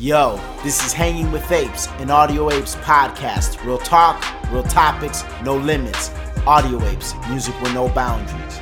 Yo, 0.00 0.40
this 0.62 0.82
is 0.82 0.94
Hanging 0.94 1.30
with 1.30 1.52
Apes, 1.52 1.86
an 1.98 2.10
Audio 2.10 2.50
Apes 2.50 2.74
podcast. 2.76 3.62
Real 3.66 3.76
talk, 3.76 4.24
real 4.50 4.62
topics, 4.62 5.24
no 5.44 5.58
limits. 5.58 6.10
Audio 6.46 6.82
Apes, 6.86 7.12
music 7.28 7.54
with 7.60 7.74
no 7.74 7.86
boundaries. 7.90 8.60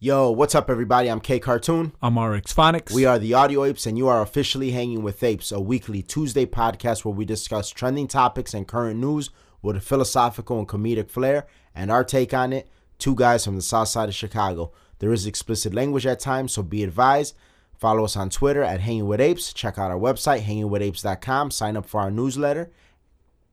Yo, 0.00 0.32
what's 0.32 0.56
up, 0.56 0.68
everybody? 0.68 1.08
I'm 1.08 1.20
K 1.20 1.38
Cartoon. 1.38 1.92
I'm 2.02 2.18
RX 2.18 2.52
Phonics. 2.52 2.90
We 2.90 3.04
are 3.04 3.20
the 3.20 3.34
Audio 3.34 3.62
Apes, 3.62 3.86
and 3.86 3.96
you 3.96 4.08
are 4.08 4.20
officially 4.20 4.72
Hanging 4.72 5.04
with 5.04 5.22
Apes, 5.22 5.52
a 5.52 5.60
weekly 5.60 6.02
Tuesday 6.02 6.44
podcast 6.44 7.04
where 7.04 7.14
we 7.14 7.24
discuss 7.24 7.70
trending 7.70 8.08
topics 8.08 8.52
and 8.52 8.66
current 8.66 8.98
news 8.98 9.30
with 9.62 9.76
a 9.76 9.80
philosophical 9.80 10.58
and 10.58 10.66
comedic 10.66 11.08
flair 11.08 11.46
and 11.72 11.88
our 11.88 12.02
take 12.02 12.34
on 12.34 12.52
it. 12.52 12.68
Two 12.98 13.14
guys 13.14 13.44
from 13.44 13.54
the 13.54 13.62
south 13.62 13.86
side 13.86 14.08
of 14.08 14.14
Chicago. 14.16 14.72
There 14.98 15.12
is 15.12 15.24
explicit 15.24 15.72
language 15.72 16.04
at 16.04 16.18
times, 16.18 16.52
so 16.52 16.64
be 16.64 16.82
advised. 16.82 17.36
Follow 17.78 18.04
us 18.04 18.16
on 18.16 18.30
Twitter 18.30 18.62
at 18.62 18.80
Hanging 18.80 19.06
with 19.06 19.20
Apes. 19.20 19.52
Check 19.52 19.78
out 19.78 19.90
our 19.90 19.98
website, 19.98 20.42
hangingwithapes.com. 20.42 21.50
Sign 21.50 21.76
up 21.76 21.86
for 21.86 22.00
our 22.00 22.10
newsletter. 22.10 22.70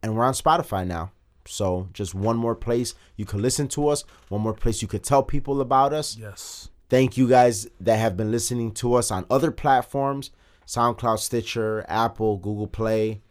And 0.04 0.16
we're 0.16 0.24
on 0.24 0.34
Spotify 0.34 0.86
now. 0.86 1.12
So 1.46 1.90
just 1.94 2.14
one 2.14 2.38
more 2.38 2.56
place 2.56 2.94
you 3.16 3.26
can 3.26 3.42
listen 3.42 3.68
to 3.70 3.88
us, 3.88 4.04
one 4.30 4.42
more 4.42 4.54
place 4.54 4.82
you 4.82 4.88
could 4.88 5.04
tell 5.04 5.24
people 5.24 5.60
about 5.60 5.94
us. 5.94 6.16
Yes. 6.16 6.70
Thank 6.90 7.18
you 7.18 7.28
guys 7.28 7.68
that 7.80 7.98
have 7.98 8.18
been 8.18 8.32
listening 8.32 8.74
to 8.74 8.96
us 8.96 9.12
on 9.12 9.26
other 9.30 9.52
platforms 9.52 10.32
SoundCloud, 10.68 11.20
Stitcher, 11.20 11.86
Apple, 11.90 12.38
Google 12.38 12.68
Play, 12.68 13.22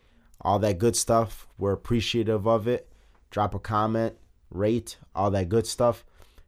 all 0.41 0.59
that 0.59 0.79
good 0.79 0.97
stuff. 0.97 1.47
We're 1.59 1.73
appreciative 1.73 2.47
of 2.47 2.69
it. 2.69 2.89
Drop 3.31 3.55
a 3.55 3.59
comment, 3.59 4.17
rate, 4.51 4.98
all 5.15 5.31
that 5.31 5.48
good 5.48 5.67
stuff. 5.67 6.05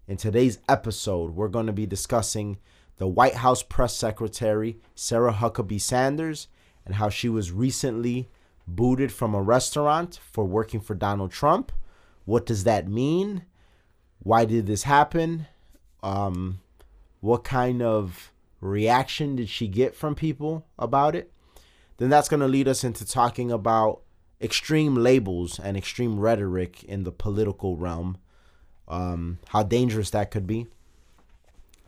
In 0.06 0.16
today's 0.16 0.58
episode, 0.68 1.30
we're 1.30 1.48
going 1.48 1.66
to 1.66 1.72
be 1.72 1.86
discussing 1.86 2.58
the 2.98 3.06
White 3.06 3.36
House 3.36 3.62
press 3.62 3.96
secretary, 3.96 4.78
Sarah 4.94 5.32
Huckabee 5.32 5.80
Sanders, 5.80 6.48
and 6.84 6.96
how 6.96 7.08
she 7.08 7.28
was 7.28 7.52
recently 7.52 8.28
booted 8.66 9.12
from 9.12 9.34
a 9.34 9.42
restaurant 9.42 10.18
for 10.30 10.44
working 10.44 10.80
for 10.80 10.94
Donald 10.94 11.32
Trump. 11.32 11.72
What 12.24 12.46
does 12.46 12.64
that 12.64 12.88
mean? 12.88 13.44
Why 14.20 14.44
did 14.44 14.66
this 14.66 14.84
happen? 14.84 15.46
Um, 16.02 16.60
what 17.20 17.44
kind 17.44 17.82
of 17.82 18.32
reaction 18.60 19.36
did 19.36 19.48
she 19.48 19.68
get 19.68 19.94
from 19.94 20.14
people 20.14 20.66
about 20.78 21.14
it? 21.14 21.32
Then 21.98 22.10
that's 22.10 22.28
going 22.28 22.40
to 22.40 22.48
lead 22.48 22.68
us 22.68 22.84
into 22.84 23.06
talking 23.06 23.50
about 23.50 24.02
extreme 24.40 24.94
labels 24.94 25.58
and 25.58 25.76
extreme 25.76 26.18
rhetoric 26.18 26.82
in 26.84 27.04
the 27.04 27.12
political 27.12 27.76
realm, 27.76 28.18
um, 28.88 29.38
how 29.48 29.62
dangerous 29.62 30.10
that 30.10 30.30
could 30.30 30.46
be. 30.46 30.66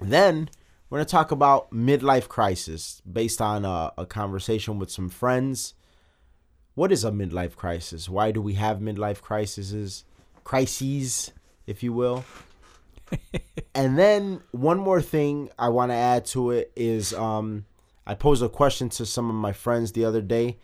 Then 0.00 0.50
we're 0.88 0.98
going 0.98 1.06
to 1.06 1.10
talk 1.10 1.30
about 1.30 1.70
midlife 1.70 2.28
crisis 2.28 3.00
based 3.10 3.40
on 3.40 3.64
a, 3.64 3.92
a 3.96 4.06
conversation 4.06 4.78
with 4.78 4.90
some 4.90 5.08
friends. 5.08 5.74
What 6.74 6.92
is 6.92 7.04
a 7.04 7.10
midlife 7.10 7.56
crisis? 7.56 8.08
Why 8.08 8.30
do 8.30 8.42
we 8.42 8.54
have 8.54 8.78
midlife 8.78 9.20
crises? 9.20 10.04
Crises, 10.44 11.32
if 11.66 11.82
you 11.82 11.92
will. 11.92 12.24
and 13.74 13.98
then 13.98 14.42
one 14.50 14.78
more 14.78 15.00
thing 15.00 15.50
I 15.58 15.68
want 15.68 15.90
to 15.90 15.96
add 15.96 16.26
to 16.26 16.50
it 16.50 16.72
is 16.76 17.14
um, 17.14 17.64
I 18.06 18.14
posed 18.14 18.42
a 18.42 18.48
question 18.48 18.88
to 18.90 19.06
some 19.06 19.28
of 19.28 19.36
my 19.36 19.52
friends 19.52 19.92
the 19.92 20.04
other 20.04 20.22
day. 20.22 20.58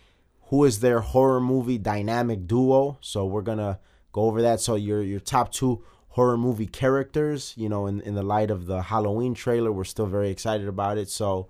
Who 0.47 0.65
is 0.65 0.81
their 0.81 1.01
horror 1.01 1.41
movie 1.41 1.79
dynamic 1.79 2.47
duo? 2.47 2.99
So 3.01 3.25
we're 3.25 3.43
gonna 3.43 3.79
go 4.13 4.23
over 4.23 4.43
that. 4.43 4.61
So 4.61 4.75
your 4.75 5.03
your 5.03 5.21
top 5.21 5.53
two 5.53 5.85
horror 6.11 6.37
movie 6.37 6.67
characters. 6.67 7.55
You 7.57 7.69
know, 7.69 7.87
in 7.87 8.01
in 8.03 8.15
the 8.15 8.23
light 8.23 8.51
of 8.51 8.67
the 8.67 8.83
Halloween 8.83 9.35
trailer, 9.35 9.73
we're 9.73 9.85
still 9.85 10.07
very 10.07 10.31
excited 10.31 10.69
about 10.69 10.99
it. 10.99 11.09
So 11.09 11.49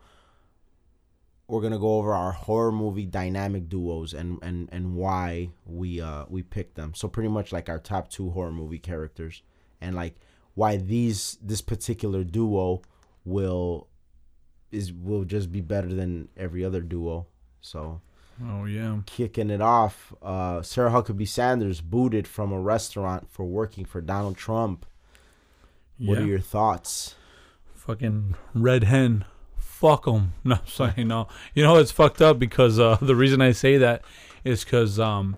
we're 1.48 1.60
gonna 1.60 1.78
go 1.78 1.98
over 1.98 2.14
our 2.14 2.32
horror 2.32 2.72
movie 2.72 3.06
dynamic 3.06 3.68
duos 3.68 4.14
and 4.14 4.38
and 4.42 4.68
and 4.70 4.94
why 4.94 5.50
we 5.66 6.00
uh 6.00 6.24
we 6.28 6.42
picked 6.42 6.76
them. 6.76 6.94
So 6.94 7.08
pretty 7.08 7.28
much 7.28 7.52
like 7.52 7.68
our 7.68 7.78
top 7.78 8.08
two 8.08 8.30
horror 8.30 8.52
movie 8.52 8.78
characters 8.78 9.42
and 9.80 9.96
like 9.96 10.14
why 10.54 10.76
these 10.76 11.38
this 11.42 11.60
particular 11.60 12.22
duo 12.22 12.82
will 13.24 13.88
is 14.70 14.92
will 14.92 15.24
just 15.24 15.50
be 15.50 15.60
better 15.60 15.92
than 15.92 16.28
every 16.36 16.64
other 16.64 16.80
duo. 16.80 17.26
So 17.60 18.00
Oh 18.42 18.64
yeah. 18.64 18.98
kicking 19.06 19.50
it 19.50 19.60
off, 19.60 20.14
uh, 20.22 20.62
Sarah 20.62 20.90
Huckabee 20.90 21.28
Sanders 21.28 21.80
booted 21.80 22.26
from 22.26 22.52
a 22.52 22.60
restaurant 22.60 23.30
for 23.30 23.44
working 23.44 23.84
for 23.84 24.00
Donald 24.00 24.36
Trump. 24.36 24.86
What 25.98 26.18
yeah. 26.18 26.24
are 26.24 26.26
your 26.26 26.40
thoughts? 26.40 27.16
Fucking 27.74 28.34
red 28.54 28.84
hen. 28.84 29.24
Fuck 29.58 30.04
them. 30.04 30.34
No, 30.44 30.56
I'm 30.56 30.66
sorry, 30.66 31.04
no. 31.04 31.28
You 31.54 31.62
know 31.62 31.76
it's 31.76 31.90
fucked 31.90 32.22
up 32.22 32.38
because 32.38 32.78
uh, 32.78 32.96
the 33.02 33.16
reason 33.16 33.40
I 33.40 33.52
say 33.52 33.76
that 33.78 34.02
is 34.44 34.64
because 34.64 34.98
um, 34.98 35.36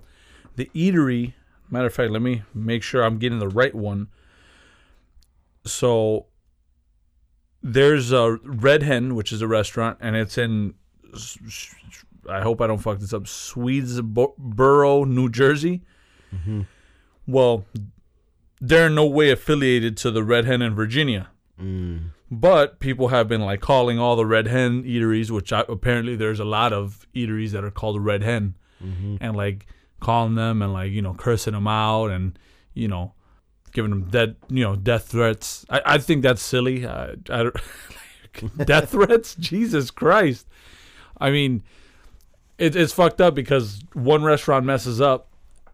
the 0.57 0.71
eatery. 0.75 1.35
Matter 1.71 1.87
of 1.87 1.95
fact, 1.95 2.11
let 2.11 2.21
me 2.21 2.43
make 2.53 2.83
sure 2.83 3.03
I'm 3.03 3.19
getting 3.19 3.39
the 3.39 3.49
right 3.49 3.75
one. 3.75 4.09
So 5.65 6.27
there's 7.63 8.13
a 8.13 8.39
Red 8.45 8.83
Hen, 8.83 9.15
which 9.15 9.33
is 9.33 9.41
a 9.41 9.49
restaurant, 9.49 9.99
and 10.01 10.15
it's 10.15 10.37
in. 10.37 10.75
I 12.29 12.41
hope 12.41 12.61
I 12.61 12.67
don't 12.67 12.79
fuck 12.79 12.99
this 12.99 13.13
up. 13.13 13.25
Swedesboro, 13.25 15.07
New 15.07 15.29
Jersey. 15.29 15.83
Mm-hmm. 16.35 16.63
Well, 17.27 17.65
they're 18.61 18.87
in 18.87 18.95
no 18.95 19.07
way 19.07 19.31
affiliated 19.31 19.97
to 19.99 20.11
the 20.11 20.23
Red 20.23 20.45
Hen 20.45 20.63
in 20.63 20.75
Virginia. 20.75 21.31
Mm. 21.61 22.11
But 22.31 22.81
people 22.81 23.09
have 23.09 23.29
been 23.29 23.43
like 23.43 23.61
calling 23.61 23.99
all 23.99 24.17
the 24.17 24.27
Red 24.27 24.47
Hen 24.47 24.85
eateries, 24.85 25.31
which 25.31 25.53
I, 25.53 25.65
apparently 25.69 26.17
there's 26.17 26.41
a 26.41 26.45
lot 26.45 26.73
of 26.73 27.07
eateries 27.15 27.51
that 27.51 27.65
are 27.65 27.71
called 27.71 28.03
Red 28.03 28.23
Hen, 28.23 28.57
mm-hmm. 28.83 29.17
and 29.21 29.37
like 29.37 29.67
calling 30.01 30.35
them 30.35 30.63
and 30.63 30.73
like 30.73 30.91
you 30.91 31.03
know 31.03 31.15
cursing 31.15 31.53
them 31.53 31.69
out 31.69 32.07
and 32.07 32.39
you 32.73 32.89
know 32.89 33.13
giving 33.73 33.91
them 33.91 34.05
dead 34.11 34.37
you 34.49 34.65
know 34.65 34.77
death 34.77 35.09
threats. 35.09 35.67
I, 35.69 35.83
I 35.85 35.99
think 35.99 36.23
that's 36.23 36.43
silly. 36.43 36.87
I, 36.87 37.13
I 37.29 37.43
don't- 37.43 37.57
death 38.65 38.91
threats, 38.91 39.35
Jesus 39.35 39.91
Christ. 39.91 40.49
I 41.19 41.31
mean, 41.31 41.63
it, 42.63 42.77
it's 42.77 42.93
fucked 42.93 43.21
up 43.21 43.35
because 43.35 43.83
one 43.93 44.23
restaurant 44.23 44.65
messes 44.67 45.01
up, 45.01 45.29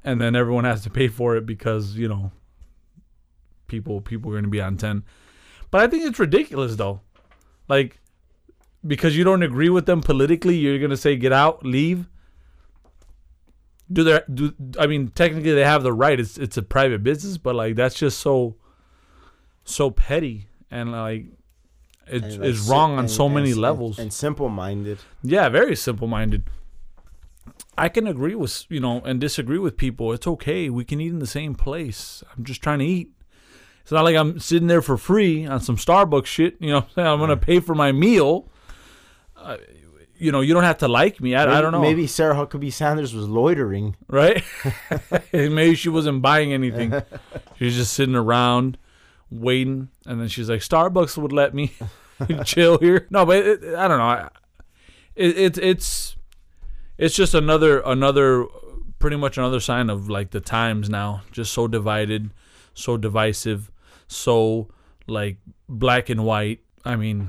and 0.04 0.20
then 0.20 0.34
everyone 0.34 0.64
has 0.64 0.82
to 0.84 0.90
pay 0.90 1.08
for 1.08 1.36
it 1.36 1.44
because 1.46 1.96
you 1.96 2.08
know 2.08 2.32
people 3.66 4.00
people 4.00 4.30
are 4.30 4.34
going 4.34 4.44
to 4.44 4.50
be 4.50 4.60
on 4.60 4.76
ten. 4.76 5.04
But 5.70 5.82
I 5.82 5.86
think 5.88 6.04
it's 6.04 6.18
ridiculous 6.18 6.76
though, 6.76 7.00
like 7.68 8.00
because 8.86 9.16
you 9.16 9.24
don't 9.24 9.42
agree 9.42 9.68
with 9.68 9.86
them 9.86 10.00
politically, 10.00 10.56
you're 10.56 10.78
going 10.78 10.90
to 10.90 10.96
say 10.96 11.16
get 11.16 11.32
out, 11.32 11.64
leave. 11.66 12.06
Do 13.90 14.04
they 14.04 14.20
do? 14.32 14.54
I 14.78 14.86
mean, 14.86 15.08
technically 15.08 15.52
they 15.54 15.64
have 15.64 15.82
the 15.82 15.92
right. 15.92 16.18
It's 16.20 16.36
it's 16.38 16.56
a 16.56 16.62
private 16.62 17.02
business, 17.02 17.38
but 17.38 17.54
like 17.54 17.74
that's 17.74 17.94
just 17.94 18.18
so 18.20 18.56
so 19.64 19.90
petty 19.90 20.46
and 20.70 20.92
like 20.92 21.26
it's 22.06 22.24
And, 22.34 22.38
like, 22.42 22.50
it's 22.50 22.60
wrong 22.68 22.92
on 22.92 23.00
and- 23.00 23.10
so 23.10 23.28
many 23.28 23.50
and- 23.52 23.60
levels. 23.60 23.98
And 23.98 24.12
simple 24.12 24.48
minded. 24.48 24.98
Yeah, 25.22 25.48
very 25.50 25.76
simple 25.76 26.06
minded. 26.06 26.44
I 27.78 27.88
can 27.88 28.06
agree 28.06 28.34
with 28.34 28.64
you 28.68 28.80
know 28.80 29.00
and 29.00 29.20
disagree 29.20 29.58
with 29.58 29.76
people. 29.76 30.12
It's 30.12 30.26
okay. 30.26 30.68
We 30.70 30.84
can 30.84 31.00
eat 31.00 31.08
in 31.12 31.18
the 31.18 31.26
same 31.26 31.54
place. 31.54 32.22
I'm 32.36 32.44
just 32.44 32.62
trying 32.62 32.80
to 32.80 32.84
eat. 32.84 33.10
It's 33.82 33.92
not 33.92 34.04
like 34.04 34.16
I'm 34.16 34.38
sitting 34.38 34.68
there 34.68 34.82
for 34.82 34.98
free 34.98 35.46
on 35.46 35.60
some 35.60 35.76
Starbucks 35.76 36.26
shit. 36.26 36.56
You 36.60 36.72
know, 36.72 36.86
I'm? 36.96 37.18
Gonna 37.18 37.36
pay 37.36 37.60
for 37.60 37.74
my 37.74 37.92
meal. 37.92 38.50
Uh, 39.36 39.56
you 40.18 40.32
know, 40.32 40.40
you 40.40 40.52
don't 40.52 40.64
have 40.64 40.78
to 40.78 40.88
like 40.88 41.20
me. 41.20 41.34
I, 41.34 41.58
I 41.58 41.60
don't 41.60 41.72
know. 41.72 41.80
Maybe 41.80 42.06
Sarah 42.06 42.34
Huckabee 42.34 42.72
Sanders 42.72 43.14
was 43.14 43.28
loitering. 43.28 43.96
right? 44.08 44.42
Maybe 45.32 45.74
she 45.74 45.88
wasn't 45.88 46.22
buying 46.22 46.52
anything. 46.52 46.92
She's 47.56 47.76
just 47.76 47.94
sitting 47.94 48.16
around 48.16 48.78
waiting, 49.30 49.88
and 50.06 50.20
then 50.20 50.28
she's 50.28 50.50
like, 50.50 50.60
"Starbucks 50.60 51.16
would 51.16 51.32
let 51.32 51.54
me 51.54 51.72
chill 52.44 52.78
here." 52.78 53.06
No, 53.10 53.24
but 53.24 53.36
it, 53.36 53.74
I 53.74 53.88
don't 53.88 53.98
know. 53.98 54.04
I, 54.04 54.28
it, 55.14 55.38
it 55.38 55.58
it's 55.58 56.16
it's 56.98 57.14
just 57.14 57.32
another 57.32 57.80
another 57.80 58.46
pretty 58.98 59.16
much 59.16 59.38
another 59.38 59.60
sign 59.60 59.88
of 59.88 60.10
like 60.10 60.30
the 60.30 60.40
times 60.40 60.90
now, 60.90 61.22
just 61.30 61.52
so 61.52 61.68
divided, 61.68 62.30
so 62.74 62.96
divisive, 62.96 63.70
so 64.08 64.68
like 65.06 65.38
black 65.68 66.10
and 66.10 66.24
white. 66.24 66.60
I 66.84 66.96
mean, 66.96 67.28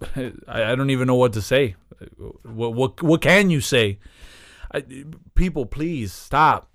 I, 0.16 0.32
I 0.46 0.74
don't 0.74 0.90
even 0.90 1.06
know 1.06 1.14
what 1.14 1.32
to 1.32 1.42
say. 1.42 1.76
What 2.42 2.74
what 2.74 3.02
what 3.02 3.22
can 3.22 3.50
you 3.50 3.60
say? 3.60 3.98
I, 4.72 4.84
people, 5.34 5.64
please 5.64 6.12
stop. 6.12 6.70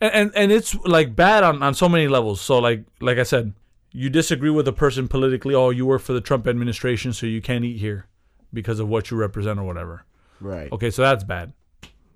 And, 0.00 0.12
and 0.14 0.32
and 0.36 0.52
it's 0.52 0.74
like 0.84 1.16
bad 1.16 1.42
on, 1.42 1.62
on 1.62 1.74
so 1.74 1.88
many 1.88 2.06
levels. 2.06 2.40
So 2.40 2.58
like 2.58 2.84
like 3.00 3.18
I 3.18 3.24
said, 3.24 3.52
you 3.90 4.10
disagree 4.10 4.50
with 4.50 4.68
a 4.68 4.72
person 4.72 5.08
politically. 5.08 5.54
Oh, 5.54 5.70
you 5.70 5.86
work 5.86 6.02
for 6.02 6.12
the 6.12 6.20
Trump 6.20 6.46
administration, 6.46 7.12
so 7.12 7.26
you 7.26 7.42
can't 7.42 7.64
eat 7.64 7.78
here 7.78 8.06
because 8.52 8.78
of 8.78 8.88
what 8.88 9.10
you 9.10 9.16
represent 9.16 9.58
or 9.58 9.64
whatever. 9.64 10.04
Right. 10.42 10.70
Okay, 10.72 10.90
so 10.90 11.02
that's 11.02 11.24
bad 11.24 11.52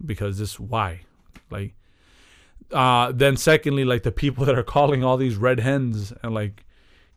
because 0.05 0.38
this 0.38 0.58
why, 0.61 1.00
like, 1.50 1.75
uh, 2.73 3.12
then 3.12 3.37
secondly, 3.37 3.84
like 3.84 4.02
the 4.02 4.12
people 4.12 4.44
that 4.46 4.58
are 4.58 4.62
calling 4.62 5.05
all 5.05 5.17
these 5.17 5.37
red 5.37 5.61
hens 5.61 6.12
and 6.23 6.34
like 6.34 6.64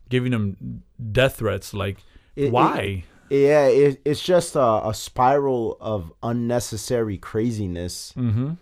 giving 0.08 0.32
them 0.32 0.82
death 1.12 1.36
threats, 1.36 1.74
like 1.74 1.98
It- 2.36 2.52
why? 2.52 3.04
Yeah, 3.32 3.66
it, 3.68 4.00
it's 4.04 4.20
just 4.20 4.56
a, 4.56 4.88
a 4.88 4.92
spiral 4.92 5.76
of 5.80 6.12
unnecessary 6.20 7.16
craziness. 7.16 8.12
Mm-hmm. 8.16 8.54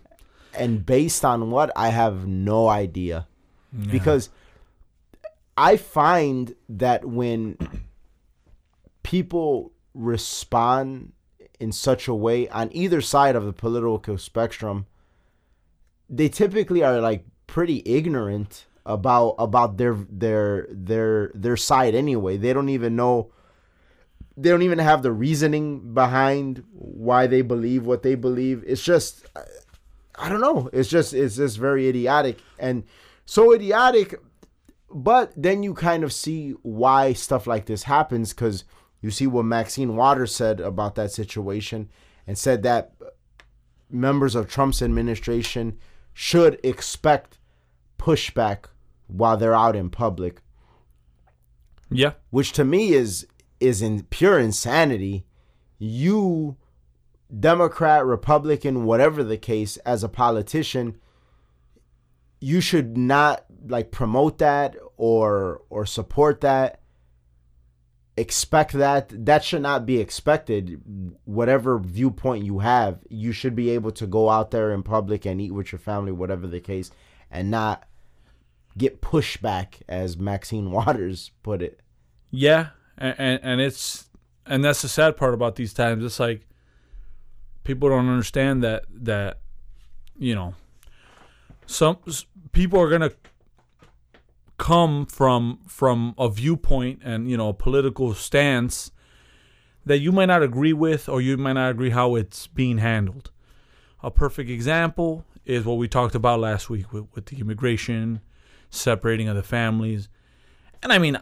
And 0.53 0.85
based 0.85 1.25
on 1.25 1.49
what, 1.49 1.71
I 1.75 1.89
have 1.89 2.27
no 2.27 2.67
idea. 2.69 3.27
Because 3.91 4.29
I 5.57 5.75
find 5.77 6.55
that 6.69 7.05
when 7.05 7.57
people 9.03 9.71
respond 9.93 11.13
in 11.59 11.71
such 11.71 12.07
a 12.07 12.13
way 12.13 12.47
on 12.49 12.69
either 12.71 13.01
side 13.01 13.35
of 13.35 13.45
the 13.45 13.53
political 13.53 14.17
spectrum, 14.17 14.85
they 16.09 16.29
typically 16.29 16.83
are 16.83 16.99
like 16.99 17.25
pretty 17.47 17.81
ignorant 17.85 18.65
about 18.85 19.35
about 19.39 19.77
their 19.77 19.93
their 20.09 20.67
their 20.71 21.31
their 21.35 21.57
side 21.57 21.95
anyway. 21.95 22.37
They 22.37 22.53
don't 22.53 22.69
even 22.69 22.95
know 22.95 23.31
they 24.37 24.49
don't 24.49 24.61
even 24.61 24.79
have 24.79 25.03
the 25.03 25.11
reasoning 25.11 25.93
behind 25.93 26.63
why 26.71 27.27
they 27.27 27.41
believe 27.41 27.85
what 27.85 28.03
they 28.03 28.15
believe. 28.15 28.63
It's 28.65 28.83
just 28.83 29.25
I 30.15 30.29
don't 30.29 30.41
know. 30.41 30.69
It's 30.71 30.89
just 30.89 31.13
it's 31.13 31.35
just 31.35 31.57
very 31.57 31.87
idiotic 31.87 32.39
and 32.57 32.83
so 33.25 33.53
idiotic 33.53 34.15
but 34.91 35.31
then 35.35 35.63
you 35.63 35.73
kind 35.73 36.03
of 36.03 36.11
see 36.11 36.51
why 36.63 37.13
stuff 37.13 37.45
like 37.47 37.65
this 37.65 37.83
happens 37.83 38.33
because 38.33 38.63
you 39.01 39.11
see 39.11 39.27
what 39.27 39.45
Maxine 39.45 39.95
Waters 39.95 40.35
said 40.35 40.59
about 40.59 40.95
that 40.95 41.11
situation 41.11 41.89
and 42.27 42.37
said 42.37 42.63
that 42.63 42.93
members 43.89 44.35
of 44.35 44.47
Trump's 44.47 44.81
administration 44.81 45.77
should 46.13 46.59
expect 46.63 47.39
pushback 47.97 48.65
while 49.07 49.37
they're 49.37 49.55
out 49.55 49.75
in 49.75 49.89
public, 49.89 50.41
Yeah. 51.89 52.13
which 52.29 52.51
to 52.53 52.63
me 52.65 52.93
is 52.93 53.25
is 53.59 53.81
in 53.81 54.03
pure 54.03 54.39
insanity. 54.39 55.25
You 55.77 56.55
Democrat, 57.37 58.05
Republican, 58.05 58.85
whatever 58.85 59.23
the 59.23 59.37
case, 59.37 59.77
as 59.77 60.03
a 60.03 60.09
politician, 60.09 60.97
you 62.39 62.61
should 62.61 62.97
not 62.97 63.45
like 63.67 63.91
promote 63.91 64.37
that 64.37 64.75
or 64.97 65.61
or 65.69 65.85
support 65.85 66.41
that 66.41 66.78
expect 68.19 68.73
that. 68.73 69.11
That 69.25 69.43
should 69.43 69.61
not 69.61 69.85
be 69.85 69.99
expected. 69.99 70.81
Whatever 71.25 71.79
viewpoint 71.79 72.45
you 72.45 72.59
have 72.59 72.99
you 73.09 73.31
should 73.31 73.55
be 73.55 73.69
able 73.71 73.91
to 73.91 74.05
go 74.05 74.29
out 74.29 74.51
there 74.51 74.71
in 74.71 74.83
public 74.83 75.25
and 75.25 75.39
eat 75.39 75.51
with 75.51 75.71
your 75.71 75.79
family 75.79 76.11
whatever 76.11 76.47
the 76.47 76.59
case 76.59 76.91
and 77.31 77.49
not 77.49 77.87
get 78.77 79.01
pushback 79.01 79.81
as 79.87 80.17
maxine 80.17 80.71
waters 80.71 81.31
put 81.43 81.61
it. 81.61 81.81
Yeah, 82.31 82.69
and, 82.97 83.39
and 83.41 83.61
it's 83.61 84.09
and 84.45 84.63
that's 84.63 84.81
the 84.81 84.89
sad 84.89 85.15
part 85.17 85.33
about 85.33 85.55
these 85.55 85.73
times. 85.73 86.03
It's 86.03 86.19
like 86.19 86.47
people 87.63 87.89
don't 87.89 88.09
understand 88.09 88.63
that 88.63 88.85
that 88.91 89.39
you 90.17 90.35
know 90.35 90.53
some 91.65 91.97
people 92.51 92.79
are 92.79 92.89
gonna 92.89 93.11
come 94.59 95.05
from 95.05 95.59
from 95.65 96.13
a 96.19 96.29
viewpoint 96.29 96.99
and 97.03 97.31
you 97.31 97.37
know 97.37 97.49
a 97.49 97.53
political 97.53 98.13
stance 98.13 98.91
that 99.85 99.99
you 99.99 100.11
might 100.11 100.27
not 100.27 100.43
agree 100.43 100.73
with 100.73 101.09
or 101.09 101.21
you 101.21 101.35
might 101.37 101.53
not 101.53 101.71
agree 101.71 101.89
how 101.89 102.15
it's 102.15 102.45
being 102.45 102.77
handled. 102.77 103.31
A 104.03 104.11
perfect 104.11 104.49
example 104.49 105.25
is 105.45 105.65
what 105.65 105.77
we 105.77 105.87
talked 105.87 106.13
about 106.13 106.39
last 106.39 106.69
week 106.69 106.93
with, 106.93 107.07
with 107.15 107.25
the 107.27 107.39
immigration, 107.39 108.19
separating 108.69 109.27
of 109.27 109.35
the 109.35 109.41
families. 109.41 110.09
And 110.83 110.93
I 110.93 110.99
mean, 110.99 111.17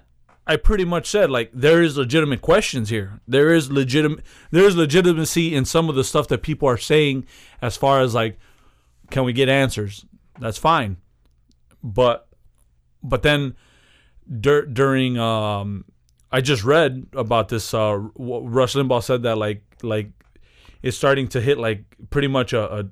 I 0.45 0.57
pretty 0.57 0.83
much 0.83 1.07
said 1.07 1.29
like 1.29 1.51
there 1.53 1.81
is 1.81 1.95
legitimate 1.95 2.41
questions 2.41 2.89
here. 2.89 3.21
There 3.27 3.53
is 3.53 3.71
legitimate 3.71 4.25
there 4.51 4.65
is 4.65 4.75
legitimacy 4.75 5.55
in 5.55 5.63
some 5.63 5.89
of 5.89 5.95
the 5.95 6.03
stuff 6.03 6.27
that 6.29 6.41
people 6.41 6.67
are 6.67 6.77
saying 6.77 7.25
as 7.61 7.77
far 7.77 8.01
as 8.01 8.15
like 8.15 8.39
can 9.11 9.23
we 9.23 9.31
get 9.31 9.47
answers? 9.47 10.05
That's 10.39 10.57
fine. 10.57 10.97
But 11.83 12.26
but 13.03 13.23
then 13.23 13.55
dur- 14.39 14.65
during 14.65 15.17
um 15.17 15.85
I 16.31 16.41
just 16.41 16.63
read 16.63 17.07
about 17.13 17.49
this 17.49 17.73
uh 17.73 17.97
Rush 18.15 18.73
Limbaugh 18.73 19.03
said 19.03 19.23
that 19.23 19.37
like 19.37 19.63
like 19.81 20.09
it's 20.81 20.97
starting 20.97 21.27
to 21.29 21.41
hit 21.41 21.57
like 21.57 21.85
pretty 22.09 22.27
much 22.27 22.53
a, 22.53 22.79
a 22.79 22.85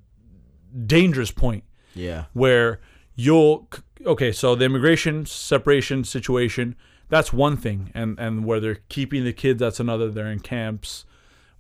dangerous 0.86 1.32
point 1.32 1.64
yeah. 1.94 2.26
where 2.34 2.82
you'll 3.16 3.70
okay 4.06 4.32
so 4.32 4.56
the 4.56 4.66
immigration 4.66 5.26
separation 5.26 6.04
situation 6.04 6.76
that's 7.10 7.32
one 7.32 7.58
thing. 7.58 7.92
And 7.94 8.20
and 8.20 8.46
where 8.46 8.60
they're 8.60 8.80
keeping 8.90 9.24
the 9.24 9.34
kids 9.34 9.60
that's 9.60 9.80
another. 9.80 10.10
They're 10.10 10.32
in 10.32 10.40
camps 10.40 11.06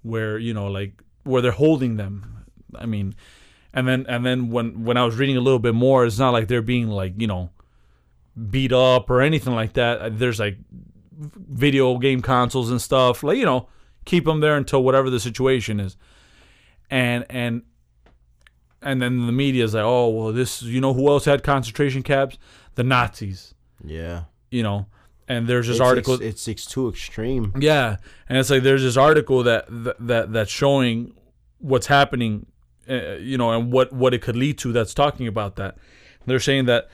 where 0.02 0.38
you 0.38 0.54
know 0.54 0.68
like 0.68 1.02
where 1.24 1.42
they're 1.42 1.52
holding 1.52 1.98
them. 1.98 2.46
I 2.76 2.86
mean 2.86 3.16
and 3.74 3.88
then 3.88 4.06
and 4.08 4.26
then 4.26 4.50
when 4.50 4.86
when 4.86 4.98
i 4.98 5.04
was 5.04 5.18
reading 5.18 5.38
a 5.38 5.42
little 5.42 5.60
bit 5.60 5.76
more 5.76 6.06
it's 6.06 6.18
not 6.18 6.32
like 6.32 6.48
they're 6.48 6.62
being 6.62 6.88
like 6.88 7.14
you 7.18 7.28
know 7.28 7.50
beat 8.50 8.74
up 8.74 9.10
or 9.10 9.22
anything 9.22 9.54
like 9.56 9.74
that 9.74 10.20
there's 10.20 10.40
like 10.40 10.58
video 11.18 11.98
game 11.98 12.22
consoles 12.22 12.70
and 12.70 12.82
stuff 12.82 13.24
like 13.24 13.38
you 13.38 13.46
know 13.46 13.68
keep 14.04 14.26
them 14.26 14.42
there 14.42 14.58
until 14.58 14.84
whatever 14.84 15.10
the 15.10 15.20
situation 15.20 15.80
is 15.80 15.96
and 16.90 17.26
and 17.30 17.64
and 18.86 19.02
then 19.02 19.26
the 19.26 19.32
media 19.32 19.64
is 19.64 19.74
like, 19.74 19.84
oh 19.84 20.10
well, 20.10 20.32
this 20.32 20.62
you 20.62 20.80
know 20.80 20.94
who 20.94 21.10
else 21.10 21.26
had 21.26 21.44
concentration 21.44 22.04
camps? 22.04 22.38
The 22.76 22.84
Nazis, 22.84 23.54
yeah 23.84 24.26
you 24.52 24.64
know. 24.64 24.88
And 25.28 25.48
there's 25.48 25.66
this 25.66 25.78
it's, 25.78 25.82
article, 25.82 26.14
it's, 26.14 26.24
it's, 26.24 26.48
it's 26.48 26.66
too 26.68 26.88
extreme 26.88 27.52
yeah, 27.58 27.98
and 28.30 28.38
it's 28.38 28.52
like 28.52 28.62
there's 28.62 28.84
this 28.84 28.96
article 28.96 29.42
that 29.42 29.66
that, 29.70 29.96
that 30.00 30.34
that's 30.34 30.52
showing 30.52 31.16
what's 31.58 31.88
happening, 31.88 32.46
uh, 32.88 33.14
you 33.14 33.36
know, 33.36 33.52
and 33.52 33.72
what 33.72 33.92
what 33.92 34.14
it 34.14 34.22
could 34.22 34.36
lead 34.36 34.60
to. 34.60 34.72
That's 34.72 34.94
talking 34.94 35.28
about 35.28 35.56
that. 35.56 35.78
They're 36.28 36.40
saying 36.40 36.66
that 36.66 36.90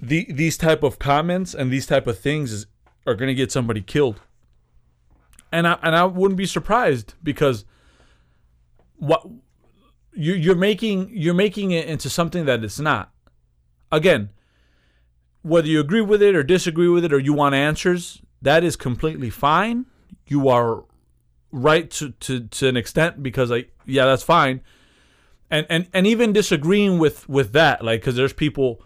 the 0.00 0.26
these 0.30 0.56
type 0.56 0.82
of 0.82 0.98
comments 0.98 1.54
and 1.54 1.70
these 1.70 1.86
type 1.86 2.06
of 2.06 2.18
things 2.18 2.52
is, 2.52 2.66
are 3.06 3.14
going 3.14 3.28
to 3.28 3.34
get 3.34 3.52
somebody 3.52 3.80
killed. 3.80 4.20
And 5.52 5.66
I 5.66 5.78
and 5.82 5.96
I 5.96 6.04
wouldn't 6.04 6.38
be 6.38 6.46
surprised 6.46 7.14
because 7.22 7.64
what 8.96 9.26
you 10.12 10.34
you're 10.34 10.54
making 10.54 11.10
you're 11.12 11.34
making 11.34 11.70
it 11.70 11.86
into 11.86 12.10
something 12.10 12.44
that 12.46 12.64
it's 12.64 12.80
not. 12.80 13.12
Again, 13.92 14.30
whether 15.42 15.68
you 15.68 15.80
agree 15.80 16.00
with 16.00 16.20
it 16.22 16.34
or 16.34 16.42
disagree 16.42 16.88
with 16.88 17.04
it 17.04 17.12
or 17.12 17.18
you 17.18 17.32
want 17.32 17.54
answers, 17.54 18.20
that 18.42 18.64
is 18.64 18.76
completely 18.76 19.30
fine. 19.30 19.86
You 20.26 20.48
are 20.48 20.84
right 21.52 21.88
to, 21.92 22.10
to, 22.10 22.40
to 22.40 22.68
an 22.68 22.76
extent 22.76 23.22
because 23.22 23.50
like 23.50 23.72
yeah, 23.86 24.04
that's 24.04 24.22
fine. 24.22 24.60
And 25.50 25.66
and 25.70 25.88
and 25.92 26.06
even 26.06 26.32
disagreeing 26.32 26.98
with 26.98 27.28
with 27.28 27.52
that, 27.52 27.84
like 27.84 28.00
because 28.00 28.16
there's 28.16 28.32
people 28.32 28.82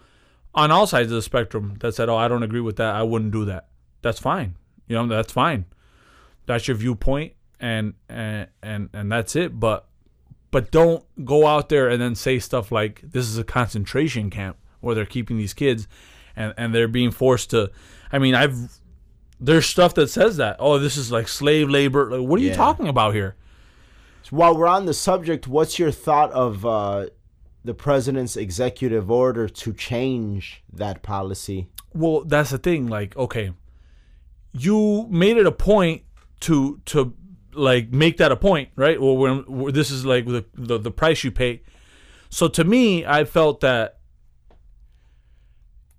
on 0.53 0.71
all 0.71 0.87
sides 0.87 1.11
of 1.11 1.15
the 1.15 1.21
spectrum 1.21 1.77
that 1.79 1.95
said, 1.95 2.09
"Oh, 2.09 2.17
I 2.17 2.27
don't 2.27 2.43
agree 2.43 2.61
with 2.61 2.77
that. 2.77 2.95
I 2.95 3.03
wouldn't 3.03 3.31
do 3.31 3.45
that." 3.45 3.67
That's 4.01 4.19
fine. 4.19 4.55
You 4.87 4.95
know, 4.95 5.07
that's 5.07 5.31
fine. 5.31 5.65
That's 6.45 6.67
your 6.67 6.77
viewpoint, 6.77 7.33
and 7.59 7.93
and 8.09 8.47
and 8.61 8.89
and 8.93 9.11
that's 9.11 9.35
it. 9.35 9.59
But 9.59 9.87
but 10.51 10.69
don't 10.71 11.03
go 11.25 11.47
out 11.47 11.69
there 11.69 11.87
and 11.89 12.01
then 12.01 12.13
say 12.15 12.37
stuff 12.39 12.71
like 12.71 13.01
this 13.03 13.27
is 13.27 13.37
a 13.37 13.43
concentration 13.43 14.29
camp 14.29 14.57
where 14.81 14.93
they're 14.93 15.05
keeping 15.05 15.37
these 15.37 15.53
kids 15.53 15.87
and 16.35 16.53
and 16.57 16.75
they're 16.75 16.87
being 16.87 17.11
forced 17.11 17.49
to 17.51 17.71
I 18.11 18.19
mean 18.19 18.35
I've 18.35 18.79
there's 19.39 19.65
stuff 19.65 19.93
that 19.95 20.09
says 20.09 20.37
that 20.37 20.57
oh 20.59 20.77
this 20.77 20.97
is 20.97 21.11
like 21.11 21.27
slave 21.27 21.69
labor 21.69 22.11
like 22.11 22.27
what 22.27 22.39
are 22.39 22.43
you 22.43 22.53
talking 22.53 22.87
about 22.87 23.13
here 23.13 23.35
So 24.23 24.35
while 24.35 24.55
we're 24.55 24.67
on 24.67 24.85
the 24.85 24.93
subject, 24.93 25.47
what's 25.47 25.79
your 25.79 25.91
thought 25.91 26.31
of 26.31 26.65
uh, 26.65 27.07
the 27.63 27.73
president's 27.73 28.35
executive 28.35 29.11
order 29.11 29.47
to 29.47 29.73
change 29.73 30.63
that 30.71 31.03
policy? 31.03 31.67
well 31.93 32.23
that's 32.23 32.51
the 32.51 32.57
thing 32.57 32.87
like 32.87 33.15
okay 33.17 33.51
you 34.53 35.07
made 35.09 35.37
it 35.37 35.45
a 35.45 35.51
point 35.51 36.03
to 36.39 36.81
to 36.85 37.13
like 37.53 37.91
make 37.91 38.17
that 38.17 38.31
a 38.31 38.35
point 38.35 38.69
right? 38.75 38.99
Well 39.01 39.43
this 39.71 39.91
is 39.91 40.05
like 40.05 40.25
the, 40.25 40.45
the 40.53 40.77
the 40.77 40.91
price 40.91 41.23
you 41.23 41.31
pay. 41.31 41.61
So 42.29 42.47
to 42.49 42.63
me 42.63 43.05
i 43.05 43.23
felt 43.25 43.61
that 43.61 43.99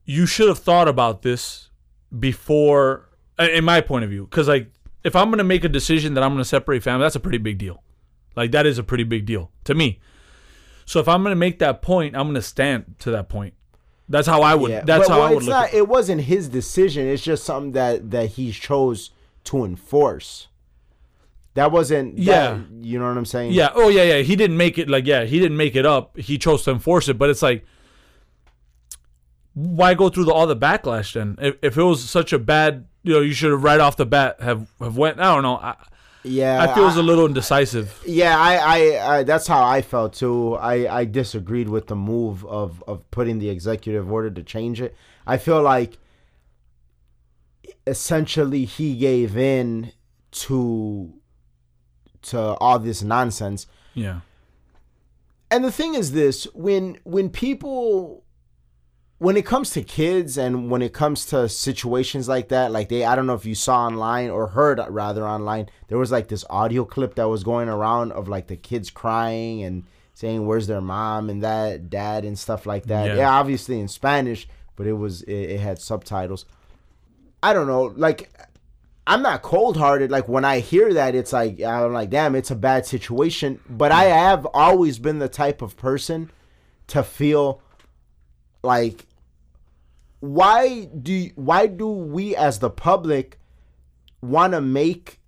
you 0.05 0.27
should 0.27 0.49
have 0.49 0.59
thought 0.59 0.89
about 0.89 1.23
this 1.23 1.71
before 2.19 3.09
in 3.39 3.65
my 3.65 3.81
point 3.81 4.05
of 4.05 4.11
view. 4.11 4.25
Because 4.25 4.49
like 4.49 4.71
if 5.05 5.15
i'm 5.17 5.33
to 5.33 5.45
make 5.45 5.65
a 5.65 5.69
decision 5.69 6.15
that 6.15 6.25
i'm 6.25 6.37
to 6.37 6.45
separate 6.45 6.83
family 6.83 7.05
that's 7.05 7.17
a 7.17 7.21
pretty 7.21 7.39
big 7.39 7.59
deal. 7.59 7.83
Like 8.35 8.51
that 8.53 8.67
is 8.67 8.79
a 8.79 8.83
pretty 8.83 9.05
big 9.05 9.27
deal 9.27 9.51
to 9.65 9.75
me 9.75 10.01
so 10.85 11.01
if 11.01 11.09
i'm 11.09 11.23
going 11.23 11.33
to 11.33 11.37
make 11.37 11.59
that 11.59 11.83
point 11.83 12.17
i'm 12.17 12.25
going 12.25 12.35
to 12.35 12.43
stand 12.43 12.95
to 12.99 13.11
that 13.11 13.29
point 13.29 13.55
that's 14.09 14.27
how 14.27 14.43
i 14.43 14.55
would 14.55 14.71
that's 14.87 15.07
but, 15.07 15.09
how 15.09 15.21
well, 15.21 15.29
i 15.29 15.31
would 15.31 15.43
look 15.45 15.51
not. 15.51 15.69
at 15.69 15.75
it. 15.75 15.79
It 15.79 15.89
wasn't 15.89 16.23
his 16.23 16.49
decision. 16.49 17.07
It's 17.07 17.23
just 17.23 17.45
something 17.45 17.73
that 17.73 18.11
that 18.11 18.31
he 18.31 18.53
chose 18.53 19.11
to 19.45 19.65
enforce. 19.65 20.49
That 21.55 21.71
wasn't. 21.73 22.17
that- 22.17 22.23
Yeah. 22.23 22.59
you 22.81 22.99
know 22.99 23.09
what 23.09 23.17
I'm 23.17 23.25
saying. 23.25 23.53
Yeah. 23.53 23.71
Oh, 23.75 23.89
yeah, 23.89 24.03
yeah. 24.05 24.19
He 24.23 24.37
didn't 24.37 24.57
make 24.57 24.79
it 24.79 24.89
like 24.89 25.07
yeah. 25.07 25.25
He 25.25 25.39
didn't 25.39 25.57
make 25.57 25.77
it 25.77 25.85
up. 25.87 26.17
He 26.17 26.39
chose 26.39 26.63
to 26.65 26.71
enforce 26.71 27.09
it. 27.09 27.19
But 27.19 27.31
it's 27.31 27.43
like, 27.43 27.65
why 29.55 29.95
go 29.95 30.09
through 30.09 30.25
the, 30.25 30.33
all 30.33 30.47
the 30.47 30.57
backlash 30.57 31.13
then? 31.13 31.37
If, 31.41 31.57
if 31.63 31.77
it 31.77 31.83
was 31.83 32.09
such 32.09 32.33
a 32.33 32.39
bad, 32.39 32.87
you 33.03 33.13
know, 33.13 33.21
you 33.21 33.33
should 33.33 33.51
have 33.51 33.63
right 33.63 33.81
off 33.81 33.97
the 33.97 34.07
bat 34.07 34.41
have 34.41 34.69
have 34.81 34.97
went. 34.97 35.21
I 35.21 35.35
don't 35.35 35.43
know. 35.43 35.57
I 35.57 35.77
Yeah, 36.25 36.63
I 36.63 36.75
feel 36.75 36.87
it's 36.87 36.97
a 36.97 37.03
little 37.03 37.27
indecisive. 37.27 38.01
Yeah, 38.07 38.39
I, 38.39 38.55
I, 38.57 39.17
I, 39.17 39.23
that's 39.25 39.47
how 39.47 39.65
I 39.65 39.83
felt 39.83 40.13
too. 40.15 40.55
I, 40.55 41.01
I 41.01 41.05
disagreed 41.05 41.69
with 41.69 41.89
the 41.89 41.97
move 41.97 42.45
of 42.47 42.83
of 42.87 43.11
putting 43.11 43.39
the 43.39 43.49
executive 43.49 44.11
order 44.11 44.31
to 44.31 44.43
change 44.43 44.81
it. 44.81 44.97
I 45.27 45.37
feel 45.37 45.63
like 45.63 45.99
essentially 47.87 48.65
he 48.65 48.97
gave 48.97 49.37
in 49.37 49.93
to 50.31 51.13
to 52.23 52.39
all 52.39 52.79
this 52.79 53.03
nonsense. 53.03 53.67
Yeah. 53.95 54.21
And 55.51 55.65
the 55.65 55.73
thing 55.73 55.95
is 55.95 56.13
this, 56.13 56.45
when 56.55 56.99
when 57.05 57.31
people 57.31 58.25
when 59.23 59.37
it 59.37 59.47
comes 59.47 59.71
to 59.71 59.83
kids 59.83 60.37
and 60.37 60.69
when 60.69 60.83
it 60.83 60.93
comes 60.93 61.27
to 61.27 61.49
situations 61.49 62.29
like 62.29 62.49
that, 62.49 62.73
like 62.73 62.89
they 62.89 63.05
I 63.05 63.15
don't 63.15 63.29
know 63.29 63.35
if 63.35 63.47
you 63.47 63.55
saw 63.55 63.87
online 63.87 64.31
or 64.31 64.49
heard 64.49 64.81
rather 64.89 65.25
online, 65.25 65.69
there 65.87 65.97
was 65.97 66.11
like 66.11 66.27
this 66.27 66.45
audio 66.51 66.85
clip 66.85 67.15
that 67.15 67.29
was 67.29 67.45
going 67.45 67.69
around 67.69 68.11
of 68.13 68.27
like 68.27 68.49
the 68.49 68.57
kids 68.57 68.91
crying 68.91 69.63
and 69.63 69.85
saying 70.13 70.45
where's 70.45 70.67
their 70.67 70.81
mom 70.81 71.31
and 71.31 71.41
that 71.45 71.89
dad 71.89 72.25
and 72.25 72.37
stuff 72.37 72.67
like 72.67 72.87
that. 72.87 73.07
Yeah. 73.07 73.17
Yeah, 73.19 73.31
obviously 73.31 73.79
in 73.79 73.87
Spanish, 73.87 74.49
but 74.75 74.89
it 74.89 74.95
was 74.95 75.23
it, 75.23 75.33
it 75.33 75.61
had 75.61 75.79
subtitles. 75.79 76.45
I 77.45 77.53
don't 77.53 77.69
know, 77.69 77.93
like 77.95 78.29
I'm 79.07 79.23
not 79.23 79.43
cold 79.43 79.77
hearted. 79.77 80.11
Like 80.11 80.27
when 80.27 80.45
I 80.45 80.59
hear 80.59 80.93
that, 80.95 81.15
it's 81.15 81.33
like 81.33 81.63
I'm 81.63 81.93
like, 81.93 82.11
damn, 82.11 82.35
it's 82.35 82.51
a 82.51 82.57
bad 82.57 82.87
situation. 82.87 83.61
But 83.71 83.93
I 83.93 84.05
have 84.05 84.47
always 84.47 84.99
been 84.99 85.21
the 85.21 85.29
type 85.29 85.63
of 85.63 85.77
person 85.77 86.33
to 86.89 87.05
feel 87.05 87.63
like 88.65 89.07
why 90.23 90.85
do 90.85 91.31
why 91.35 91.67
do 91.67 91.89
we 91.89 92.37
as 92.37 92.61
the 92.61 92.71
public 92.71 93.41
want 94.21 94.53
to 94.53 94.61
make 94.61 95.19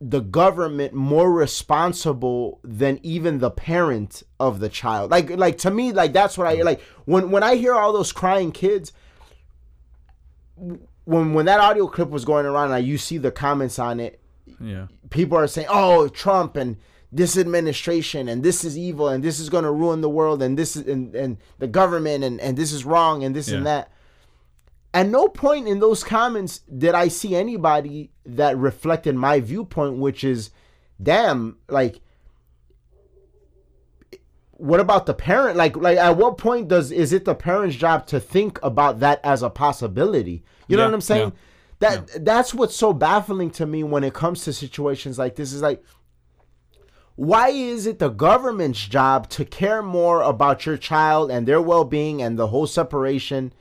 the 0.00 0.20
government 0.20 0.94
more 0.94 1.30
responsible 1.30 2.60
than 2.64 2.98
even 3.02 3.40
the 3.40 3.50
parent 3.50 4.22
of 4.40 4.60
the 4.60 4.70
child 4.70 5.10
like 5.10 5.28
like 5.36 5.58
to 5.58 5.70
me 5.70 5.92
like 5.92 6.14
that's 6.14 6.38
what 6.38 6.46
i 6.46 6.54
like 6.62 6.80
when 7.04 7.30
when 7.30 7.42
i 7.42 7.56
hear 7.56 7.74
all 7.74 7.92
those 7.92 8.10
crying 8.10 8.52
kids 8.52 8.90
when 11.04 11.34
when 11.34 11.44
that 11.44 11.60
audio 11.60 11.86
clip 11.88 12.08
was 12.08 12.24
going 12.24 12.46
around 12.46 12.72
and 12.72 12.86
you 12.86 12.96
see 12.96 13.18
the 13.18 13.30
comments 13.30 13.78
on 13.78 14.00
it 14.00 14.18
Yeah. 14.60 14.86
people 15.10 15.36
are 15.36 15.46
saying 15.46 15.66
oh 15.68 16.08
trump 16.08 16.56
and 16.56 16.78
this 17.10 17.36
administration 17.38 18.28
and 18.28 18.42
this 18.42 18.64
is 18.64 18.76
evil 18.76 19.08
and 19.08 19.24
this 19.24 19.40
is 19.40 19.48
going 19.48 19.64
to 19.64 19.70
ruin 19.70 20.00
the 20.02 20.10
world 20.10 20.42
and 20.42 20.58
this 20.58 20.76
is 20.76 20.86
and, 20.86 21.14
and 21.14 21.38
the 21.58 21.66
government 21.66 22.22
and, 22.22 22.40
and 22.40 22.56
this 22.56 22.72
is 22.72 22.84
wrong 22.84 23.24
and 23.24 23.34
this 23.34 23.48
and 23.48 23.66
that. 23.66 23.90
At 24.92 25.06
no 25.08 25.28
point 25.28 25.68
in 25.68 25.80
those 25.80 26.02
comments 26.04 26.58
did 26.60 26.94
i 26.94 27.08
see 27.08 27.34
anybody 27.34 28.10
that 28.26 28.56
reflected 28.58 29.14
my 29.14 29.40
viewpoint 29.40 29.96
which 29.98 30.22
is 30.24 30.50
damn 31.02 31.56
like 31.68 32.00
what 34.58 34.80
about 34.80 35.06
the 35.06 35.14
parent? 35.14 35.56
Like 35.56 35.76
like 35.76 35.98
at 35.98 36.16
what 36.16 36.36
point 36.36 36.68
does 36.68 36.90
is 36.90 37.12
it 37.12 37.24
the 37.24 37.34
parent's 37.34 37.76
job 37.76 38.06
to 38.08 38.18
think 38.20 38.58
about 38.62 39.00
that 39.00 39.20
as 39.24 39.42
a 39.42 39.50
possibility? 39.50 40.42
You 40.66 40.76
know 40.76 40.82
Yeah, 40.82 40.88
what 40.88 40.94
i'm 40.94 41.00
saying? 41.00 41.32
yeah. 41.80 41.88
that 42.00 42.24
that's 42.24 42.52
what's 42.52 42.74
so 42.74 42.92
baffling 42.92 43.50
to 43.52 43.66
me 43.66 43.84
when 43.84 44.02
it 44.04 44.14
comes 44.14 44.42
to 44.44 44.52
situations 44.52 45.16
like 45.18 45.36
this 45.36 45.52
is 45.52 45.62
like 45.62 45.82
why 47.18 47.48
is 47.48 47.84
it 47.84 47.98
the 47.98 48.08
government's 48.08 48.86
job 48.86 49.28
to 49.28 49.44
care 49.44 49.82
more 49.82 50.22
about 50.22 50.64
your 50.64 50.76
child 50.76 51.30
and 51.32 51.48
their 51.48 51.60
well-being 51.60 52.22
and 52.22 52.38
the 52.38 52.46
whole 52.46 52.66
separation 52.66 53.52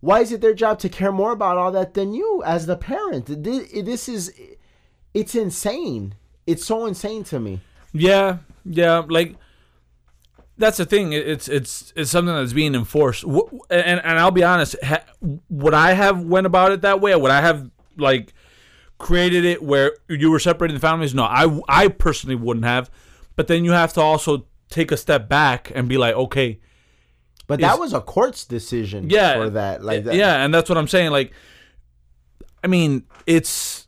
why 0.00 0.20
is 0.20 0.32
it 0.32 0.40
their 0.40 0.54
job 0.54 0.78
to 0.78 0.88
care 0.88 1.12
more 1.12 1.32
about 1.32 1.58
all 1.58 1.70
that 1.70 1.92
than 1.92 2.14
you 2.14 2.42
as 2.44 2.64
the 2.64 2.76
parent 2.76 3.26
this, 3.26 4.08
is 4.08 4.32
it's 5.12 5.34
insane 5.34 6.14
it's 6.46 6.64
so 6.64 6.86
insane 6.86 7.22
to 7.22 7.38
me 7.38 7.60
Yeah, 7.94 8.38
yeah, 8.64 9.02
like 9.08 9.36
that's 10.58 10.78
the 10.78 10.84
thing. 10.84 11.12
It's 11.12 11.48
it's 11.48 11.92
it's 11.96 12.10
something 12.10 12.34
that's 12.34 12.52
being 12.52 12.74
enforced. 12.74 13.24
And 13.24 14.00
and 14.00 14.18
I'll 14.18 14.32
be 14.32 14.44
honest, 14.44 14.76
ha, 14.82 14.98
would 15.48 15.74
I 15.74 15.92
have 15.92 16.20
went 16.20 16.46
about 16.46 16.72
it 16.72 16.82
that 16.82 17.00
way? 17.00 17.14
Would 17.14 17.30
I 17.30 17.40
have 17.40 17.70
like 17.96 18.34
created 18.98 19.44
it 19.44 19.62
where 19.62 19.96
you 20.08 20.30
were 20.30 20.38
separating 20.38 20.74
the 20.74 20.80
families? 20.80 21.14
No, 21.14 21.24
I 21.24 21.60
I 21.68 21.88
personally 21.88 22.36
wouldn't 22.36 22.66
have. 22.66 22.90
But 23.36 23.48
then 23.48 23.64
you 23.64 23.72
have 23.72 23.92
to 23.94 24.00
also 24.00 24.46
take 24.68 24.92
a 24.92 24.96
step 24.96 25.28
back 25.28 25.72
and 25.74 25.88
be 25.88 25.98
like, 25.98 26.14
okay, 26.14 26.60
but 27.46 27.60
that 27.60 27.78
was 27.78 27.92
a 27.92 28.00
court's 28.00 28.44
decision 28.44 29.10
yeah, 29.10 29.34
for 29.34 29.50
that 29.50 29.82
like 29.84 30.04
that 30.04 30.14
yeah, 30.14 30.44
and 30.44 30.54
that's 30.54 30.68
what 30.68 30.78
I'm 30.78 30.88
saying. 30.88 31.10
Like, 31.10 31.32
I 32.62 32.68
mean, 32.68 33.04
it's 33.26 33.86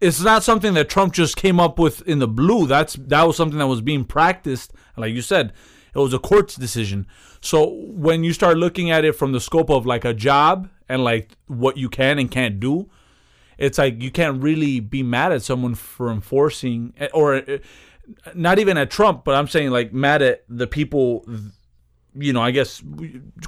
it's 0.00 0.20
not 0.20 0.44
something 0.44 0.74
that 0.74 0.88
Trump 0.88 1.14
just 1.14 1.36
came 1.36 1.58
up 1.58 1.78
with 1.78 2.06
in 2.06 2.18
the 2.18 2.28
blue. 2.28 2.66
That's 2.66 2.94
that 2.94 3.22
was 3.22 3.36
something 3.36 3.58
that 3.58 3.66
was 3.66 3.80
being 3.80 4.04
practiced. 4.04 4.72
Like 4.96 5.14
you 5.14 5.22
said, 5.22 5.52
it 5.94 5.98
was 5.98 6.12
a 6.12 6.18
court's 6.18 6.54
decision. 6.54 7.06
So 7.40 7.68
when 7.70 8.24
you 8.24 8.32
start 8.32 8.58
looking 8.58 8.90
at 8.90 9.04
it 9.04 9.12
from 9.12 9.32
the 9.32 9.40
scope 9.40 9.70
of 9.70 9.86
like 9.86 10.04
a 10.04 10.12
job 10.12 10.68
and 10.88 11.02
like 11.02 11.32
what 11.46 11.76
you 11.76 11.88
can 11.88 12.18
and 12.18 12.30
can't 12.30 12.60
do, 12.60 12.90
it's 13.58 13.76
like 13.78 14.00
you 14.02 14.10
can't 14.10 14.42
really 14.42 14.80
be 14.80 15.02
mad 15.02 15.32
at 15.32 15.42
someone 15.42 15.74
for 15.74 16.10
enforcing 16.10 16.94
or 17.12 17.36
uh, 17.36 17.58
not 18.34 18.58
even 18.58 18.78
at 18.78 18.90
Trump, 18.90 19.24
but 19.24 19.34
I'm 19.34 19.48
saying 19.48 19.70
like 19.70 19.92
mad 19.92 20.22
at 20.22 20.44
the 20.48 20.66
people 20.66 21.24
you 22.14 22.32
know, 22.32 22.40
I 22.40 22.50
guess 22.50 22.82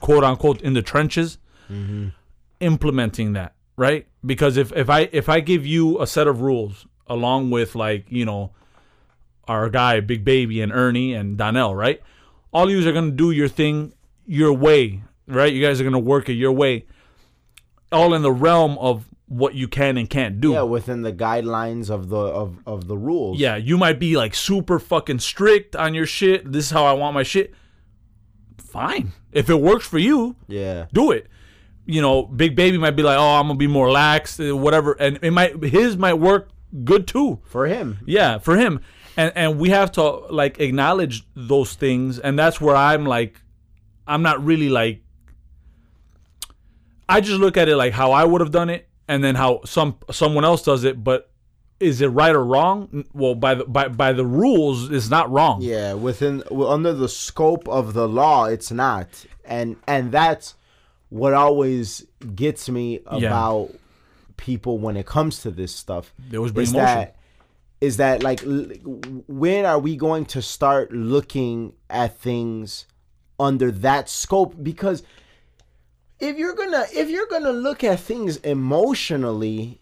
quote 0.01 0.25
unquote 0.25 0.63
in 0.63 0.75
the 0.75 0.83
trenches 0.83 1.39
implementing 2.61 3.33
that, 3.35 3.55
right? 3.77 4.07
Because 4.25 4.57
if 4.57 4.73
if 4.73 4.91
I 4.91 5.09
if 5.13 5.29
I 5.29 5.41
give 5.41 5.67
you 5.67 6.01
a 6.01 6.07
set 6.07 6.27
of 6.27 6.41
rules 6.41 6.87
along 7.07 7.51
with 7.51 7.75
like, 7.75 8.07
you 8.09 8.25
know, 8.25 8.53
our 9.49 9.69
guy 9.71 10.01
Big 10.01 10.25
Baby 10.25 10.61
and 10.61 10.73
Ernie 10.73 11.15
and 11.15 11.37
Donnell, 11.37 11.75
right? 11.75 12.01
All 12.53 12.65
of 12.65 12.71
you 12.71 12.87
are 12.89 12.93
going 12.93 13.11
to 13.11 13.17
do 13.17 13.31
your 13.31 13.49
thing 13.49 13.93
your 14.27 14.53
way, 14.53 15.03
right? 15.27 15.53
You 15.53 15.65
guys 15.65 15.81
are 15.81 15.85
going 15.85 15.93
to 15.93 15.99
work 15.99 16.29
it 16.29 16.35
your 16.35 16.53
way. 16.53 16.87
All 17.93 18.15
in 18.15 18.23
the 18.23 18.33
realm 18.33 18.79
of 18.79 19.07
what 19.31 19.55
you 19.55 19.69
can 19.69 19.97
and 19.97 20.11
can't 20.11 20.41
do. 20.41 20.51
yeah 20.53 20.63
within 20.63 21.03
the 21.03 21.13
guidelines 21.13 21.89
of 21.89 22.09
the 22.09 22.17
of, 22.19 22.59
of 22.67 22.89
the 22.89 22.99
rules 22.99 23.39
Yeah, 23.39 23.55
you 23.55 23.79
might 23.79 24.01
be 24.01 24.17
like 24.17 24.35
super 24.35 24.81
fucking 24.81 25.21
strict 25.21 25.77
on 25.77 25.95
your 25.95 26.05
shit. 26.07 26.51
This 26.51 26.65
is 26.67 26.71
how 26.73 26.85
I 26.85 26.95
want 26.95 27.15
my 27.15 27.23
shit. 27.23 27.55
Fine. 28.59 29.13
If 29.33 29.49
it 29.49 29.61
works 29.61 29.87
for 29.87 29.99
you, 29.99 30.35
yeah 30.49 30.87
do 30.93 31.13
it. 31.13 31.29
You 31.87 32.03
know, 32.03 32.25
Big 32.25 32.55
Baby 32.57 32.77
might 32.79 32.97
be 32.97 33.03
like, 33.05 33.19
"Oh, 33.19 33.37
I'm 33.39 33.47
gonna 33.47 33.57
be 33.59 33.67
more 33.69 33.91
lax, 33.91 34.39
uh, 34.41 34.57
whatever," 34.57 34.93
and 34.99 35.19
it 35.23 35.31
might 35.31 35.63
his 35.63 35.97
might 35.97 36.15
work 36.15 36.51
good 36.85 37.07
too. 37.07 37.41
for 37.45 37.67
him 37.67 37.99
Yeah, 38.07 38.39
for 38.39 38.57
him, 38.57 38.81
and 39.17 39.33
and 39.37 39.59
we 39.61 39.71
have 39.71 39.91
to 39.93 40.03
like 40.03 40.59
acknowledge 40.61 41.25
those 41.37 41.75
things, 41.75 42.19
and 42.19 42.37
that's 42.39 42.61
where 42.61 42.77
I'm 42.77 43.07
like, 43.07 43.41
I'm 44.09 44.23
not 44.23 44.45
really 44.45 44.69
like. 44.69 45.03
I 47.09 47.21
just 47.21 47.39
look 47.41 47.57
at 47.57 47.69
it 47.69 47.77
like 47.77 47.93
how 47.93 48.13
I 48.13 48.25
would 48.25 48.41
have 48.41 48.53
done 48.53 48.71
it, 48.71 48.89
and 49.11 49.25
then 49.25 49.35
how 49.35 49.61
some 49.65 49.97
someone 50.13 50.45
else 50.45 50.63
does 50.63 50.85
it. 50.85 51.03
But 51.03 51.31
is 51.81 52.01
it 52.01 52.07
right 52.07 52.35
or 52.35 52.45
wrong? 52.45 53.05
Well, 53.13 53.35
by 53.35 53.57
the 53.57 53.65
by 53.65 53.89
by 53.89 54.13
the 54.13 54.25
rules, 54.25 54.91
it's 54.91 55.11
not 55.11 55.29
wrong. 55.31 55.61
Yeah, 55.61 55.95
within 55.95 56.45
well, 56.49 56.71
under 56.71 56.93
the 56.93 57.09
scope 57.09 57.69
of 57.69 57.93
the 57.93 58.09
law, 58.09 58.45
it's 58.45 58.71
not, 58.71 59.27
and 59.45 59.77
and 59.89 60.13
that's 60.13 60.55
what 61.09 61.35
always 61.35 62.07
gets 62.37 62.69
me 62.69 63.01
about 63.05 63.71
people 64.37 64.79
when 64.79 64.97
it 64.97 65.07
comes 65.07 65.43
to 65.43 65.51
this 65.51 65.75
stuff. 65.75 66.15
Always 66.33 66.53
bring 66.53 66.67
is 66.67 66.73
that 66.73 67.17
is 67.81 67.97
that 67.97 68.23
like 68.23 68.43
when 69.27 69.65
are 69.65 69.81
we 69.81 69.97
going 69.97 70.25
to 70.27 70.41
start 70.41 70.93
looking 70.93 71.73
at 71.89 72.17
things 72.17 72.87
under 73.41 73.73
that 73.73 74.09
scope? 74.09 74.55
Because 74.63 75.03
if 76.21 76.39
you're 76.39 76.55
gonna 76.55 76.85
if 76.93 77.09
you're 77.09 77.27
gonna 77.27 77.53
look 77.53 77.83
at 77.83 78.01
things 78.01 78.37
emotionally, 78.39 79.81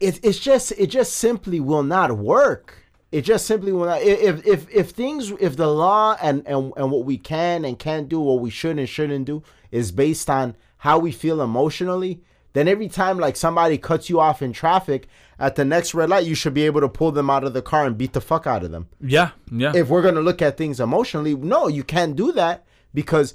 it, 0.00 0.20
it's 0.24 0.38
just 0.38 0.72
it 0.72 0.88
just 0.88 1.14
simply 1.14 1.60
will 1.60 1.82
not 1.82 2.16
work. 2.16 2.78
It 3.10 3.22
just 3.22 3.46
simply 3.46 3.72
will 3.72 3.86
not. 3.86 4.02
If 4.02 4.46
if 4.46 4.70
if 4.74 4.90
things 4.90 5.32
if 5.40 5.56
the 5.56 5.68
law 5.68 6.16
and 6.22 6.46
and 6.46 6.72
and 6.76 6.90
what 6.90 7.04
we 7.04 7.18
can 7.18 7.64
and 7.64 7.78
can't 7.78 8.08
do, 8.08 8.20
what 8.20 8.40
we 8.40 8.50
should 8.50 8.78
and 8.78 8.88
shouldn't 8.88 9.26
do, 9.26 9.42
is 9.70 9.92
based 9.92 10.30
on 10.30 10.56
how 10.78 10.98
we 10.98 11.12
feel 11.12 11.42
emotionally, 11.42 12.22
then 12.52 12.68
every 12.68 12.88
time 12.88 13.18
like 13.18 13.36
somebody 13.36 13.78
cuts 13.78 14.08
you 14.08 14.18
off 14.18 14.40
in 14.40 14.52
traffic 14.52 15.08
at 15.38 15.56
the 15.56 15.64
next 15.64 15.94
red 15.94 16.10
light, 16.10 16.26
you 16.26 16.34
should 16.34 16.54
be 16.54 16.66
able 16.66 16.80
to 16.80 16.88
pull 16.88 17.12
them 17.12 17.28
out 17.28 17.44
of 17.44 17.52
the 17.52 17.62
car 17.62 17.86
and 17.86 17.98
beat 17.98 18.12
the 18.12 18.20
fuck 18.20 18.46
out 18.46 18.62
of 18.62 18.70
them. 18.70 18.88
Yeah, 19.00 19.30
yeah, 19.50 19.72
If 19.74 19.88
we're 19.88 20.02
gonna 20.02 20.20
look 20.20 20.40
at 20.40 20.56
things 20.56 20.80
emotionally, 20.80 21.34
no, 21.34 21.66
you 21.68 21.82
can't 21.82 22.14
do 22.14 22.30
that 22.32 22.64
because. 22.94 23.34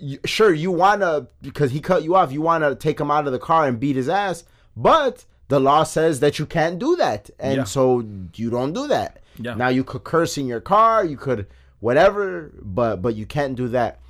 You, 0.00 0.18
sure, 0.24 0.52
you 0.52 0.70
wanna 0.70 1.28
because 1.42 1.70
he 1.72 1.80
cut 1.80 2.02
you 2.02 2.14
off. 2.16 2.32
You 2.32 2.40
wanna 2.40 2.74
take 2.74 2.98
him 3.00 3.10
out 3.10 3.26
of 3.26 3.32
the 3.32 3.38
car 3.38 3.66
and 3.66 3.78
beat 3.78 3.96
his 3.96 4.08
ass, 4.08 4.44
but 4.76 5.24
the 5.48 5.60
law 5.60 5.82
says 5.82 6.20
that 6.20 6.38
you 6.38 6.46
can't 6.46 6.78
do 6.78 6.96
that, 6.96 7.28
and 7.38 7.56
Yeah. 7.58 7.64
so 7.64 8.04
you 8.34 8.50
don't 8.50 8.72
do 8.72 8.86
that. 8.88 9.20
Yeah. 9.38 9.54
Now 9.54 9.68
you 9.68 9.84
could 9.84 10.04
curse 10.04 10.38
in 10.38 10.46
your 10.46 10.60
car, 10.60 11.04
you 11.04 11.16
could 11.16 11.46
whatever, 11.80 12.50
but 12.62 13.02
but 13.02 13.14
you 13.14 13.26
can't 13.26 13.56
do 13.56 13.68
that. 13.68 14.00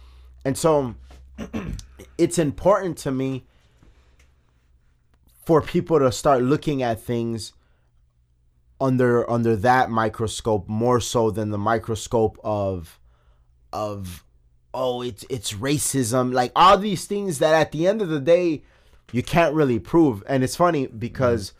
And 0.45 0.57
so 0.57 0.95
it's 2.19 2.39
important 2.39 2.97
to 2.99 3.11
me 3.11 3.45
for 5.45 5.61
people 5.63 5.99
to 5.99 6.13
start 6.13 6.43
looking 6.43 6.83
at 6.83 7.01
things 7.01 7.53
under 8.81 9.29
under 9.31 9.57
that 9.57 9.91
microscope 9.91 10.69
more 10.69 11.01
so 11.01 11.31
than 11.31 11.51
the 11.51 11.59
microscope 11.59 12.39
of 12.45 12.99
of 13.73 14.25
oh 14.73 15.03
it's 15.03 15.25
it's 15.29 15.53
racism. 15.53 16.33
Like 16.33 16.53
all 16.57 16.79
these 16.79 17.07
things 17.07 17.39
that 17.39 17.55
at 17.55 17.73
the 17.73 17.87
end 17.87 18.03
of 18.03 18.09
the 18.09 18.21
day 18.21 18.63
you 19.13 19.23
can't 19.23 19.55
really 19.55 19.79
prove. 19.79 20.23
And 20.29 20.45
it's 20.45 20.57
funny 20.57 20.87
because 20.87 21.53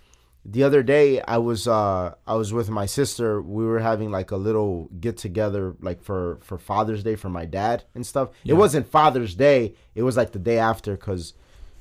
the 0.45 0.63
other 0.63 0.83
day 0.83 1.21
I 1.23 1.39
was 1.39 1.67
uh 1.69 2.15
I 2.27 2.35
was 2.35 2.53
with 2.53 2.71
my 2.71 2.87
sister. 2.87 3.43
We 3.43 3.65
were 3.65 3.81
having 3.81 4.11
like 4.11 4.31
a 4.31 4.37
little 4.37 4.89
get 5.01 5.17
together 5.17 5.75
like 5.81 6.03
for 6.03 6.39
for 6.43 6.59
Father's 6.59 7.03
Day 7.03 7.17
for 7.17 7.29
my 7.29 7.45
dad 7.47 7.85
and 7.95 8.07
stuff. 8.07 8.31
It 8.45 8.55
wasn't 8.55 8.87
Father's 8.89 9.35
Day. 9.35 9.75
It 9.95 10.03
was 10.03 10.17
like 10.17 10.33
the 10.33 10.39
day 10.39 10.59
after 10.59 10.97
cuz 10.97 11.35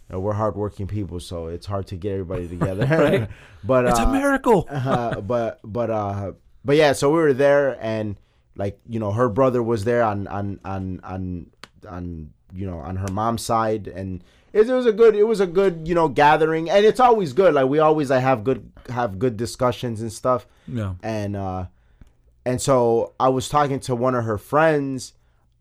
you 0.09 0.15
know, 0.15 0.19
we're 0.21 0.33
hardworking 0.33 0.87
people 0.87 1.19
so 1.19 1.47
it's 1.47 1.67
hard 1.67 1.85
to 1.87 1.95
get 1.95 2.13
everybody 2.13 2.47
together. 2.55 2.85
Right. 2.85 3.29
but 3.63 3.85
It's 3.85 3.99
uh, 3.99 4.03
a 4.07 4.11
miracle. 4.11 4.67
uh, 4.69 5.21
but 5.33 5.59
but 5.63 5.89
uh 5.89 6.31
but 6.65 6.75
yeah 6.75 6.93
so 6.93 7.09
we 7.11 7.17
were 7.19 7.33
there 7.33 7.77
and 7.79 8.17
like 8.59 8.77
you 8.87 8.99
know 8.99 9.11
her 9.11 9.29
brother 9.29 9.63
was 9.63 9.85
there 9.85 10.03
on 10.03 10.27
on 10.27 10.59
on 10.65 10.99
on 11.03 11.47
on 11.87 12.29
you 12.53 12.67
know 12.67 12.79
on 12.79 12.97
her 12.97 13.07
mom's 13.07 13.41
side. 13.41 13.87
And 13.87 14.21
it, 14.51 14.69
it 14.69 14.73
was 14.73 14.85
a 14.85 14.91
good 14.91 15.15
it 15.15 15.23
was 15.23 15.39
a 15.39 15.47
good 15.47 15.87
you 15.87 15.95
know 15.95 16.09
gathering. 16.09 16.69
And 16.69 16.85
it's 16.85 16.99
always 16.99 17.31
good. 17.33 17.53
Like 17.53 17.67
we 17.67 17.79
always 17.79 18.09
like 18.09 18.21
have 18.21 18.43
good 18.43 18.69
have 18.89 19.17
good 19.17 19.37
discussions 19.37 20.01
and 20.01 20.11
stuff. 20.11 20.45
Yeah. 20.67 20.95
and 21.01 21.35
uh 21.35 21.65
and 22.45 22.61
so 22.61 23.13
I 23.19 23.29
was 23.29 23.47
talking 23.47 23.79
to 23.81 23.95
one 23.95 24.13
of 24.13 24.25
her 24.25 24.37
friends 24.37 25.13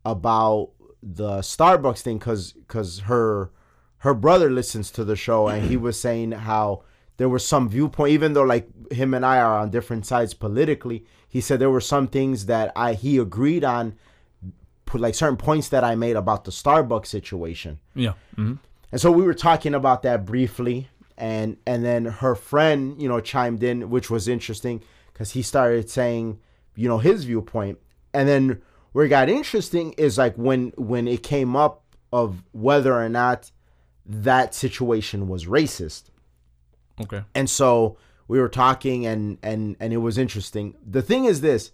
about 0.05 0.71
the 1.01 1.39
Starbucks 1.39 2.01
thing 2.01 2.19
cuz 2.19 2.55
cuz 2.67 3.01
her 3.01 3.51
her 3.99 4.15
brother 4.15 4.51
listens 4.51 4.91
to 4.93 5.05
the 5.05 5.17
show. 5.17 5.47
And 5.47 5.69
he 5.71 5.77
was 5.77 5.99
saying 6.01 6.33
how 6.33 6.83
there 7.19 7.29
was 7.29 7.47
some 7.47 7.69
viewpoint 7.69 8.13
even 8.13 8.33
though 8.33 8.43
like 8.43 8.69
him 8.91 9.15
and 9.15 9.25
I 9.25 9.39
are 9.39 9.59
on 9.61 9.71
different 9.71 10.05
sides 10.05 10.35
politically 10.35 11.05
he 11.29 11.41
said 11.41 11.59
there 11.59 11.71
were 11.71 11.81
some 11.81 12.07
things 12.09 12.47
that 12.47 12.73
I 12.75 12.95
he 12.95 13.19
agreed 13.19 13.65
on 13.65 13.95
like 14.95 15.15
certain 15.15 15.37
points 15.37 15.69
that 15.69 15.85
I 15.85 15.95
made 15.95 16.17
about 16.17 16.45
the 16.45 16.51
Starbucks 16.51 17.07
situation 17.07 17.79
Yeah. 17.95 18.15
hmm 18.37 18.55
and 18.91 18.99
so 18.99 19.11
we 19.13 19.23
were 19.23 19.35
talking 19.35 19.75
about 19.75 20.03
that 20.05 20.25
briefly, 20.25 20.89
and 21.19 21.59
and 21.67 21.85
then 21.85 22.07
her 22.07 22.35
friend, 22.35 23.01
you 23.03 23.07
know, 23.07 23.21
chimed 23.21 23.63
in, 23.63 23.91
which 23.91 24.09
was 24.09 24.27
interesting 24.29 24.83
because 25.13 25.33
he 25.33 25.43
started 25.43 25.91
saying, 25.91 26.39
you 26.75 26.89
know, 26.89 26.97
his 26.97 27.25
viewpoint, 27.25 27.79
and 28.15 28.27
then 28.27 28.63
where 28.93 29.05
it 29.05 29.11
got 29.11 29.29
interesting 29.29 29.93
is 29.99 30.17
like 30.17 30.35
when 30.37 30.73
when 30.79 31.07
it 31.07 31.23
came 31.23 31.55
up 31.55 31.83
of 32.15 32.43
whether 32.53 32.95
or 32.95 33.11
not 33.11 33.51
that 34.07 34.55
situation 34.55 35.29
was 35.29 35.45
racist, 35.45 36.05
Okay. 36.99 37.23
and 37.35 37.51
so 37.51 37.99
we 38.29 38.39
were 38.39 38.49
talking, 38.49 39.07
and 39.07 39.39
and 39.43 39.77
and 39.81 39.93
it 39.93 39.99
was 39.99 40.19
interesting. 40.19 40.75
The 40.87 41.03
thing 41.03 41.25
is 41.25 41.41
this, 41.41 41.73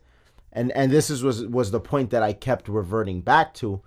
and 0.53 0.73
and 0.73 0.91
this 0.91 1.11
is 1.11 1.23
was 1.23 1.45
was 1.45 1.71
the 1.71 1.81
point 1.81 2.11
that 2.11 2.23
I 2.23 2.33
kept 2.33 2.69
reverting 2.69 3.21
back 3.21 3.53
to 3.55 3.83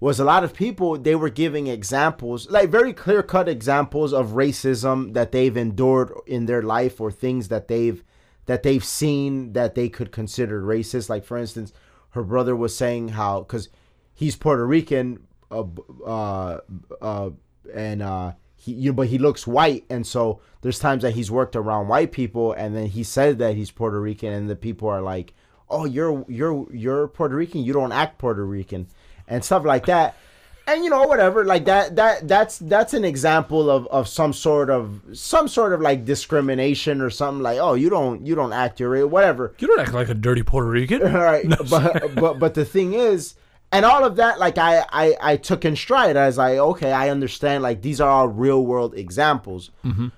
was 0.00 0.18
a 0.18 0.24
lot 0.24 0.42
of 0.42 0.54
people 0.54 0.98
they 0.98 1.14
were 1.14 1.28
giving 1.28 1.66
examples 1.66 2.50
like 2.50 2.70
very 2.70 2.92
clear 2.92 3.22
cut 3.22 3.48
examples 3.48 4.12
of 4.12 4.30
racism 4.30 5.12
that 5.12 5.30
they've 5.30 5.56
endured 5.56 6.10
in 6.26 6.46
their 6.46 6.62
life 6.62 7.00
or 7.00 7.12
things 7.12 7.48
that 7.48 7.68
they've 7.68 8.02
that 8.46 8.62
they've 8.62 8.84
seen 8.84 9.52
that 9.52 9.74
they 9.74 9.88
could 9.88 10.10
consider 10.10 10.62
racist 10.62 11.10
like 11.10 11.24
for 11.24 11.36
instance 11.36 11.72
her 12.10 12.22
brother 12.22 12.56
was 12.56 12.74
saying 12.74 13.08
how 13.08 13.40
because 13.40 13.68
he's 14.14 14.36
puerto 14.36 14.66
rican 14.66 15.26
uh, 15.50 15.64
uh, 16.06 16.58
uh, 17.02 17.30
and 17.74 18.02
uh, 18.02 18.32
he 18.60 18.72
you 18.72 18.90
know, 18.90 18.94
but 18.94 19.08
he 19.08 19.18
looks 19.18 19.46
white 19.46 19.84
and 19.88 20.06
so 20.06 20.40
there's 20.60 20.78
times 20.78 21.02
that 21.02 21.14
he's 21.14 21.30
worked 21.30 21.56
around 21.56 21.88
white 21.88 22.12
people 22.12 22.52
and 22.52 22.76
then 22.76 22.86
he 22.86 23.02
said 23.02 23.38
that 23.38 23.56
he's 23.56 23.70
puerto 23.70 24.00
rican 24.00 24.32
and 24.32 24.50
the 24.50 24.56
people 24.56 24.88
are 24.88 25.00
like 25.02 25.32
oh 25.70 25.84
you're 25.84 26.24
you're 26.28 26.66
you're 26.72 27.08
puerto 27.08 27.34
rican 27.34 27.62
you 27.62 27.72
don't 27.72 27.92
act 27.92 28.18
puerto 28.18 28.44
rican 28.44 28.86
and 29.30 29.42
stuff 29.42 29.64
like 29.64 29.86
that. 29.86 30.16
And 30.66 30.84
you 30.84 30.90
know 30.90 31.04
whatever 31.04 31.44
like 31.44 31.64
that 31.64 31.96
that 31.96 32.28
that's 32.28 32.58
that's 32.58 32.94
an 32.94 33.04
example 33.04 33.70
of 33.70 33.86
of 33.88 34.06
some 34.06 34.32
sort 34.32 34.70
of 34.70 35.00
some 35.14 35.48
sort 35.48 35.72
of 35.72 35.80
like 35.80 36.04
discrimination 36.04 37.00
or 37.00 37.10
something 37.10 37.42
like 37.42 37.58
oh 37.58 37.74
you 37.74 37.90
don't 37.90 38.24
you 38.26 38.34
don't 38.34 38.52
act 38.52 38.78
your 38.78 39.06
whatever. 39.08 39.54
You 39.58 39.66
don't 39.66 39.80
act 39.80 39.94
like 39.94 40.10
a 40.10 40.14
dirty 40.14 40.42
Puerto 40.42 40.68
Rican. 40.68 41.02
all 41.02 41.08
right 41.22 41.48
but 41.68 42.14
but 42.14 42.38
but 42.38 42.54
the 42.54 42.64
thing 42.64 42.92
is 42.92 43.34
and 43.72 43.84
all 43.84 44.04
of 44.04 44.16
that 44.16 44.38
like 44.38 44.58
I, 44.58 44.84
I 44.90 45.16
i 45.20 45.36
took 45.36 45.64
in 45.64 45.76
stride. 45.76 46.16
As 46.16 46.38
like 46.38 46.58
okay 46.58 46.92
i 46.92 47.08
understand 47.08 47.62
like 47.62 47.82
these 47.82 48.00
are 48.00 48.10
all 48.10 48.28
real 48.28 48.64
world 48.64 48.94
examples. 48.94 49.70
Mm-hmm. 49.84 50.08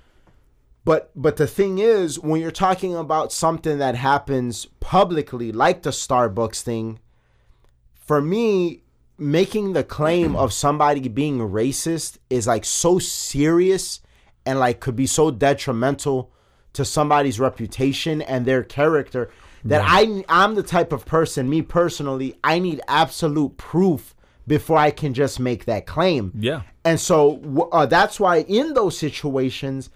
But 0.84 1.10
but 1.14 1.36
the 1.36 1.46
thing 1.46 1.78
is 1.78 2.18
when 2.18 2.40
you're 2.40 2.50
talking 2.50 2.96
about 2.96 3.32
something 3.32 3.78
that 3.78 3.94
happens 3.94 4.66
publicly 4.80 5.52
like 5.52 5.82
the 5.82 5.90
starbucks 5.90 6.62
thing 6.62 6.98
for 7.94 8.20
me 8.20 8.82
making 9.18 9.72
the 9.72 9.84
claim 9.84 10.34
of 10.34 10.52
somebody 10.52 11.06
being 11.08 11.38
racist 11.38 12.18
is 12.28 12.46
like 12.46 12.64
so 12.64 12.98
serious 12.98 14.00
and 14.44 14.58
like 14.58 14.80
could 14.80 14.96
be 14.96 15.06
so 15.06 15.30
detrimental 15.30 16.32
to 16.72 16.84
somebody's 16.84 17.38
reputation 17.38 18.20
and 18.22 18.44
their 18.44 18.64
character 18.64 19.30
that 19.64 19.82
I 19.84 20.24
I'm 20.28 20.54
the 20.54 20.62
type 20.62 20.92
of 20.92 21.04
person 21.06 21.48
me 21.48 21.62
personally 21.62 22.38
I 22.42 22.58
need 22.58 22.80
absolute 22.88 23.56
proof 23.56 24.14
before 24.46 24.78
I 24.78 24.90
can 24.90 25.14
just 25.14 25.38
make 25.38 25.66
that 25.66 25.86
claim. 25.86 26.32
Yeah. 26.36 26.62
And 26.84 26.98
so 26.98 27.68
uh, 27.72 27.86
that's 27.86 28.18
why 28.18 28.38
in 28.42 28.74
those 28.74 28.98
situations 28.98 29.90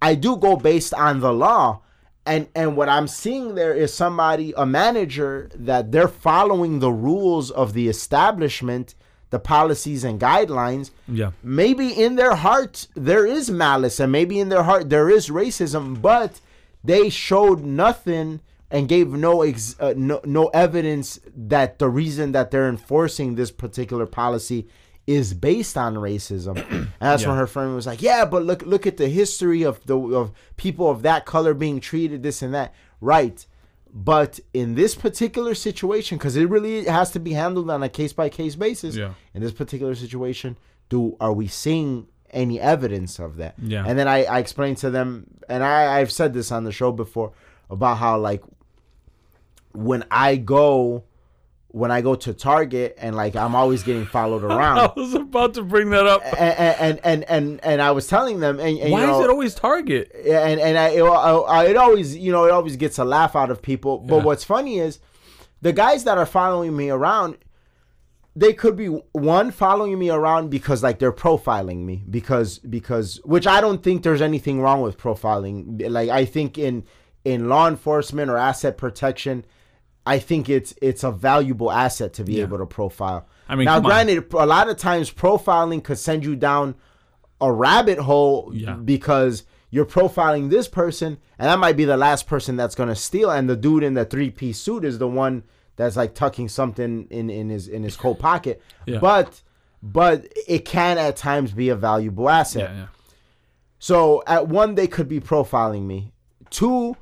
I 0.00 0.14
do 0.14 0.36
go 0.36 0.56
based 0.56 0.94
on 0.94 1.20
the 1.20 1.32
law. 1.32 1.82
And 2.24 2.48
and 2.54 2.76
what 2.76 2.88
I'm 2.88 3.08
seeing 3.08 3.56
there 3.56 3.74
is 3.74 3.92
somebody, 3.92 4.54
a 4.56 4.64
manager, 4.64 5.50
that 5.56 5.90
they're 5.90 6.06
following 6.06 6.78
the 6.78 6.92
rules 6.92 7.50
of 7.50 7.72
the 7.72 7.88
establishment, 7.88 8.94
the 9.30 9.40
policies 9.40 10.04
and 10.04 10.20
guidelines. 10.20 10.92
Yeah. 11.08 11.32
Maybe 11.42 11.88
in 11.88 12.14
their 12.14 12.36
heart 12.36 12.86
there 12.94 13.26
is 13.26 13.50
malice, 13.50 13.98
and 13.98 14.12
maybe 14.12 14.38
in 14.38 14.50
their 14.50 14.62
heart 14.62 14.88
there 14.88 15.10
is 15.10 15.30
racism, 15.30 16.00
but 16.00 16.40
they 16.84 17.10
showed 17.10 17.64
nothing 17.64 18.40
and 18.72 18.88
gave 18.88 19.08
no 19.10 19.42
ex- 19.42 19.76
uh, 19.78 19.94
no 19.96 20.20
no 20.24 20.48
evidence 20.48 21.20
that 21.36 21.78
the 21.78 21.88
reason 21.88 22.32
that 22.32 22.50
they're 22.50 22.68
enforcing 22.68 23.34
this 23.34 23.52
particular 23.52 24.06
policy 24.06 24.66
is 25.06 25.34
based 25.34 25.76
on 25.76 25.94
racism. 25.94 26.56
And 27.02 27.10
that's 27.10 27.26
when 27.26 27.36
her 27.36 27.46
friend 27.46 27.74
was 27.74 27.86
like, 27.86 28.00
"Yeah, 28.00 28.24
but 28.24 28.44
look 28.44 28.62
look 28.62 28.86
at 28.86 28.96
the 28.96 29.08
history 29.08 29.62
of 29.62 29.84
the 29.86 29.98
of 29.98 30.32
people 30.56 30.88
of 30.88 31.02
that 31.02 31.26
color 31.26 31.52
being 31.52 31.80
treated 31.80 32.22
this 32.22 32.42
and 32.42 32.54
that." 32.54 32.74
Right. 33.00 33.46
But 33.94 34.40
in 34.54 34.74
this 34.74 34.94
particular 34.94 35.54
situation, 35.54 36.16
because 36.16 36.34
it 36.34 36.48
really 36.48 36.86
has 36.86 37.10
to 37.10 37.20
be 37.20 37.32
handled 37.32 37.68
on 37.70 37.82
a 37.82 37.90
case 37.90 38.14
by 38.14 38.30
case 38.30 38.54
basis. 38.54 38.96
Yeah. 38.96 39.12
In 39.34 39.42
this 39.42 39.52
particular 39.52 39.94
situation, 39.94 40.56
do 40.88 41.16
are 41.20 41.32
we 41.32 41.46
seeing 41.46 42.06
any 42.30 42.58
evidence 42.58 43.18
of 43.18 43.36
that? 43.36 43.54
Yeah. 43.58 43.84
And 43.86 43.98
then 43.98 44.08
I, 44.08 44.24
I 44.24 44.38
explained 44.38 44.78
to 44.78 44.90
them, 44.90 45.26
and 45.48 45.62
I, 45.62 45.98
I've 45.98 46.12
said 46.12 46.32
this 46.32 46.50
on 46.50 46.64
the 46.64 46.72
show 46.72 46.90
before 46.90 47.32
about 47.72 47.96
how 47.96 48.18
like 48.18 48.42
when 49.74 50.04
I 50.10 50.36
go 50.36 51.04
when 51.68 51.90
I 51.90 52.02
go 52.02 52.14
to 52.14 52.34
Target 52.34 52.96
and 52.98 53.16
like 53.16 53.34
I'm 53.34 53.54
always 53.54 53.82
getting 53.82 54.04
followed 54.04 54.44
around. 54.50 54.78
I 54.78 54.92
was 54.94 55.14
about 55.14 55.54
to 55.54 55.62
bring 55.62 55.88
that 55.90 56.06
up. 56.06 56.22
and, 56.38 56.76
and 56.78 57.00
and 57.04 57.24
and 57.24 57.64
and 57.64 57.80
I 57.82 57.92
was 57.92 58.06
telling 58.06 58.40
them, 58.40 58.60
and, 58.60 58.78
and 58.78 58.92
Why 58.92 59.00
you 59.00 59.06
know, 59.06 59.18
is 59.20 59.24
it 59.24 59.30
always 59.30 59.54
Target? 59.54 60.12
and 60.14 60.60
and 60.60 60.76
I, 60.76 60.88
it, 60.90 61.02
I, 61.02 61.66
it 61.66 61.76
always 61.76 62.14
you 62.16 62.30
know 62.30 62.44
it 62.44 62.50
always 62.50 62.76
gets 62.76 62.98
a 62.98 63.04
laugh 63.04 63.34
out 63.34 63.50
of 63.50 63.62
people. 63.62 63.98
But 63.98 64.16
Yeah. 64.16 64.22
what's 64.24 64.44
funny 64.44 64.78
is 64.80 64.98
the 65.62 65.72
guys 65.72 66.04
that 66.04 66.18
are 66.18 66.26
following 66.26 66.76
me 66.76 66.90
around, 66.90 67.38
they 68.36 68.52
could 68.52 68.76
be 68.76 68.88
one 69.12 69.50
following 69.50 69.98
me 69.98 70.10
around 70.10 70.50
because 70.50 70.82
like 70.82 70.98
they're 70.98 71.12
profiling 71.12 71.84
me 71.84 72.02
because 72.10 72.58
because 72.58 73.18
which 73.24 73.46
I 73.46 73.60
don't 73.62 73.82
think 73.82 74.02
there's 74.02 74.20
anything 74.22 74.60
wrong 74.60 74.82
with 74.82 74.98
profiling. 74.98 75.88
Like 75.90 76.10
I 76.10 76.26
think 76.26 76.58
in 76.58 76.84
in 77.24 77.48
law 77.48 77.66
enforcement 77.66 78.30
or 78.30 78.36
asset 78.36 78.76
protection. 78.76 79.46
I 80.04 80.18
think 80.18 80.48
it's 80.48 80.74
it's 80.82 81.04
a 81.04 81.10
valuable 81.12 81.70
asset 81.70 82.12
to 82.14 82.24
be 82.24 82.34
Yeah. 82.34 82.42
able 82.42 82.58
to 82.58 82.66
profile. 82.66 83.26
I 83.48 83.54
mean, 83.56 83.66
now 83.66 83.76
come 83.76 83.86
on. 83.86 83.90
granted, 83.90 84.32
a 84.34 84.46
lot 84.46 84.68
of 84.68 84.76
times 84.76 85.10
profiling 85.10 85.82
could 85.84 85.98
send 85.98 86.24
you 86.24 86.34
down 86.36 86.74
a 87.40 87.52
rabbit 87.52 87.98
hole 87.98 88.50
Yeah. 88.54 88.74
because 88.74 89.44
you're 89.70 89.86
profiling 89.86 90.50
this 90.50 90.68
person, 90.68 91.18
and 91.38 91.48
that 91.48 91.58
might 91.58 91.76
be 91.76 91.84
the 91.84 91.96
last 91.96 92.26
person 92.26 92.56
that's 92.56 92.74
gonna 92.74 92.94
steal, 92.96 93.30
and 93.30 93.48
the 93.48 93.56
dude 93.56 93.82
in 93.82 93.94
the 93.94 94.04
three 94.04 94.30
piece 94.30 94.58
suit 94.58 94.84
is 94.84 94.98
the 94.98 95.08
one 95.08 95.44
that's 95.76 95.96
like 95.96 96.14
tucking 96.14 96.48
something 96.48 97.06
in 97.10 97.30
in 97.30 97.48
his 97.48 97.68
in 97.68 97.82
his 97.82 97.96
coat 97.96 98.18
pocket. 98.18 98.60
Yeah. 98.86 98.98
But 98.98 99.40
but 99.82 100.26
it 100.46 100.64
can 100.64 100.98
at 100.98 101.16
times 101.16 101.52
be 101.52 101.68
a 101.68 101.74
valuable 101.76 102.28
asset. 102.28 102.70
So 103.78 104.22
at 104.26 104.46
one, 104.48 104.74
they 104.76 104.86
could 104.86 105.08
be 105.08 105.20
profiling 105.20 105.82
me. 105.86 106.12
Two, 106.50 106.96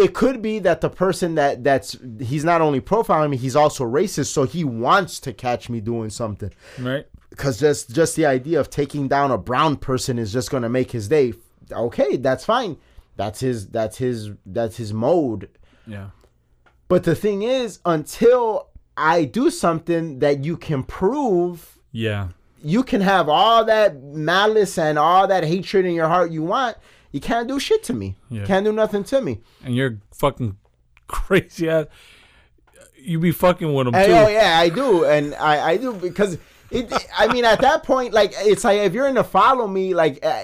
it 0.00 0.14
could 0.14 0.40
be 0.42 0.58
that 0.60 0.80
the 0.80 0.88
person 0.90 1.34
that 1.36 1.62
that's 1.64 1.96
he's 2.20 2.44
not 2.44 2.60
only 2.60 2.80
profiling 2.80 3.30
me, 3.30 3.36
he's 3.36 3.56
also 3.56 3.84
racist. 3.84 4.26
So 4.32 4.44
he 4.44 4.64
wants 4.64 5.20
to 5.20 5.32
catch 5.32 5.68
me 5.68 5.80
doing 5.80 6.10
something. 6.10 6.50
Right. 6.78 7.06
Because 7.30 7.60
just 7.60 7.90
just 7.94 8.16
the 8.16 8.26
idea 8.26 8.58
of 8.60 8.70
taking 8.70 9.08
down 9.08 9.30
a 9.30 9.38
brown 9.38 9.76
person 9.76 10.18
is 10.18 10.32
just 10.32 10.50
gonna 10.50 10.68
make 10.68 10.90
his 10.92 11.08
day. 11.08 11.34
okay, 11.72 12.16
that's 12.16 12.44
fine. 12.44 12.76
That's 13.16 13.40
his. 13.40 13.68
That's 13.68 13.98
his. 13.98 14.30
That's 14.46 14.76
his 14.78 14.92
mode. 14.92 15.48
Yeah. 15.86 16.10
But 16.88 17.04
the 17.04 17.14
thing 17.14 17.42
is, 17.42 17.78
until 17.84 18.68
I 18.96 19.24
do 19.24 19.50
something 19.50 20.18
that 20.20 20.44
you 20.44 20.56
can 20.56 20.82
prove, 20.82 21.78
Yeah. 21.92 22.28
you 22.62 22.82
can 22.82 23.00
have 23.00 23.28
all 23.28 23.64
that 23.66 24.02
malice 24.02 24.76
and 24.78 24.98
all 24.98 25.28
that 25.28 25.44
hatred 25.44 25.84
in 25.86 25.94
your 25.94 26.08
heart 26.08 26.32
you 26.32 26.42
want. 26.42 26.76
You 27.12 27.20
can't 27.20 27.48
do 27.48 27.58
shit 27.58 27.82
to 27.84 27.92
me. 27.92 28.16
Yeah. 28.28 28.44
Can't 28.46 28.64
do 28.64 28.72
nothing 28.72 29.04
to 29.04 29.20
me. 29.20 29.40
And 29.64 29.74
you're 29.74 29.98
fucking 30.14 30.56
crazy 31.08 31.68
ass. 31.68 31.86
You 33.02 33.18
be 33.18 33.32
fucking 33.32 33.72
with 33.72 33.86
them 33.86 33.94
And, 33.94 34.06
too. 34.06 34.12
oh 34.12 34.28
yeah, 34.28 34.58
I 34.58 34.68
do, 34.68 35.04
and 35.04 35.34
I 35.36 35.70
I 35.70 35.76
do 35.78 35.92
because 35.94 36.36
it. 36.70 36.92
I 37.18 37.32
mean, 37.32 37.44
at 37.46 37.60
that 37.62 37.82
point, 37.82 38.12
like 38.12 38.32
it's 38.36 38.62
like 38.64 38.78
if 38.80 38.92
you're 38.92 39.08
in 39.08 39.14
to 39.16 39.24
follow 39.24 39.66
me, 39.66 39.94
like. 39.94 40.24
Uh, 40.24 40.42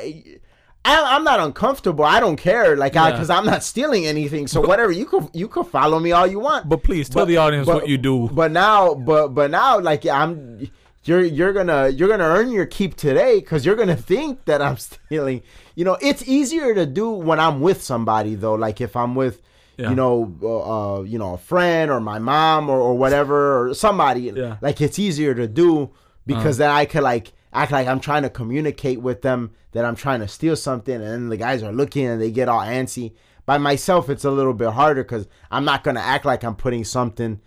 I, 0.89 1.17
I'm 1.17 1.25
not 1.25 1.41
uncomfortable. 1.41 2.05
I 2.05 2.21
don't 2.21 2.37
care, 2.37 2.77
like, 2.77 2.95
Yeah. 2.95 3.11
because 3.11 3.29
I'm 3.29 3.45
not 3.45 3.65
stealing 3.65 4.07
anything. 4.07 4.47
So 4.47 4.61
whatever 4.61 4.93
you 4.93 5.05
could 5.05 5.29
you 5.35 5.49
could 5.49 5.67
follow 5.67 5.99
me 5.99 6.13
all 6.13 6.29
you 6.29 6.39
want. 6.39 6.69
But 6.69 6.85
please 6.85 7.09
tell 7.09 7.23
But- 7.23 7.29
the 7.29 7.39
audience 7.39 7.67
but- 7.67 7.75
what 7.75 7.89
you 7.89 7.99
do. 7.99 8.29
But 8.33 8.53
now, 8.53 8.95
but 8.95 9.29
but 9.35 9.51
now, 9.51 9.81
like 9.81 10.07
I'm, 10.07 10.71
you're 11.09 11.23
you're 11.23 11.53
gonna 11.53 11.89
you're 11.89 12.09
gonna 12.09 12.25
earn 12.25 12.51
your 12.51 12.67
keep 12.67 12.97
today 12.97 13.41
because 13.41 13.65
you're 13.67 13.77
gonna 13.77 13.97
think 13.97 14.45
that 14.47 14.61
I'm 14.63 14.77
stealing. 14.89 15.43
You 15.75 15.85
know, 15.85 15.97
it's 16.01 16.27
easier 16.27 16.75
to 16.75 16.87
do 16.87 17.11
when 17.11 17.39
I'm 17.41 17.61
with 17.61 17.83
somebody 17.83 18.35
though. 18.35 18.55
Like 18.55 18.81
if 18.81 18.97
I'm 18.97 19.15
with, 19.15 19.43
Yeah. 19.77 19.91
you 19.91 19.97
know, 19.97 20.35
uh, 20.43 20.99
uh, 20.99 21.03
you 21.03 21.19
know, 21.19 21.35
a 21.35 21.39
friend 21.39 21.91
or 21.91 22.01
my 22.01 22.19
mom 22.19 22.69
or, 22.71 22.79
or 22.81 22.95
whatever 22.97 23.69
or 23.69 23.75
somebody. 23.75 24.23
Yeah. 24.23 24.43
Uh-huh. 24.43 24.57
Like 24.63 24.81
it's 24.81 24.99
easier 24.99 25.35
to 25.35 25.47
do 25.47 25.91
because 26.27 26.57
then 26.59 26.71
I 26.71 26.87
could 26.87 27.03
like 27.03 27.33
act 27.53 27.73
like 27.73 27.87
I'm 27.87 28.01
trying 28.01 28.23
to 28.23 28.31
communicate 28.31 29.01
with 29.01 29.23
them 29.23 29.51
that 29.73 29.85
I'm 29.85 29.97
trying 29.97 30.21
to 30.21 30.29
steal 30.29 30.57
something, 30.57 30.95
and 30.95 31.05
then 31.05 31.29
the 31.29 31.37
guys 31.37 31.63
are 31.63 31.73
looking 31.73 32.07
and 32.07 32.21
they 32.21 32.31
get 32.31 32.49
all 32.49 32.61
antsy. 32.61 33.13
By 33.45 33.59
myself, 33.59 34.09
it's 34.11 34.25
a 34.25 34.31
little 34.31 34.55
bit 34.55 34.71
harder 34.71 35.05
because 35.05 35.29
I'm 35.51 35.65
not 35.65 35.85
gonna 35.85 36.01
act 36.01 36.25
like 36.25 36.43
I'm 36.43 36.57
putting 36.57 36.83
something 36.85 37.41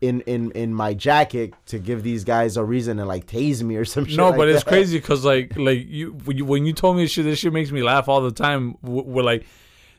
in 0.00 0.20
in 0.22 0.50
in 0.52 0.74
my 0.74 0.92
jacket 0.92 1.54
to 1.66 1.78
give 1.78 2.02
these 2.02 2.24
guys 2.24 2.56
a 2.56 2.64
reason 2.64 2.98
to 2.98 3.04
like 3.04 3.26
tase 3.26 3.62
me 3.62 3.76
or 3.76 3.84
some 3.84 4.04
shit. 4.06 4.16
No, 4.16 4.28
like 4.28 4.36
but 4.38 4.48
it's 4.48 4.64
crazy 4.64 4.98
because 4.98 5.24
like 5.32 5.56
like 5.56 5.86
you 5.86 6.12
when, 6.24 6.36
you 6.36 6.44
when 6.44 6.66
you 6.66 6.72
told 6.72 6.96
me 6.96 7.04
this 7.04 7.12
shit, 7.12 7.24
this 7.24 7.38
shit 7.38 7.52
makes 7.52 7.70
me 7.70 7.82
laugh 7.82 8.08
all 8.08 8.20
the 8.20 8.32
time. 8.32 8.76
We're 8.82 9.22
like, 9.22 9.46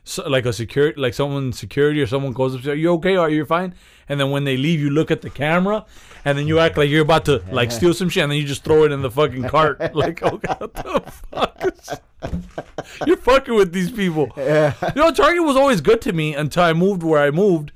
so, 0.04 0.28
like 0.28 0.46
a 0.46 0.52
security, 0.52 1.00
like 1.00 1.14
someone 1.14 1.52
security 1.52 2.00
or 2.00 2.06
someone 2.06 2.32
goes 2.32 2.54
up 2.54 2.62
to 2.62 2.66
you, 2.68 2.72
"Are 2.72 2.76
you 2.76 2.92
okay? 2.94 3.16
Are 3.16 3.28
you 3.28 3.44
fine?" 3.44 3.74
And 4.08 4.18
then 4.18 4.30
when 4.30 4.44
they 4.44 4.56
leave, 4.56 4.80
you 4.80 4.88
look 4.90 5.10
at 5.10 5.20
the 5.20 5.30
camera, 5.30 5.84
and 6.24 6.38
then 6.38 6.46
you 6.46 6.60
act 6.60 6.78
like 6.78 6.88
you're 6.88 7.02
about 7.02 7.24
to 7.26 7.42
like 7.50 7.70
steal 7.72 7.92
some 7.92 8.08
shit, 8.08 8.22
and 8.22 8.32
then 8.32 8.38
you 8.38 8.46
just 8.46 8.64
throw 8.64 8.84
it 8.84 8.92
in 8.92 9.02
the 9.02 9.10
fucking 9.10 9.48
cart. 9.48 9.78
Like, 9.94 10.22
okay, 10.22 10.54
what 10.58 10.74
the 10.74 11.12
fuck? 11.30 13.06
You're 13.06 13.16
fucking 13.16 13.54
with 13.54 13.72
these 13.72 13.90
people. 13.90 14.32
You 14.36 14.72
know, 14.94 15.10
Target 15.12 15.42
was 15.42 15.56
always 15.56 15.80
good 15.80 16.00
to 16.02 16.12
me 16.12 16.34
until 16.34 16.62
I 16.62 16.72
moved 16.72 17.02
where 17.02 17.22
I 17.22 17.30
moved, 17.30 17.72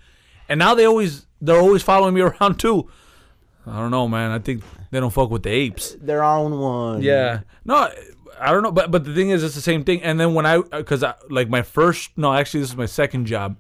and 0.49 0.59
now 0.59 0.75
they 0.75 0.85
always 0.85 1.27
they're 1.43 1.61
always 1.61 1.83
following 1.83 2.15
me 2.15 2.21
around 2.23 2.59
too. 2.59 2.89
I 3.67 3.79
don't 3.79 3.91
know, 3.91 4.09
man. 4.09 4.31
I 4.31 4.39
think 4.39 4.65
they 4.91 4.99
don't 5.01 5.11
fuck 5.11 5.31
with 5.31 5.43
the 5.43 5.51
apes. 5.51 5.97
their 6.01 6.25
own 6.25 6.59
one. 6.59 7.03
Yeah. 7.03 7.41
No, 7.65 7.91
I 8.41 8.51
don't 8.51 8.63
know, 8.63 8.73
but 8.73 8.91
but 8.91 9.05
the 9.05 9.15
thing 9.15 9.31
is, 9.31 9.45
it's 9.45 9.55
the 9.55 9.61
same 9.61 9.85
thing. 9.85 10.03
And 10.03 10.19
then 10.19 10.35
when 10.35 10.47
I, 10.47 10.59
because 10.59 11.05
I 11.05 11.15
like 11.29 11.49
my 11.49 11.63
first, 11.63 12.11
no, 12.17 12.33
actually, 12.33 12.61
this 12.61 12.71
is 12.71 12.77
my 12.77 12.87
second 12.87 13.27
job. 13.27 13.57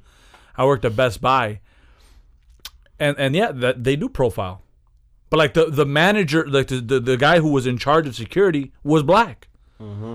I 0.57 0.65
worked 0.65 0.85
at 0.85 0.97
Best 0.97 1.21
Buy, 1.21 1.61
and 2.99 3.17
and 3.19 3.35
yeah, 3.37 3.53
that 3.53 3.85
they 3.85 3.97
do 3.97 4.09
profile, 4.09 4.63
but 5.31 5.37
like 5.37 5.55
the 5.55 5.67
the 5.67 5.87
manager, 5.87 6.47
like 6.49 6.67
the 6.67 6.81
the, 6.81 6.99
the 6.99 7.17
guy 7.17 7.39
who 7.39 7.49
was 7.49 7.67
in 7.67 7.79
charge 7.79 8.07
of 8.07 8.17
security 8.17 8.73
was 8.83 9.03
black, 9.03 9.49
mm-hmm. 9.81 10.15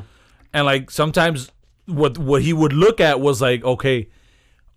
and 0.54 0.66
like 0.66 0.92
sometimes 0.92 1.50
what 1.86 2.18
what 2.18 2.42
he 2.42 2.52
would 2.52 2.74
look 2.74 3.00
at 3.00 3.22
was 3.22 3.42
like, 3.42 3.64
okay, 3.64 4.10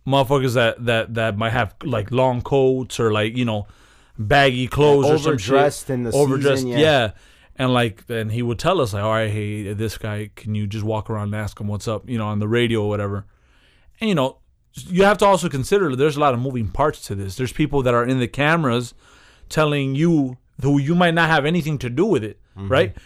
motherfuckers 0.06 0.54
that 0.54 0.84
that 0.86 1.14
that 1.14 1.36
might 1.36 1.50
have 1.50 1.74
like 1.84 2.10
long 2.10 2.42
coats 2.42 2.98
or 3.00 3.12
like 3.12 3.36
you 3.36 3.44
know 3.44 3.66
baggy 4.18 4.66
clothes 4.66 5.06
or 5.06 5.18
some 5.18 5.38
shit. 5.38 5.50
overdressed 5.52 5.90
in 5.90 6.02
the 6.04 6.12
overdressed, 6.12 6.62
season, 6.62 6.68
yeah. 6.68 6.78
yeah. 6.78 7.10
And 7.56 7.74
like, 7.74 8.04
and 8.08 8.32
he 8.32 8.40
would 8.42 8.58
tell 8.58 8.80
us 8.80 8.94
like, 8.94 9.02
all 9.02 9.10
right, 9.12 9.30
hey, 9.30 9.74
this 9.74 9.98
guy, 9.98 10.30
can 10.34 10.54
you 10.54 10.66
just 10.66 10.82
walk 10.84 11.10
around 11.10 11.24
and 11.34 11.34
ask 11.34 11.60
him 11.60 11.68
what's 11.68 11.86
up, 11.86 12.08
you 12.08 12.16
know, 12.16 12.26
on 12.26 12.38
the 12.38 12.48
radio 12.48 12.82
or 12.82 12.88
whatever. 12.88 13.26
And 14.00 14.08
you 14.08 14.14
know, 14.14 14.38
you 14.72 15.04
have 15.04 15.18
to 15.18 15.26
also 15.26 15.48
consider 15.50 15.94
there's 15.94 16.16
a 16.16 16.20
lot 16.20 16.32
of 16.32 16.40
moving 16.40 16.68
parts 16.68 17.02
to 17.08 17.14
this. 17.14 17.36
There's 17.36 17.52
people 17.52 17.82
that 17.82 17.92
are 17.92 18.04
in 18.06 18.18
the 18.18 18.28
cameras 18.28 18.94
telling 19.50 19.94
you 19.94 20.38
who 20.62 20.78
you 20.78 20.94
might 20.94 21.12
not 21.12 21.28
have 21.28 21.44
anything 21.44 21.76
to 21.78 21.90
do 21.90 22.06
with 22.06 22.24
it, 22.24 22.38
Mm-hmm. 22.56 22.68
right? 22.68 22.96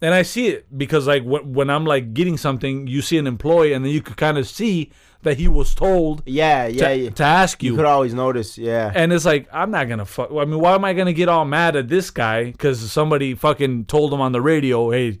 And 0.00 0.14
I 0.14 0.22
see 0.22 0.48
it 0.48 0.66
because 0.76 1.06
like 1.06 1.24
when, 1.24 1.52
when 1.52 1.70
I'm 1.70 1.84
like 1.84 2.14
getting 2.14 2.36
something, 2.36 2.86
you 2.86 3.02
see 3.02 3.18
an 3.18 3.26
employee, 3.26 3.72
and 3.72 3.84
then 3.84 3.92
you 3.92 4.00
could 4.00 4.16
kind 4.16 4.38
of 4.38 4.46
see 4.46 4.92
that 5.22 5.36
he 5.36 5.48
was 5.48 5.74
told 5.74 6.22
yeah, 6.26 6.66
yeah. 6.66 6.88
to, 6.88 6.96
you 6.96 7.10
to 7.10 7.24
ask 7.24 7.62
you 7.62 7.72
you. 7.72 7.76
could 7.76 7.84
always 7.84 8.14
notice. 8.14 8.56
Yeah, 8.56 8.92
And 8.94 9.12
it's 9.12 9.24
like 9.24 9.48
I'm 9.52 9.70
not 9.70 9.88
gonna 9.88 10.04
fuck. 10.04 10.30
I 10.30 10.44
mean, 10.44 10.60
why 10.60 10.74
am 10.74 10.84
I 10.84 10.92
gonna 10.92 11.12
get 11.12 11.28
all 11.28 11.44
mad 11.44 11.74
at 11.74 11.88
this 11.88 12.10
guy 12.10 12.44
because 12.44 12.90
somebody 12.92 13.34
fucking 13.34 13.86
told 13.86 14.12
him 14.12 14.20
on 14.20 14.32
the 14.32 14.40
radio, 14.40 14.90
"Hey, 14.90 15.18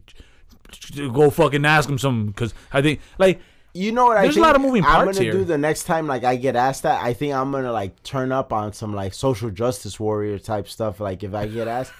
go 1.12 1.30
fucking 1.30 1.64
ask 1.64 1.88
him 1.88 1.98
something." 1.98 2.28
Because 2.28 2.54
I 2.72 2.80
think 2.80 3.00
like 3.18 3.40
you 3.74 3.92
know 3.92 4.06
what? 4.06 4.16
I 4.16 4.22
There's 4.22 4.36
a 4.36 4.40
lot 4.40 4.56
of 4.56 4.62
moving 4.62 4.82
parts 4.82 4.98
I'm 4.98 5.06
gonna 5.06 5.20
here. 5.20 5.32
do 5.32 5.44
the 5.44 5.58
next 5.58 5.84
time. 5.84 6.06
Like 6.06 6.24
I 6.24 6.36
get 6.36 6.56
asked 6.56 6.84
that, 6.84 7.02
I 7.02 7.12
think 7.12 7.34
I'm 7.34 7.50
gonna 7.52 7.72
like 7.72 8.02
turn 8.02 8.32
up 8.32 8.52
on 8.52 8.72
some 8.72 8.94
like 8.94 9.14
social 9.14 9.50
justice 9.50 9.98
warrior 10.00 10.38
type 10.38 10.68
stuff. 10.68 11.00
Like 11.00 11.22
if 11.22 11.34
I 11.34 11.46
get 11.46 11.68
asked, 11.68 11.92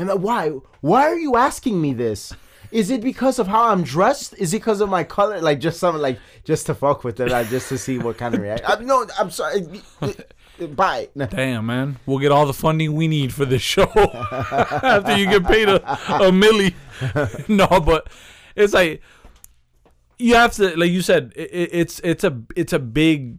and 0.00 0.22
why? 0.22 0.48
Why 0.80 1.02
are 1.02 1.18
you 1.18 1.36
asking 1.36 1.80
me 1.80 1.92
this? 1.92 2.32
Is 2.72 2.90
it 2.90 3.00
because 3.00 3.38
of 3.40 3.48
how 3.48 3.68
I'm 3.70 3.82
dressed? 3.82 4.34
Is 4.38 4.54
it 4.54 4.58
because 4.58 4.80
of 4.80 4.88
my 4.88 5.02
color? 5.04 5.40
Like 5.40 5.58
just 5.60 5.80
something 5.80 6.00
like 6.00 6.18
just 6.44 6.66
to 6.66 6.74
fuck 6.74 7.02
with 7.04 7.18
it, 7.20 7.28
just 7.48 7.68
to 7.70 7.76
see 7.78 7.98
what 7.98 8.16
kind 8.16 8.34
of 8.34 8.40
reaction. 8.40 8.86
No, 8.86 9.06
I'm 9.18 9.30
sorry. 9.30 9.66
Bye. 10.74 11.08
Damn 11.16 11.66
man, 11.66 11.98
we'll 12.06 12.18
get 12.18 12.30
all 12.32 12.46
the 12.46 12.52
funding 12.52 12.94
we 12.94 13.08
need 13.08 13.32
for 13.32 13.44
this 13.46 13.62
show 13.62 13.90
after 13.96 15.16
you 15.16 15.26
get 15.26 15.44
paid 15.46 15.68
a, 15.68 15.76
a 15.92 16.30
milli. 16.30 16.74
no, 17.48 17.66
but 17.80 18.08
it's 18.54 18.74
like 18.74 19.00
you 20.18 20.34
have 20.34 20.52
to, 20.52 20.76
like 20.78 20.90
you 20.90 21.00
said, 21.02 21.32
it- 21.34 21.70
it's 21.72 22.00
it's 22.04 22.24
a 22.24 22.40
it's 22.54 22.72
a 22.72 22.78
big. 22.78 23.38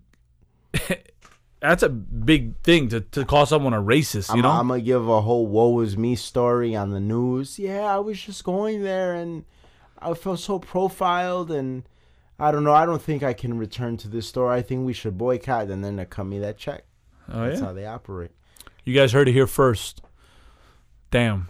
That's 1.62 1.84
a 1.84 1.90
big 1.90 2.58
thing 2.64 2.90
to, 2.90 3.02
to 3.02 3.24
call 3.24 3.46
someone 3.46 3.74
a 3.74 3.82
racist, 3.82 4.30
you 4.30 4.36
I'm, 4.36 4.42
know. 4.42 4.50
I'm 4.50 4.68
gonna 4.68 4.82
give 4.82 5.08
a 5.08 5.22
whole 5.22 5.46
"woe 5.46 5.80
is 5.82 5.96
me" 5.96 6.16
story 6.16 6.76
on 6.76 6.90
the 6.90 7.00
news. 7.00 7.60
Yeah, 7.60 7.82
I 7.82 8.00
was 8.00 8.20
just 8.20 8.44
going 8.44 8.82
there 8.84 9.14
and 9.14 9.46
I 10.00 10.14
felt 10.16 10.40
so 10.40 10.58
profiled, 10.58 11.52
and 11.52 11.84
I 12.40 12.52
don't 12.52 12.64
know. 12.64 12.74
I 12.74 12.88
don't 12.88 13.02
think 13.02 13.22
I 13.22 13.34
can 13.34 13.58
return 13.60 13.98
to 13.98 14.08
this 14.08 14.28
store. 14.28 14.52
I 14.52 14.64
think 14.64 14.86
we 14.86 14.94
should 14.94 15.18
boycott, 15.20 15.70
and 15.70 15.84
then 15.84 15.98
they 15.98 16.06
cut 16.06 16.26
me 16.26 16.40
that 16.40 16.58
check. 16.58 16.84
oh 17.32 17.46
That's 17.46 17.60
yeah. 17.60 17.68
how 17.68 17.74
they 17.74 17.86
operate. 17.86 18.32
You 18.84 18.96
guys 18.96 19.12
heard 19.12 19.30
it 19.30 19.34
here 19.34 19.46
first. 19.46 20.02
Damn. 21.12 21.48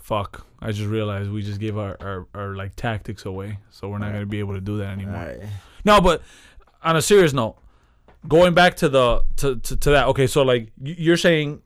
Fuck. 0.00 0.46
I 0.60 0.72
just 0.72 0.88
realized 0.88 1.30
we 1.30 1.42
just 1.42 1.60
gave 1.60 1.76
our, 1.76 1.96
our, 2.00 2.26
our 2.34 2.56
like 2.56 2.74
tactics 2.76 3.24
away. 3.24 3.58
So 3.70 3.88
we're 3.88 3.98
not 3.98 4.12
gonna 4.12 4.26
be 4.26 4.38
able 4.38 4.54
to 4.54 4.60
do 4.60 4.78
that 4.78 4.88
anymore. 4.88 5.14
right. 5.14 5.40
No, 5.84 6.00
but 6.00 6.22
on 6.82 6.96
a 6.96 7.02
serious 7.02 7.32
note, 7.32 7.56
going 8.28 8.54
back 8.54 8.76
to 8.76 8.88
the 8.88 9.22
to, 9.36 9.56
to, 9.56 9.76
to 9.76 9.90
that, 9.90 10.06
okay, 10.08 10.26
so 10.26 10.42
like 10.42 10.72
you're 10.82 11.16
saying 11.16 11.62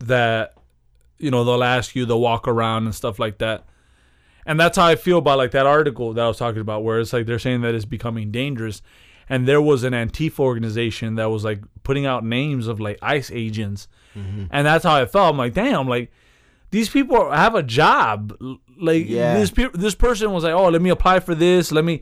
that 0.00 0.54
you 1.18 1.30
know, 1.30 1.44
they'll 1.44 1.62
ask 1.62 1.94
you, 1.94 2.06
they'll 2.06 2.20
walk 2.20 2.48
around 2.48 2.86
and 2.86 2.94
stuff 2.94 3.18
like 3.18 3.38
that. 3.38 3.66
And 4.46 4.58
that's 4.58 4.78
how 4.78 4.86
I 4.86 4.96
feel 4.96 5.18
about 5.18 5.36
like 5.36 5.50
that 5.50 5.66
article 5.66 6.14
that 6.14 6.24
I 6.24 6.26
was 6.26 6.38
talking 6.38 6.62
about, 6.62 6.82
where 6.82 6.98
it's 6.98 7.12
like 7.12 7.26
they're 7.26 7.38
saying 7.38 7.60
that 7.60 7.74
it's 7.74 7.84
becoming 7.84 8.30
dangerous. 8.30 8.80
And 9.28 9.46
there 9.46 9.60
was 9.60 9.84
an 9.84 9.92
Antifa 9.92 10.40
organization 10.40 11.16
that 11.16 11.26
was 11.26 11.44
like 11.44 11.60
putting 11.82 12.06
out 12.06 12.24
names 12.24 12.66
of 12.66 12.80
like 12.80 12.98
ICE 13.02 13.30
agents. 13.32 13.86
Mm-hmm. 14.16 14.46
And 14.50 14.66
that's 14.66 14.82
how 14.82 14.96
I 14.96 15.04
felt. 15.04 15.30
I'm 15.30 15.38
like, 15.38 15.52
damn, 15.52 15.86
like 15.86 16.10
these 16.70 16.88
people 16.88 17.30
have 17.30 17.54
a 17.54 17.62
job. 17.62 18.34
Like 18.78 19.04
Yeah. 19.06 19.34
this 19.38 19.50
pe- 19.50 19.68
this 19.74 19.94
person 19.94 20.32
was 20.32 20.42
like, 20.42 20.54
oh, 20.54 20.70
let 20.70 20.80
me 20.80 20.88
apply 20.90 21.20
for 21.20 21.34
this. 21.34 21.70
Let 21.70 21.84
me. 21.84 22.00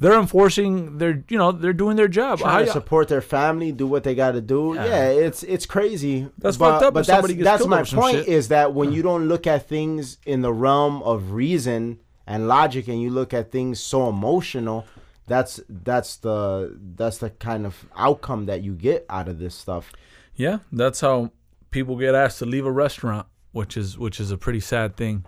They're 0.00 0.18
enforcing 0.18 0.96
their, 0.96 1.22
you 1.28 1.36
know, 1.36 1.52
they're 1.52 1.74
doing 1.74 1.96
their 1.96 2.08
job. 2.08 2.38
Trying 2.38 2.64
to 2.64 2.72
support 2.72 3.08
their 3.08 3.20
family, 3.20 3.70
do 3.70 3.86
what 3.86 4.02
they 4.02 4.14
got 4.14 4.32
to 4.32 4.40
do. 4.40 4.72
Yeah. 4.74 4.86
Yeah. 4.86 5.08
it's 5.08 5.42
it's 5.42 5.66
crazy. 5.66 6.28
That's 6.38 6.56
but, 6.56 6.72
fucked 6.72 6.84
up 6.84 6.94
But 6.94 7.06
that's 7.06 7.34
that's 7.34 7.66
my 7.66 7.82
point 7.82 8.16
shit. 8.16 8.28
is 8.28 8.48
that 8.48 8.72
when 8.72 8.92
you 8.92 9.02
don't 9.02 9.28
look 9.28 9.46
at 9.46 9.68
things 9.68 10.16
in 10.24 10.40
the 10.40 10.52
realm 10.52 11.02
of 11.02 11.32
reason 11.32 12.00
and 12.26 12.48
logic, 12.48 12.88
and 12.88 13.00
you 13.02 13.10
look 13.10 13.34
at 13.34 13.52
things 13.52 13.78
so 13.78 14.08
emotional, 14.08 14.86
that's 15.26 15.60
that's 15.68 16.16
the 16.16 16.78
that's 16.96 17.18
the 17.18 17.30
kind 17.30 17.66
of 17.66 17.84
outcome 17.94 18.46
that 18.46 18.62
you 18.62 18.72
get 18.72 19.04
out 19.10 19.28
of 19.28 19.38
this 19.38 19.54
stuff. 19.54 19.92
Yeah, 20.34 20.60
that's 20.72 21.02
how 21.02 21.30
people 21.70 21.96
get 21.96 22.14
asked 22.14 22.38
to 22.38 22.46
leave 22.46 22.64
a 22.64 22.72
restaurant, 22.72 23.26
which 23.52 23.76
is 23.76 23.98
which 23.98 24.18
is 24.18 24.30
a 24.30 24.38
pretty 24.38 24.60
sad 24.60 24.96
thing 24.96 25.26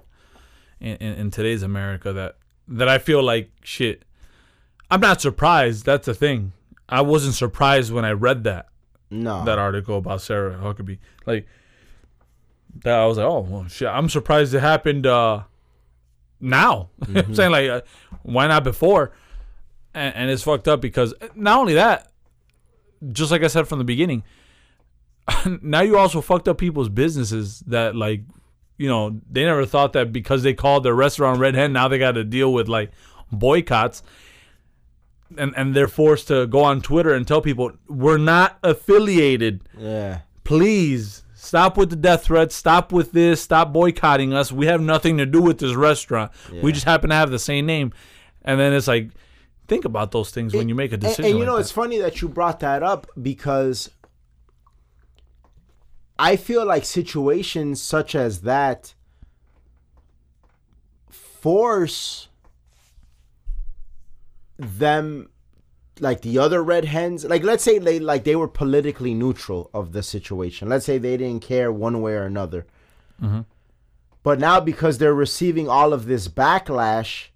in, 0.80 0.96
in, 0.96 1.12
in 1.14 1.30
today's 1.30 1.62
America. 1.62 2.12
That 2.12 2.37
that 2.68 2.88
I 2.88 2.96
feel 2.96 3.22
like 3.22 3.50
shit. 3.62 4.04
I'm 4.92 5.00
not 5.00 5.22
surprised. 5.22 5.87
That's 5.87 6.05
the 6.05 6.12
thing. 6.12 6.52
I 6.87 7.00
wasn't 7.00 7.33
surprised 7.33 7.90
when 7.90 8.05
I 8.05 8.11
read 8.11 8.44
that 8.44 8.66
No, 9.11 9.42
that 9.46 9.59
article 9.59 9.96
about 9.96 10.20
Sarah 10.20 10.59
Huckabee. 10.59 10.98
Like 11.24 11.46
that, 12.85 12.98
I 12.98 13.07
was 13.07 13.16
like, 13.16 13.26
oh 13.26 13.40
well, 13.40 13.66
shit. 13.68 13.88
I'm 13.88 14.11
surprised 14.11 14.52
it 14.52 14.61
happened 14.61 15.07
uh, 15.07 15.44
now. 16.40 16.90
I'm 17.09 17.35
saying 17.35 17.52
like, 17.52 17.70
uh, 17.70 17.81
why 18.22 18.46
not 18.48 18.64
before? 18.64 19.12
And, 19.94 20.14
and 20.14 20.31
it's 20.31 20.42
fucked 20.42 20.68
up 20.68 20.83
because 20.83 21.14
not 21.35 21.59
only 21.59 21.72
that, 21.72 22.12
just 23.12 23.31
like 23.31 23.42
I 23.42 23.46
said 23.46 23.66
from 23.66 23.78
the 23.78 23.87
beginning, 23.87 24.24
now 25.62 25.81
you 25.81 25.96
also 25.96 26.20
fucked 26.20 26.48
up 26.48 26.59
people's 26.59 26.90
businesses 26.90 27.61
that 27.61 27.96
like, 27.96 28.20
you 28.76 28.88
know, 28.88 29.22
they 29.31 29.42
never 29.46 29.64
thought 29.64 29.94
that 29.94 30.12
because 30.12 30.42
they 30.42 30.52
called 30.52 30.85
their 30.85 30.94
restaurant 30.94 31.40
Red 31.40 31.55
Hen, 31.55 31.72
now 31.72 31.88
they 31.88 31.96
got 31.96 32.12
to 32.12 32.24
deal 32.24 32.52
with 32.52 32.68
like 32.68 32.90
boycotts. 33.33 34.02
And, 35.38 35.55
and 35.57 35.75
they're 35.75 35.88
forced 35.88 36.29
to 36.29 36.47
go 36.47 36.62
on 36.62 36.81
Twitter 36.83 37.12
and 37.14 37.27
tell 37.27 37.40
people 37.40 37.73
we're 37.88 38.18
not 38.18 38.59
affiliated. 38.62 39.62
Yeah. 39.79 40.21
please 40.45 41.23
stop 41.35 41.77
with 41.77 41.90
the 41.90 41.97
death 41.97 42.25
threats. 42.25 42.55
Stop 42.55 42.92
with 42.92 43.12
this. 43.12 43.40
Stop 43.42 43.73
boycotting 43.73 44.33
us. 44.33 44.53
We 44.53 44.66
have 44.66 44.81
nothing 44.81 45.18
to 45.18 45.27
do 45.27 45.42
with 45.42 45.59
this 45.59 45.75
restaurant. 45.75 46.31
We 46.62 46.73
just 46.73 46.85
happen 46.85 47.11
to 47.11 47.16
have 47.16 47.31
the 47.31 47.38
same 47.38 47.66
name. 47.66 47.92
And 48.42 48.59
then 48.61 48.73
it's 48.73 48.88
like 48.88 49.11
think 49.68 49.85
about 49.85 50.11
those 50.12 50.31
things 50.31 50.55
when 50.55 50.68
you 50.68 50.75
make 50.75 50.90
a 50.92 50.95
And, 50.95 51.03
decision 51.03 51.25
and 51.25 51.35
you 51.35 51.38
like 51.40 51.47
know, 51.47 51.55
that. 51.57 51.61
it's 51.62 51.71
funny 51.73 51.99
that 51.99 52.21
you 52.21 52.29
brought 52.29 52.61
that 52.61 52.83
up 52.83 53.07
because 53.21 53.90
I 56.18 56.37
feel 56.37 56.64
like 56.64 56.85
situations 56.85 57.81
such 57.83 58.14
as 58.14 58.42
that 58.42 58.95
force 61.11 62.29
them 64.62 65.29
like 66.01 66.22
the 66.22 66.38
other 66.38 66.62
red 66.62 66.87
hens 66.87 67.25
like 67.25 67.42
let's 67.42 67.62
say 67.62 67.79
they 67.79 68.01
like 68.01 68.25
they 68.25 68.37
were 68.37 68.48
politically 68.48 69.14
neutral 69.14 69.70
of 69.75 69.92
the 69.92 70.03
situation. 70.03 70.68
Let's 70.68 70.87
say 70.87 70.98
they 70.98 71.16
didn't 71.16 71.42
care 71.42 71.70
one 71.70 72.01
way 72.01 72.14
or 72.14 72.25
another. 72.25 72.66
Mm-hmm. 73.22 73.40
But 74.22 74.38
now 74.38 74.61
because 74.61 74.98
they're 74.98 75.14
receiving 75.14 75.68
all 75.68 75.92
of 75.92 76.07
this 76.07 76.29
backlash 76.29 77.29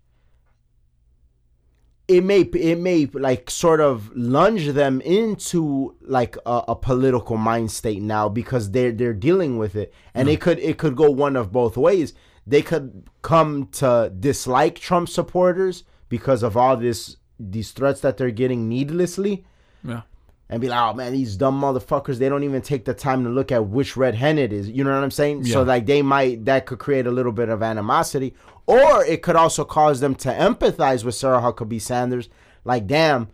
it 2.08 2.22
may 2.22 2.40
it 2.40 2.78
may 2.78 3.06
like 3.06 3.50
sort 3.50 3.80
of 3.80 4.14
lunge 4.14 4.68
them 4.68 5.00
into 5.00 5.96
like 6.02 6.36
a, 6.46 6.62
a 6.68 6.76
political 6.76 7.36
mind 7.36 7.72
state 7.72 8.00
now 8.00 8.28
because 8.28 8.70
they're 8.70 8.92
they're 8.92 9.12
dealing 9.12 9.58
with 9.58 9.74
it. 9.74 9.92
And 10.14 10.28
mm-hmm. 10.28 10.34
it 10.34 10.40
could 10.40 10.58
it 10.60 10.78
could 10.78 10.96
go 10.96 11.10
one 11.10 11.36
of 11.36 11.52
both 11.52 11.76
ways. 11.76 12.14
They 12.46 12.62
could 12.62 13.08
come 13.22 13.68
to 13.72 14.12
dislike 14.18 14.78
Trump 14.78 15.08
supporters 15.08 15.82
because 16.08 16.42
of 16.42 16.56
all 16.56 16.76
this 16.76 17.16
these 17.38 17.72
threats 17.72 18.00
that 18.00 18.16
they're 18.16 18.30
getting 18.30 18.68
needlessly 18.68 19.44
yeah 19.84 20.02
and 20.48 20.60
be 20.60 20.68
like, 20.68 20.80
oh 20.80 20.94
man, 20.94 21.12
these 21.12 21.36
dumb 21.36 21.60
motherfuckers, 21.60 22.18
they 22.18 22.28
don't 22.28 22.44
even 22.44 22.62
take 22.62 22.84
the 22.84 22.94
time 22.94 23.24
to 23.24 23.30
look 23.30 23.50
at 23.50 23.66
which 23.66 23.96
red 23.96 24.14
hen 24.14 24.38
it 24.38 24.52
is. 24.52 24.68
You 24.68 24.84
know 24.84 24.94
what 24.94 25.02
I'm 25.02 25.10
saying? 25.10 25.44
So 25.44 25.62
like 25.64 25.86
they 25.86 26.02
might 26.02 26.44
that 26.44 26.66
could 26.66 26.78
create 26.78 27.06
a 27.06 27.10
little 27.10 27.32
bit 27.32 27.48
of 27.48 27.62
animosity. 27.62 28.34
Or 28.66 29.04
it 29.04 29.22
could 29.22 29.36
also 29.36 29.64
cause 29.64 30.00
them 30.00 30.14
to 30.16 30.28
empathize 30.28 31.04
with 31.04 31.14
Sarah 31.14 31.40
Huckabee 31.40 31.80
Sanders. 31.80 32.28
Like, 32.64 32.86
damn, 32.86 33.28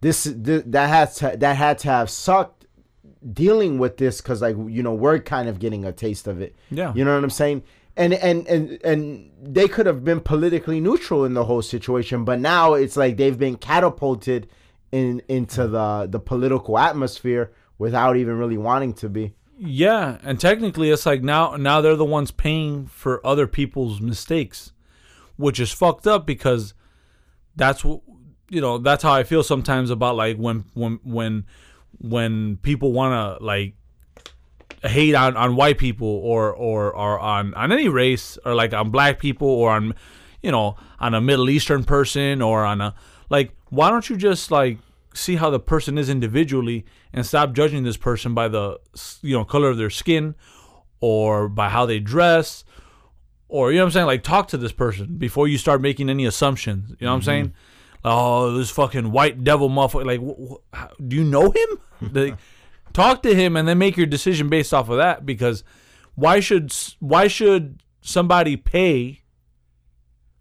this, 0.00 0.24
th- 0.24 0.64
that 0.66 0.88
had 0.88 1.12
to 1.14 1.36
that 1.38 1.56
had 1.56 1.78
to 1.80 1.88
have 1.88 2.10
sucked 2.10 2.66
dealing 3.32 3.78
with 3.78 3.96
this 3.96 4.20
because 4.20 4.40
like 4.42 4.56
you 4.68 4.82
know 4.82 4.94
we're 4.94 5.18
kind 5.18 5.48
of 5.48 5.58
getting 5.58 5.84
a 5.84 5.92
taste 5.92 6.26
of 6.26 6.40
it. 6.40 6.56
Yeah. 6.70 6.92
You 6.94 7.04
know 7.04 7.14
what 7.14 7.22
I'm 7.22 7.30
saying? 7.30 7.62
And 7.96 8.12
and 8.12 8.46
and 8.46 8.78
and 8.84 9.30
they 9.42 9.68
could 9.68 9.86
have 9.86 10.04
been 10.04 10.20
politically 10.20 10.80
neutral 10.80 11.24
in 11.24 11.34
the 11.34 11.44
whole 11.44 11.62
situation, 11.62 12.24
but 12.24 12.38
now 12.40 12.74
it's 12.74 12.96
like 12.96 13.16
they've 13.16 13.38
been 13.38 13.56
catapulted 13.56 14.48
in 14.92 15.22
into 15.28 15.66
the 15.66 16.06
the 16.10 16.20
political 16.20 16.78
atmosphere 16.78 17.52
without 17.78 18.16
even 18.16 18.38
really 18.38 18.58
wanting 18.58 18.92
to 18.94 19.08
be. 19.08 19.34
yeah 19.58 20.18
and 20.22 20.38
technically 20.40 20.90
it's 20.90 21.06
like 21.06 21.22
now 21.22 21.56
now 21.56 21.80
they're 21.80 21.96
the 21.96 22.04
ones 22.04 22.30
paying 22.30 22.86
for 22.86 23.26
other 23.26 23.46
people's 23.46 24.00
mistakes 24.00 24.72
which 25.36 25.58
is 25.58 25.72
fucked 25.72 26.06
up 26.06 26.26
because 26.26 26.74
that's 27.56 27.82
what 27.84 28.00
you 28.50 28.60
know 28.60 28.76
that's 28.78 29.02
how 29.02 29.12
i 29.12 29.24
feel 29.24 29.42
sometimes 29.42 29.90
about 29.90 30.14
like 30.14 30.36
when 30.36 30.64
when 30.74 31.00
when 31.02 31.44
when 31.98 32.56
people 32.58 32.92
want 32.92 33.12
to 33.12 33.44
like 33.44 33.74
hate 34.82 35.14
on, 35.14 35.36
on 35.36 35.56
white 35.56 35.78
people 35.78 36.08
or, 36.08 36.52
or 36.52 36.94
or 36.94 37.18
on 37.18 37.54
on 37.54 37.72
any 37.72 37.88
race 37.88 38.38
or 38.44 38.54
like 38.54 38.72
on 38.72 38.90
black 38.90 39.18
people 39.18 39.48
or 39.48 39.70
on 39.70 39.94
you 40.42 40.50
know 40.50 40.76
on 41.00 41.14
a 41.14 41.20
middle 41.20 41.48
eastern 41.50 41.84
person 41.84 42.42
or 42.42 42.64
on 42.64 42.80
a 42.80 42.94
like 43.30 43.52
why 43.70 43.90
don't 43.90 44.08
you 44.08 44.16
just 44.16 44.50
like 44.50 44.78
see 45.14 45.36
how 45.36 45.50
the 45.50 45.58
person 45.58 45.98
is 45.98 46.08
individually 46.08 46.84
and 47.12 47.26
stop 47.26 47.52
judging 47.52 47.82
this 47.82 47.96
person 47.96 48.34
by 48.34 48.48
the 48.48 48.78
you 49.22 49.36
know 49.36 49.44
color 49.44 49.70
of 49.70 49.76
their 49.76 49.90
skin 49.90 50.34
or 51.00 51.48
by 51.48 51.68
how 51.68 51.86
they 51.86 51.98
dress 51.98 52.64
or 53.48 53.70
you 53.70 53.78
know 53.78 53.84
what 53.84 53.88
I'm 53.88 53.92
saying? 53.92 54.06
Like 54.06 54.22
talk 54.22 54.48
to 54.48 54.56
this 54.56 54.72
person 54.72 55.16
before 55.18 55.48
you 55.48 55.58
start 55.58 55.80
making 55.80 56.10
any 56.10 56.26
assumptions. 56.26 56.90
You 56.98 57.06
know 57.06 57.12
what 57.12 57.14
I'm 57.14 57.20
mm-hmm. 57.20 57.26
saying? 57.26 57.52
Oh 58.04 58.52
this 58.56 58.70
fucking 58.70 59.12
white 59.12 59.42
devil 59.42 59.70
motherfucker 59.70 60.04
like 60.06 60.20
wh- 60.20 60.52
wh- 60.52 60.76
how- 60.76 60.90
do 61.06 61.16
you 61.16 61.24
know 61.24 61.50
him? 61.50 61.80
Like, 62.12 62.36
talk 62.96 63.22
to 63.22 63.34
him 63.34 63.56
and 63.56 63.68
then 63.68 63.76
make 63.78 63.96
your 63.96 64.06
decision 64.06 64.48
based 64.48 64.72
off 64.72 64.88
of 64.88 64.96
that 64.96 65.26
because 65.26 65.62
why 66.14 66.40
should 66.40 66.74
why 66.98 67.28
should 67.28 67.82
somebody 68.00 68.56
pay 68.56 69.22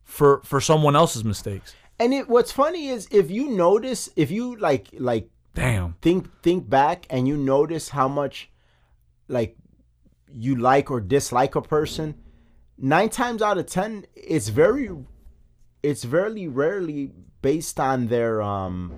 for 0.03 0.41
for 0.43 0.61
someone 0.61 0.95
else's 0.95 1.25
mistakes? 1.25 1.75
And 1.99 2.13
it 2.13 2.29
what's 2.29 2.51
funny 2.51 2.87
is 2.87 3.07
if 3.11 3.29
you 3.29 3.49
notice, 3.49 4.09
if 4.15 4.31
you 4.31 4.55
like 4.55 4.87
like 4.97 5.29
damn. 5.53 5.95
think 6.01 6.29
think 6.41 6.69
back 6.69 7.05
and 7.09 7.27
you 7.27 7.35
notice 7.35 7.89
how 7.89 8.07
much 8.07 8.49
like 9.27 9.57
you 10.31 10.55
like 10.55 10.89
or 10.89 11.01
dislike 11.01 11.55
a 11.55 11.61
person, 11.61 12.15
nine 12.77 13.09
times 13.09 13.41
out 13.41 13.57
of 13.57 13.65
ten, 13.65 14.05
it's 14.15 14.47
very 14.47 14.89
it's 15.83 16.05
very 16.05 16.47
rarely 16.47 17.11
based 17.41 17.79
on 17.79 18.07
their 18.07 18.41
um 18.41 18.93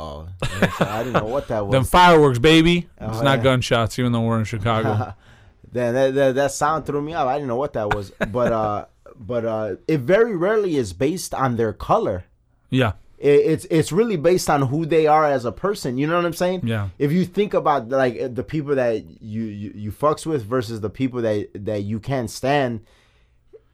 Oh, 0.00 0.28
I 0.80 1.02
didn't 1.04 1.14
know 1.22 1.26
what 1.36 1.48
that 1.48 1.66
was. 1.66 1.72
them 1.72 1.84
fireworks 1.84 2.38
baby 2.38 2.88
it's 3.00 3.18
Oh, 3.18 3.22
not 3.22 3.38
yeah. 3.38 3.44
gunshots 3.44 3.98
even 3.98 4.12
though 4.12 4.22
we're 4.22 4.38
in 4.38 4.44
chicago 4.44 5.14
That, 5.72 5.92
that, 5.92 6.14
that, 6.14 6.34
that 6.34 6.50
sound 6.52 6.84
threw 6.84 7.00
me 7.00 7.14
off. 7.14 7.28
I 7.28 7.34
didn't 7.34 7.46
know 7.46 7.54
what 7.64 7.74
that 7.74 7.94
was. 7.94 8.10
But 8.32 8.50
uh 8.52 8.86
but 9.16 9.44
uh 9.44 9.76
it 9.86 10.00
very 10.00 10.34
rarely 10.36 10.76
is 10.76 10.92
based 10.92 11.32
on 11.34 11.56
their 11.56 11.72
color. 11.72 12.24
yeah 12.70 12.92
It, 13.18 13.40
it's 13.52 13.66
it's 13.70 13.92
really 13.92 14.16
based 14.16 14.48
on 14.50 14.62
who 14.62 14.84
they 14.84 15.06
are 15.06 15.26
as 15.36 15.44
a 15.44 15.52
person. 15.52 15.96
You 15.98 16.06
know 16.08 16.16
what 16.16 16.24
I'm 16.26 16.32
saying? 16.44 16.60
Yeah. 16.64 16.88
If 16.98 17.12
you 17.12 17.24
think 17.24 17.54
about 17.54 17.88
like 17.88 18.34
the 18.34 18.42
people 18.42 18.74
that 18.82 18.96
you 19.34 19.42
you, 19.42 19.70
you 19.84 19.90
fucks 19.92 20.24
with 20.26 20.42
versus 20.44 20.80
the 20.80 20.90
people 20.90 21.20
that 21.22 21.48
that 21.68 21.82
you 21.90 22.00
can't 22.00 22.30
stand, 22.30 22.80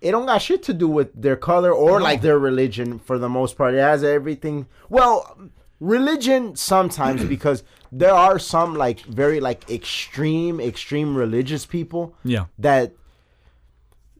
it 0.07 0.11
don't 0.11 0.27
got 0.27 0.43
shit 0.43 0.63
to 0.65 0.75
do 0.75 0.89
with 0.89 1.09
their 1.27 1.37
color 1.51 1.73
or 1.73 2.01
like 2.09 2.21
their 2.21 2.39
religion 2.39 2.99
for 2.99 3.17
the 3.19 3.31
most 3.39 3.57
part. 3.57 3.73
It 3.75 3.79
has 3.81 4.05
everything. 4.05 4.67
Well, 4.91 5.17
religion 5.81 6.57
sometimes 6.57 7.25
because 7.37 7.63
there 7.93 8.15
are 8.15 8.39
some 8.39 8.75
like 8.75 9.01
very 9.01 9.41
like 9.41 9.69
extreme 9.71 10.61
extreme 10.61 11.17
religious 11.17 11.67
people 11.67 12.15
yeah 12.25 12.47
that 12.59 12.93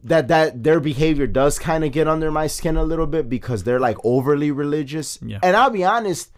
that 0.03 0.27
that 0.29 0.63
their 0.63 0.79
behavior 0.79 1.27
does 1.27 1.59
kind 1.59 1.83
of 1.83 1.91
get 1.91 2.07
under 2.07 2.31
my 2.31 2.47
skin 2.47 2.77
a 2.77 2.83
little 2.83 3.07
bit 3.07 3.27
because 3.29 3.63
they're 3.63 3.79
like 3.79 3.97
overly 4.03 4.51
religious. 4.51 5.19
Yeah. 5.21 5.39
And 5.43 5.55
I'll 5.55 5.69
be 5.69 5.83
honest, 5.83 6.31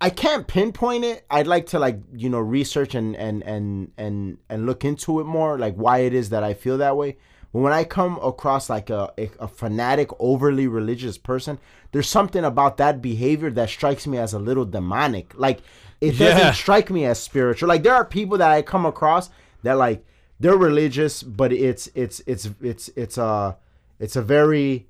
I 0.00 0.10
can't 0.10 0.46
pinpoint 0.46 1.04
it. 1.04 1.24
I'd 1.30 1.46
like 1.46 1.66
to 1.66 1.78
like, 1.78 2.00
you 2.12 2.28
know, 2.28 2.40
research 2.40 2.94
and 2.94 3.14
and 3.14 3.42
and 3.44 3.92
and 3.96 4.38
and 4.48 4.66
look 4.66 4.84
into 4.84 5.20
it 5.20 5.24
more 5.24 5.58
like 5.58 5.76
why 5.76 5.98
it 5.98 6.14
is 6.14 6.30
that 6.30 6.42
I 6.42 6.54
feel 6.54 6.78
that 6.78 6.96
way. 6.96 7.18
When 7.52 7.72
I 7.72 7.84
come 7.84 8.18
across 8.22 8.68
like 8.70 8.88
a 8.90 9.12
a, 9.18 9.30
a 9.40 9.48
fanatic 9.48 10.08
overly 10.18 10.66
religious 10.66 11.18
person, 11.18 11.58
there's 11.92 12.08
something 12.08 12.44
about 12.44 12.76
that 12.78 13.00
behavior 13.02 13.50
that 13.50 13.68
strikes 13.68 14.06
me 14.06 14.18
as 14.18 14.32
a 14.32 14.38
little 14.38 14.64
demonic. 14.64 15.34
Like 15.36 15.60
it 16.00 16.12
doesn't 16.18 16.38
Yeah. 16.38 16.52
strike 16.52 16.90
me 16.90 17.04
as 17.04 17.20
spiritual. 17.20 17.68
Like 17.68 17.82
there 17.82 17.94
are 17.94 18.04
people 18.04 18.38
that 18.38 18.50
I 18.50 18.62
come 18.62 18.86
across 18.86 19.30
that 19.62 19.74
like 19.74 20.04
they're 20.40 20.56
religious, 20.56 21.22
but 21.22 21.52
it's 21.52 21.88
it's 21.94 22.20
it's 22.26 22.48
it's 22.62 22.88
it's 22.96 23.18
a 23.18 23.56
it's 24.00 24.16
a 24.16 24.22
very 24.22 24.88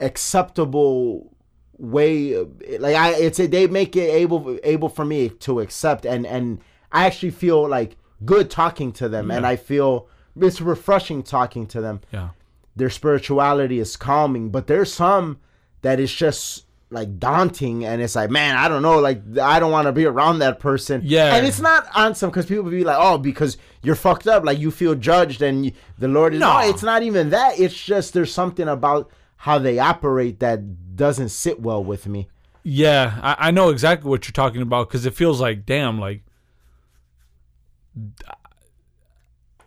acceptable 0.00 1.34
way. 1.78 2.34
Like 2.78 2.96
I, 2.96 3.14
it's 3.14 3.38
a, 3.40 3.46
they 3.46 3.66
make 3.66 3.96
it 3.96 4.10
able 4.10 4.58
able 4.64 4.88
for 4.88 5.04
me 5.04 5.28
to 5.30 5.60
accept, 5.60 6.04
and 6.04 6.26
and 6.26 6.60
I 6.92 7.06
actually 7.06 7.30
feel 7.30 7.68
like 7.68 7.96
good 8.24 8.50
talking 8.50 8.92
to 8.94 9.08
them, 9.08 9.30
and 9.30 9.46
I 9.46 9.56
feel 9.56 10.08
it's 10.40 10.60
refreshing 10.60 11.22
talking 11.22 11.66
to 11.66 11.80
them 11.80 12.00
yeah 12.12 12.30
their 12.76 12.90
spirituality 12.90 13.78
is 13.78 13.96
calming, 13.96 14.50
but 14.50 14.66
there's 14.66 14.92
some 14.92 15.38
that 15.82 16.00
is 16.00 16.12
just 16.12 16.64
like 16.92 17.18
daunting 17.20 17.84
and 17.84 18.02
it's 18.02 18.16
like, 18.16 18.30
man, 18.30 18.56
I 18.56 18.68
don't 18.68 18.82
know, 18.82 18.98
like 18.98 19.22
I 19.38 19.60
don't 19.60 19.70
want 19.70 19.86
to 19.86 19.92
be 19.92 20.06
around 20.06 20.40
that 20.40 20.58
person. 20.58 21.02
Yeah. 21.04 21.34
And 21.36 21.46
it's 21.46 21.60
not 21.60 21.86
on 21.94 22.14
some 22.14 22.30
because 22.30 22.46
people 22.46 22.64
be 22.64 22.82
like, 22.84 22.96
oh, 22.98 23.18
because 23.18 23.58
you're 23.82 23.94
fucked 23.94 24.26
up, 24.26 24.44
like 24.44 24.58
you 24.58 24.70
feel 24.70 24.94
judged 24.94 25.42
and 25.42 25.66
you, 25.66 25.72
the 25.98 26.08
Lord 26.08 26.34
is 26.34 26.40
No. 26.40 26.58
no, 26.58 26.68
it's 26.68 26.82
not 26.82 27.02
even 27.02 27.30
that. 27.30 27.60
It's 27.60 27.74
just 27.74 28.12
there's 28.12 28.32
something 28.32 28.66
about 28.66 29.10
how 29.36 29.58
they 29.58 29.78
operate 29.78 30.40
that 30.40 30.96
doesn't 30.96 31.28
sit 31.28 31.60
well 31.60 31.82
with 31.82 32.06
me. 32.06 32.28
Yeah, 32.62 33.18
I, 33.22 33.48
I 33.48 33.50
know 33.52 33.70
exactly 33.70 34.10
what 34.10 34.26
you're 34.26 34.32
talking 34.32 34.60
about 34.62 34.88
because 34.88 35.06
it 35.06 35.14
feels 35.14 35.40
like, 35.40 35.64
damn, 35.64 35.98
like 35.98 36.22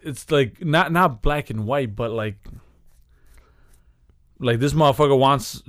it's 0.04 0.30
like 0.32 0.64
not 0.64 0.92
not 0.92 1.22
black 1.22 1.50
and 1.50 1.66
white, 1.66 1.96
but 1.96 2.12
like 2.12 2.38
like 4.40 4.60
this 4.60 4.74
motherfucker 4.74 5.18
wants 5.18 5.62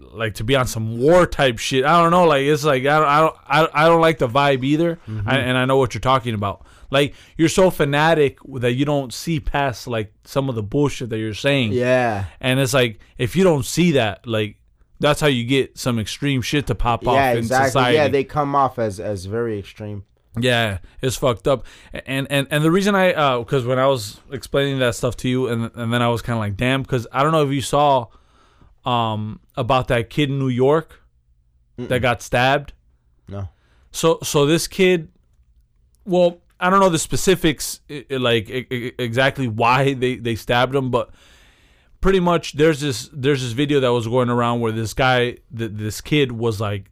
like 0.00 0.34
to 0.34 0.44
be 0.44 0.56
on 0.56 0.66
some 0.66 0.98
war 0.98 1.26
type 1.26 1.58
shit. 1.58 1.84
I 1.84 2.00
don't 2.02 2.10
know. 2.10 2.24
Like 2.24 2.42
it's 2.42 2.64
like 2.64 2.84
I 2.86 2.98
don't 2.98 3.08
I 3.08 3.20
don't 3.20 3.36
I, 3.74 3.84
I 3.84 3.88
don't 3.88 4.00
like 4.00 4.18
the 4.18 4.28
vibe 4.28 4.64
either. 4.64 4.96
Mm-hmm. 5.08 5.28
I, 5.28 5.38
and 5.38 5.56
I 5.58 5.64
know 5.64 5.76
what 5.76 5.94
you're 5.94 6.00
talking 6.00 6.34
about. 6.34 6.64
Like 6.90 7.14
you're 7.36 7.48
so 7.48 7.70
fanatic 7.70 8.38
that 8.56 8.72
you 8.72 8.84
don't 8.84 9.12
see 9.12 9.40
past 9.40 9.86
like 9.86 10.12
some 10.24 10.48
of 10.48 10.54
the 10.54 10.62
bullshit 10.62 11.10
that 11.10 11.18
you're 11.18 11.34
saying. 11.34 11.72
Yeah. 11.72 12.26
And 12.40 12.60
it's 12.60 12.74
like 12.74 13.00
if 13.18 13.36
you 13.36 13.44
don't 13.44 13.64
see 13.64 13.92
that, 13.92 14.26
like 14.26 14.56
that's 15.00 15.20
how 15.20 15.26
you 15.26 15.44
get 15.44 15.76
some 15.78 15.98
extreme 15.98 16.42
shit 16.42 16.66
to 16.68 16.74
pop 16.74 17.06
off 17.06 17.14
Yeah, 17.14 17.32
in 17.32 17.38
exactly. 17.38 17.68
society. 17.70 17.96
Yeah, 17.96 18.08
they 18.08 18.24
come 18.24 18.54
off 18.54 18.78
as 18.78 19.00
as 19.00 19.24
very 19.24 19.58
extreme. 19.58 20.04
Yeah, 20.38 20.78
it's 21.02 21.16
fucked 21.16 21.46
up. 21.46 21.66
And 22.06 22.26
and 22.30 22.46
and 22.50 22.64
the 22.64 22.70
reason 22.70 22.94
I 22.94 23.12
uh 23.12 23.38
because 23.40 23.66
when 23.66 23.78
I 23.78 23.86
was 23.86 24.18
explaining 24.30 24.78
that 24.78 24.94
stuff 24.94 25.16
to 25.18 25.28
you 25.28 25.48
and 25.48 25.70
and 25.74 25.92
then 25.92 26.00
I 26.00 26.08
was 26.08 26.22
kind 26.22 26.36
of 26.36 26.40
like 26.40 26.56
damn 26.56 26.82
because 26.82 27.06
I 27.12 27.22
don't 27.22 27.32
know 27.32 27.46
if 27.46 27.52
you 27.52 27.60
saw 27.60 28.06
um 28.84 29.40
about 29.56 29.88
that 29.88 30.08
kid 30.10 30.30
in 30.30 30.38
New 30.38 30.48
York 30.48 31.02
that 31.76 32.00
got 32.00 32.22
stabbed. 32.22 32.72
No. 33.28 33.48
So 33.90 34.18
so 34.22 34.46
this 34.46 34.66
kid 34.66 35.08
well, 36.04 36.40
I 36.58 36.70
don't 36.70 36.80
know 36.80 36.88
the 36.88 36.98
specifics 36.98 37.80
like 38.10 38.48
exactly 38.98 39.48
why 39.48 39.92
they 39.94 40.16
they 40.16 40.34
stabbed 40.34 40.74
him, 40.74 40.90
but 40.90 41.10
pretty 42.00 42.20
much 42.20 42.54
there's 42.54 42.80
this 42.80 43.10
there's 43.12 43.42
this 43.42 43.52
video 43.52 43.80
that 43.80 43.92
was 43.92 44.08
going 44.08 44.30
around 44.30 44.60
where 44.60 44.72
this 44.72 44.94
guy 44.94 45.36
th- 45.56 45.72
this 45.74 46.00
kid 46.00 46.32
was 46.32 46.58
like 46.60 46.90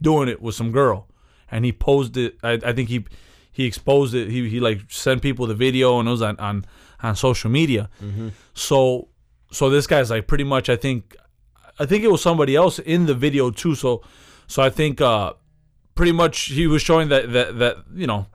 doing 0.00 0.28
it 0.28 0.40
with 0.40 0.54
some 0.54 0.70
girl 0.70 1.08
and 1.52 1.64
he 1.64 1.72
posed 1.72 2.16
it 2.16 2.36
I, 2.42 2.52
I 2.64 2.72
think 2.72 2.88
he 2.88 3.04
he 3.52 3.64
exposed 3.64 4.14
it 4.14 4.28
he, 4.30 4.48
he 4.48 4.58
like 4.58 4.80
sent 4.88 5.22
people 5.22 5.46
the 5.46 5.54
video 5.54 6.00
and 6.00 6.08
it 6.08 6.10
was 6.10 6.22
on 6.22 6.36
on, 6.40 6.64
on 7.02 7.14
social 7.14 7.50
media. 7.50 7.88
So 8.54 9.08
so 9.52 9.70
this 9.70 9.86
guy's 9.86 10.10
like 10.10 10.26
pretty 10.26 10.44
much 10.44 10.68
I 10.68 10.76
think 10.76 11.14
I 11.78 11.86
think 11.86 12.02
it 12.02 12.10
was 12.10 12.22
somebody 12.22 12.56
else 12.56 12.78
in 12.80 13.06
the 13.06 13.14
video 13.14 13.50
too 13.50 13.74
so 13.76 14.02
so 14.48 14.62
I 14.62 14.70
think 14.70 15.00
uh 15.00 15.34
pretty 15.94 16.12
much 16.12 16.46
he 16.46 16.66
was 16.66 16.82
showing 16.82 17.08
that 17.10 17.32
that 17.32 17.58
that 17.58 17.76
you 17.94 18.06
know 18.06 18.26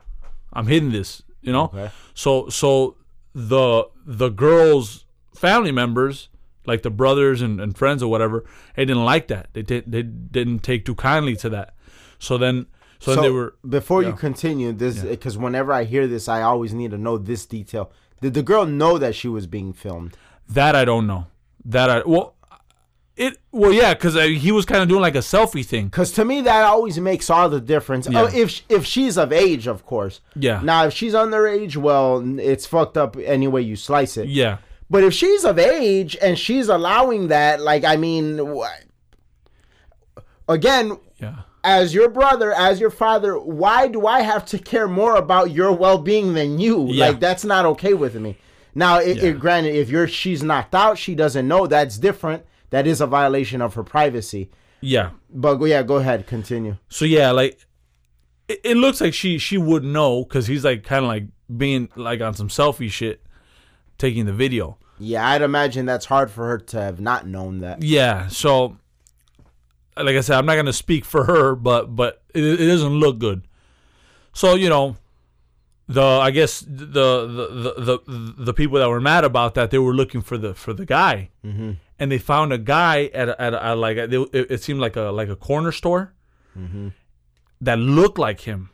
I'm 0.52 0.66
hitting 0.68 0.92
this 0.92 1.22
you 1.42 1.52
know? 1.52 1.64
Okay. 1.64 1.90
so 2.14 2.48
so 2.48 2.96
the 3.34 3.84
the 4.06 4.28
girls 4.28 5.04
family 5.34 5.72
members 5.72 6.28
like 6.66 6.82
the 6.82 6.90
brothers 6.90 7.40
and, 7.40 7.60
and 7.60 7.76
friends 7.76 8.02
or 8.02 8.10
whatever 8.10 8.44
they 8.76 8.84
didn't 8.84 9.04
like 9.04 9.28
that. 9.28 9.48
They 9.54 9.62
did 9.62 9.90
they 9.90 10.02
didn't 10.02 10.60
take 10.60 10.84
too 10.84 10.94
kindly 10.94 11.34
to 11.36 11.48
that. 11.50 11.74
So 12.18 12.36
then 12.38 12.66
so, 13.00 13.14
then 13.14 13.22
they 13.24 13.30
were 13.30 13.54
before 13.68 14.02
you 14.02 14.12
continue 14.12 14.72
this 14.72 14.98
because 15.00 15.38
whenever 15.38 15.72
I 15.72 15.84
hear 15.84 16.06
this, 16.06 16.28
I 16.28 16.42
always 16.42 16.72
need 16.74 16.90
to 16.90 16.98
know 16.98 17.16
this 17.18 17.46
detail. 17.46 17.90
Did 18.20 18.34
the 18.34 18.42
girl 18.42 18.66
know 18.66 18.98
that 18.98 19.14
she 19.14 19.28
was 19.28 19.46
being 19.46 19.72
filmed? 19.72 20.16
that 20.48 20.74
I 20.74 20.84
don't 20.86 21.06
know 21.06 21.26
that 21.66 21.90
I 21.90 22.02
well 22.06 22.34
it 23.16 23.36
well 23.52 23.72
yeah 23.72 23.92
because 23.94 24.14
he 24.14 24.50
was 24.50 24.64
kind 24.64 24.80
of 24.82 24.88
doing 24.88 25.02
like 25.02 25.14
a 25.14 25.18
selfie 25.18 25.64
thing 25.64 25.86
Because 25.88 26.10
to 26.12 26.24
me, 26.24 26.40
that 26.42 26.64
always 26.64 26.98
makes 26.98 27.28
all 27.28 27.48
the 27.50 27.60
difference. 27.60 28.06
Oh, 28.08 28.10
yeah. 28.12 28.22
Oh, 28.22 28.26
if 28.32 28.62
if 28.70 28.86
she's 28.86 29.18
of 29.18 29.32
age, 29.32 29.66
of 29.66 29.84
course. 29.84 30.20
Yeah. 30.34 30.60
Now, 30.64 30.86
if 30.86 30.94
she's 30.94 31.12
underage, 31.14 31.76
well, 31.76 32.22
it's 32.40 32.64
fucked 32.66 32.96
up 32.96 33.16
any 33.16 33.46
way 33.48 33.60
you 33.62 33.76
slice 33.76 34.16
it. 34.16 34.28
yeah 34.28 34.58
But 34.88 35.04
if 35.04 35.12
she's 35.12 35.44
of 35.44 35.58
age 35.58 36.16
and 36.22 36.38
she's 36.38 36.68
allowing 36.68 37.28
that, 37.28 37.60
like, 37.60 37.84
I 37.84 37.96
mean, 37.96 38.38
wh- 38.38 38.82
again, 40.48 40.98
yeah 41.18 41.42
as 41.76 41.92
your 41.94 42.08
brother, 42.08 42.52
as 42.52 42.80
your 42.80 42.90
father, 42.90 43.38
why 43.38 43.88
do 43.88 44.06
I 44.06 44.20
have 44.22 44.44
to 44.46 44.58
care 44.58 44.88
more 44.88 45.16
about 45.16 45.50
your 45.50 45.72
well 45.72 45.98
being 45.98 46.34
than 46.34 46.58
you? 46.58 46.86
Yeah. 46.88 47.08
Like, 47.08 47.20
that's 47.20 47.44
not 47.44 47.64
okay 47.66 47.94
with 47.94 48.14
me. 48.14 48.36
Now, 48.74 48.98
it, 48.98 49.16
Yeah. 49.18 49.30
it, 49.30 49.40
granted, 49.40 49.74
if 49.74 49.88
you're 49.90 50.08
she's 50.08 50.42
knocked 50.42 50.74
out, 50.74 50.98
she 50.98 51.14
doesn't 51.14 51.46
know. 51.46 51.66
That's 51.66 51.98
different. 51.98 52.44
That 52.70 52.86
is 52.86 53.00
a 53.00 53.06
violation 53.06 53.60
of 53.62 53.74
her 53.74 53.82
privacy. 53.84 54.50
yeah 54.80 55.10
But 55.30 55.54
go- 55.56 55.64
yeah, 55.66 55.82
go 55.82 55.96
ahead, 55.96 56.26
continue. 56.26 56.76
so 56.88 57.04
yeah 57.04 57.30
like 57.32 57.54
it, 58.48 58.60
it 58.70 58.76
looks 58.76 59.00
like 59.00 59.12
she 59.14 59.38
she 59.38 59.58
would 59.58 59.84
know 59.84 60.22
because 60.24 60.46
he's 60.46 60.64
like 60.64 60.84
kind 60.84 61.04
of 61.04 61.08
like 61.08 61.24
being 61.64 61.88
like 61.96 62.20
on 62.20 62.34
some 62.34 62.48
selfie 62.48 62.90
shit 62.98 63.18
taking 63.98 64.24
the 64.26 64.32
video 64.44 64.76
Yeah, 65.00 65.26
I'd 65.28 65.42
imagine 65.42 65.84
that's 65.86 66.06
hard 66.06 66.30
for 66.30 66.44
her 66.50 66.58
to 66.72 66.80
have 66.80 67.00
not 67.00 67.26
known 67.26 67.58
that. 67.60 67.82
Yeah. 67.82 68.28
So, 68.28 68.76
like 70.04 70.16
I 70.16 70.20
said, 70.20 70.38
I'm 70.38 70.46
not 70.46 70.56
gonna 70.56 70.72
speak 70.72 71.04
for 71.04 71.24
her, 71.24 71.54
but 71.54 71.94
but 71.94 72.22
it, 72.34 72.42
it 72.42 72.66
doesn't 72.66 72.94
look 73.00 73.18
good. 73.18 73.46
So 74.32 74.54
you 74.54 74.68
know, 74.68 74.96
the 75.88 76.02
I 76.02 76.30
guess 76.30 76.60
the 76.60 76.86
the, 76.86 77.74
the 77.76 78.00
the 78.06 78.34
the 78.44 78.54
people 78.54 78.78
that 78.78 78.88
were 78.88 79.00
mad 79.00 79.24
about 79.24 79.54
that 79.54 79.70
they 79.70 79.78
were 79.78 79.94
looking 79.94 80.20
for 80.20 80.36
the 80.36 80.54
for 80.54 80.72
the 80.72 80.84
guy, 80.84 81.30
mm-hmm. 81.44 81.72
and 81.98 82.12
they 82.12 82.18
found 82.18 82.52
a 82.52 82.58
guy 82.58 83.06
at 83.14 83.30
a, 83.30 83.40
at, 83.40 83.54
a, 83.54 83.64
at 83.64 83.72
like 83.78 83.96
a, 83.96 84.04
it, 84.04 84.50
it 84.50 84.62
seemed 84.62 84.80
like 84.80 84.96
a 84.96 85.10
like 85.10 85.28
a 85.28 85.36
corner 85.36 85.72
store 85.72 86.12
that 87.60 87.78
looked 87.78 88.18
like 88.18 88.40
him, 88.40 88.70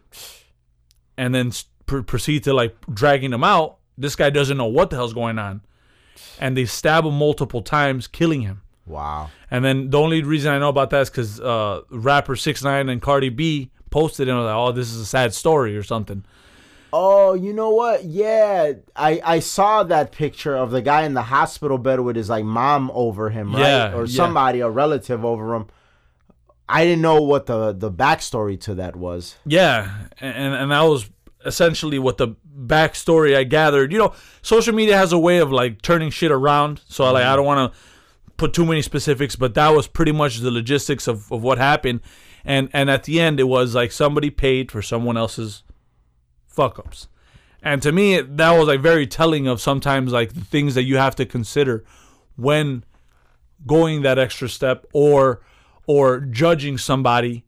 and 1.17 1.35
then 1.35 1.53
pr- 1.87 2.01
proceed 2.03 2.45
to 2.45 2.53
like 2.53 2.77
dragging 2.93 3.33
him 3.33 3.45
out. 3.45 3.79
This 3.97 4.17
guy 4.17 4.31
doesn't 4.31 4.57
know 4.57 4.67
what 4.67 4.91
the 4.91 4.97
hell's 4.97 5.15
going 5.15 5.39
on, 5.39 5.63
and 6.41 6.57
they 6.57 6.65
stab 6.65 7.05
him 7.05 7.17
multiple 7.17 7.63
times, 7.63 8.09
killing 8.09 8.43
him. 8.43 8.63
Wow. 8.87 9.31
And 9.51 9.65
then 9.65 9.91
the 9.91 9.99
only 9.99 10.23
reason 10.23 10.53
I 10.53 10.59
know 10.59 10.69
about 10.69 10.91
that 10.91 11.03
is 11.03 11.11
because 11.11 11.41
uh, 11.41 11.83
rapper 11.91 12.37
Six 12.37 12.63
Nine 12.63 12.89
and 12.89 13.01
Cardi 13.01 13.31
B 13.31 13.71
posted 13.91 14.29
and 14.29 14.37
was 14.37 14.47
like, 14.47 14.55
"Oh, 14.55 14.73
this 14.73 14.93
is 14.93 15.01
a 15.01 15.07
sad 15.07 15.33
story" 15.33 15.77
or 15.77 15.83
something. 15.83 16.25
Oh, 16.93 17.35
you 17.35 17.53
know 17.53 17.71
what? 17.71 18.05
Yeah, 18.05 18.75
I 18.95 19.21
I 19.25 19.39
saw 19.41 19.83
that 19.85 20.13
picture 20.13 20.55
of 20.55 20.71
the 20.71 20.83
guy 20.83 21.03
in 21.03 21.15
the 21.15 21.23
hospital 21.23 21.79
bed 21.79 22.01
with 22.01 22.17
his 22.17 22.29
like 22.29 22.45
mom 22.45 22.91
over 22.95 23.31
him, 23.31 23.53
right? 23.53 23.61
Yeah, 23.61 23.95
or 23.95 24.05
yeah. 24.05 24.17
somebody, 24.17 24.61
a 24.61 24.69
relative 24.69 25.25
over 25.25 25.55
him. 25.55 25.67
I 26.69 26.85
didn't 26.85 27.03
know 27.03 27.23
what 27.23 27.47
the 27.47 27.73
the 27.73 27.91
backstory 27.91 28.61
to 28.61 28.75
that 28.77 28.97
was. 28.97 29.37
Yeah, 29.47 29.93
and 30.21 30.55
and 30.55 30.71
that 30.71 30.83
was 30.83 31.11
essentially 31.45 31.99
what 31.99 32.19
the 32.19 32.37
backstory 32.57 33.37
I 33.37 33.45
gathered. 33.45 33.93
You 33.93 33.99
know, 33.99 34.15
social 34.43 34.75
media 34.75 34.97
has 34.97 35.13
a 35.13 35.19
way 35.19 35.39
of 35.39 35.51
like 35.51 35.83
turning 35.83 36.11
shit 36.11 36.31
around. 36.31 36.81
So 36.89 37.11
like, 37.13 37.25
I 37.25 37.37
don't 37.37 37.47
want 37.47 37.73
to 37.73 37.79
put 38.37 38.53
too 38.53 38.67
many 38.67 38.83
specifics, 38.83 39.37
but 39.37 39.55
that 39.55 39.71
was 39.71 39.87
pretty 39.87 40.13
much 40.13 40.39
the 40.39 40.51
logistics 40.51 41.07
of, 41.07 41.31
of 41.31 41.43
what 41.43 41.59
happened. 41.59 42.01
And 42.45 42.69
and 42.73 42.91
at 42.91 43.05
the 43.05 43.21
end, 43.21 43.41
it 43.41 43.45
was 43.45 43.75
like 43.75 43.93
somebody 43.93 44.31
paid 44.31 44.71
for 44.71 44.83
someone 44.83 45.17
else's 45.17 45.63
fuck 46.47 46.79
ups. 46.79 47.09
And 47.63 47.81
to 47.83 47.93
me, 47.93 48.21
that 48.21 48.59
was 48.59 48.69
like 48.69 48.81
very 48.81 49.07
telling 49.07 49.47
of 49.47 49.61
sometimes 49.61 50.13
like 50.13 50.35
the 50.35 50.45
things 50.45 50.75
that 50.75 50.83
you 50.83 50.99
have 50.99 51.17
to 51.17 51.25
consider 51.25 51.85
when 52.37 52.85
going 53.67 54.03
that 54.03 54.19
extra 54.19 54.49
step 54.49 54.87
or 54.93 55.41
or 55.87 56.21
judging 56.21 56.77
somebody. 56.77 57.45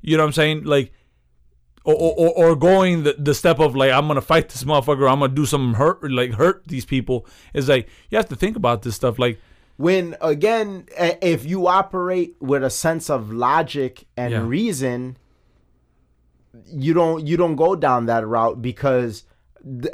You 0.00 0.16
know 0.16 0.24
what 0.24 0.28
I'm 0.28 0.32
saying? 0.32 0.64
Like 0.64 0.92
or, 1.84 1.94
or, 1.94 2.30
or 2.36 2.56
going 2.56 3.04
the, 3.04 3.14
the 3.18 3.34
step 3.34 3.58
of 3.58 3.76
like 3.76 3.92
I'm 3.92 4.08
gonna 4.08 4.20
fight 4.20 4.48
this 4.48 4.64
motherfucker, 4.64 5.10
I'm 5.10 5.20
gonna 5.20 5.32
do 5.32 5.46
something 5.46 5.74
hurt 5.74 6.10
like 6.10 6.32
hurt 6.32 6.66
these 6.66 6.84
people 6.84 7.26
is 7.54 7.68
like 7.68 7.88
you 8.10 8.16
have 8.16 8.28
to 8.28 8.36
think 8.36 8.56
about 8.56 8.82
this 8.82 8.96
stuff. 8.96 9.18
Like 9.18 9.40
When 9.80 10.14
again, 10.20 10.84
if 10.98 11.46
you 11.46 11.66
operate 11.66 12.36
with 12.38 12.62
a 12.62 12.68
sense 12.68 13.08
of 13.08 13.32
logic 13.32 14.04
and 14.14 14.30
Yeah. 14.32 14.46
reason, 14.46 15.16
you 16.66 16.92
don't 16.92 17.26
you 17.26 17.38
don't 17.38 17.56
go 17.56 17.74
down 17.76 18.04
that 18.04 18.26
route 18.26 18.60
because 18.60 19.24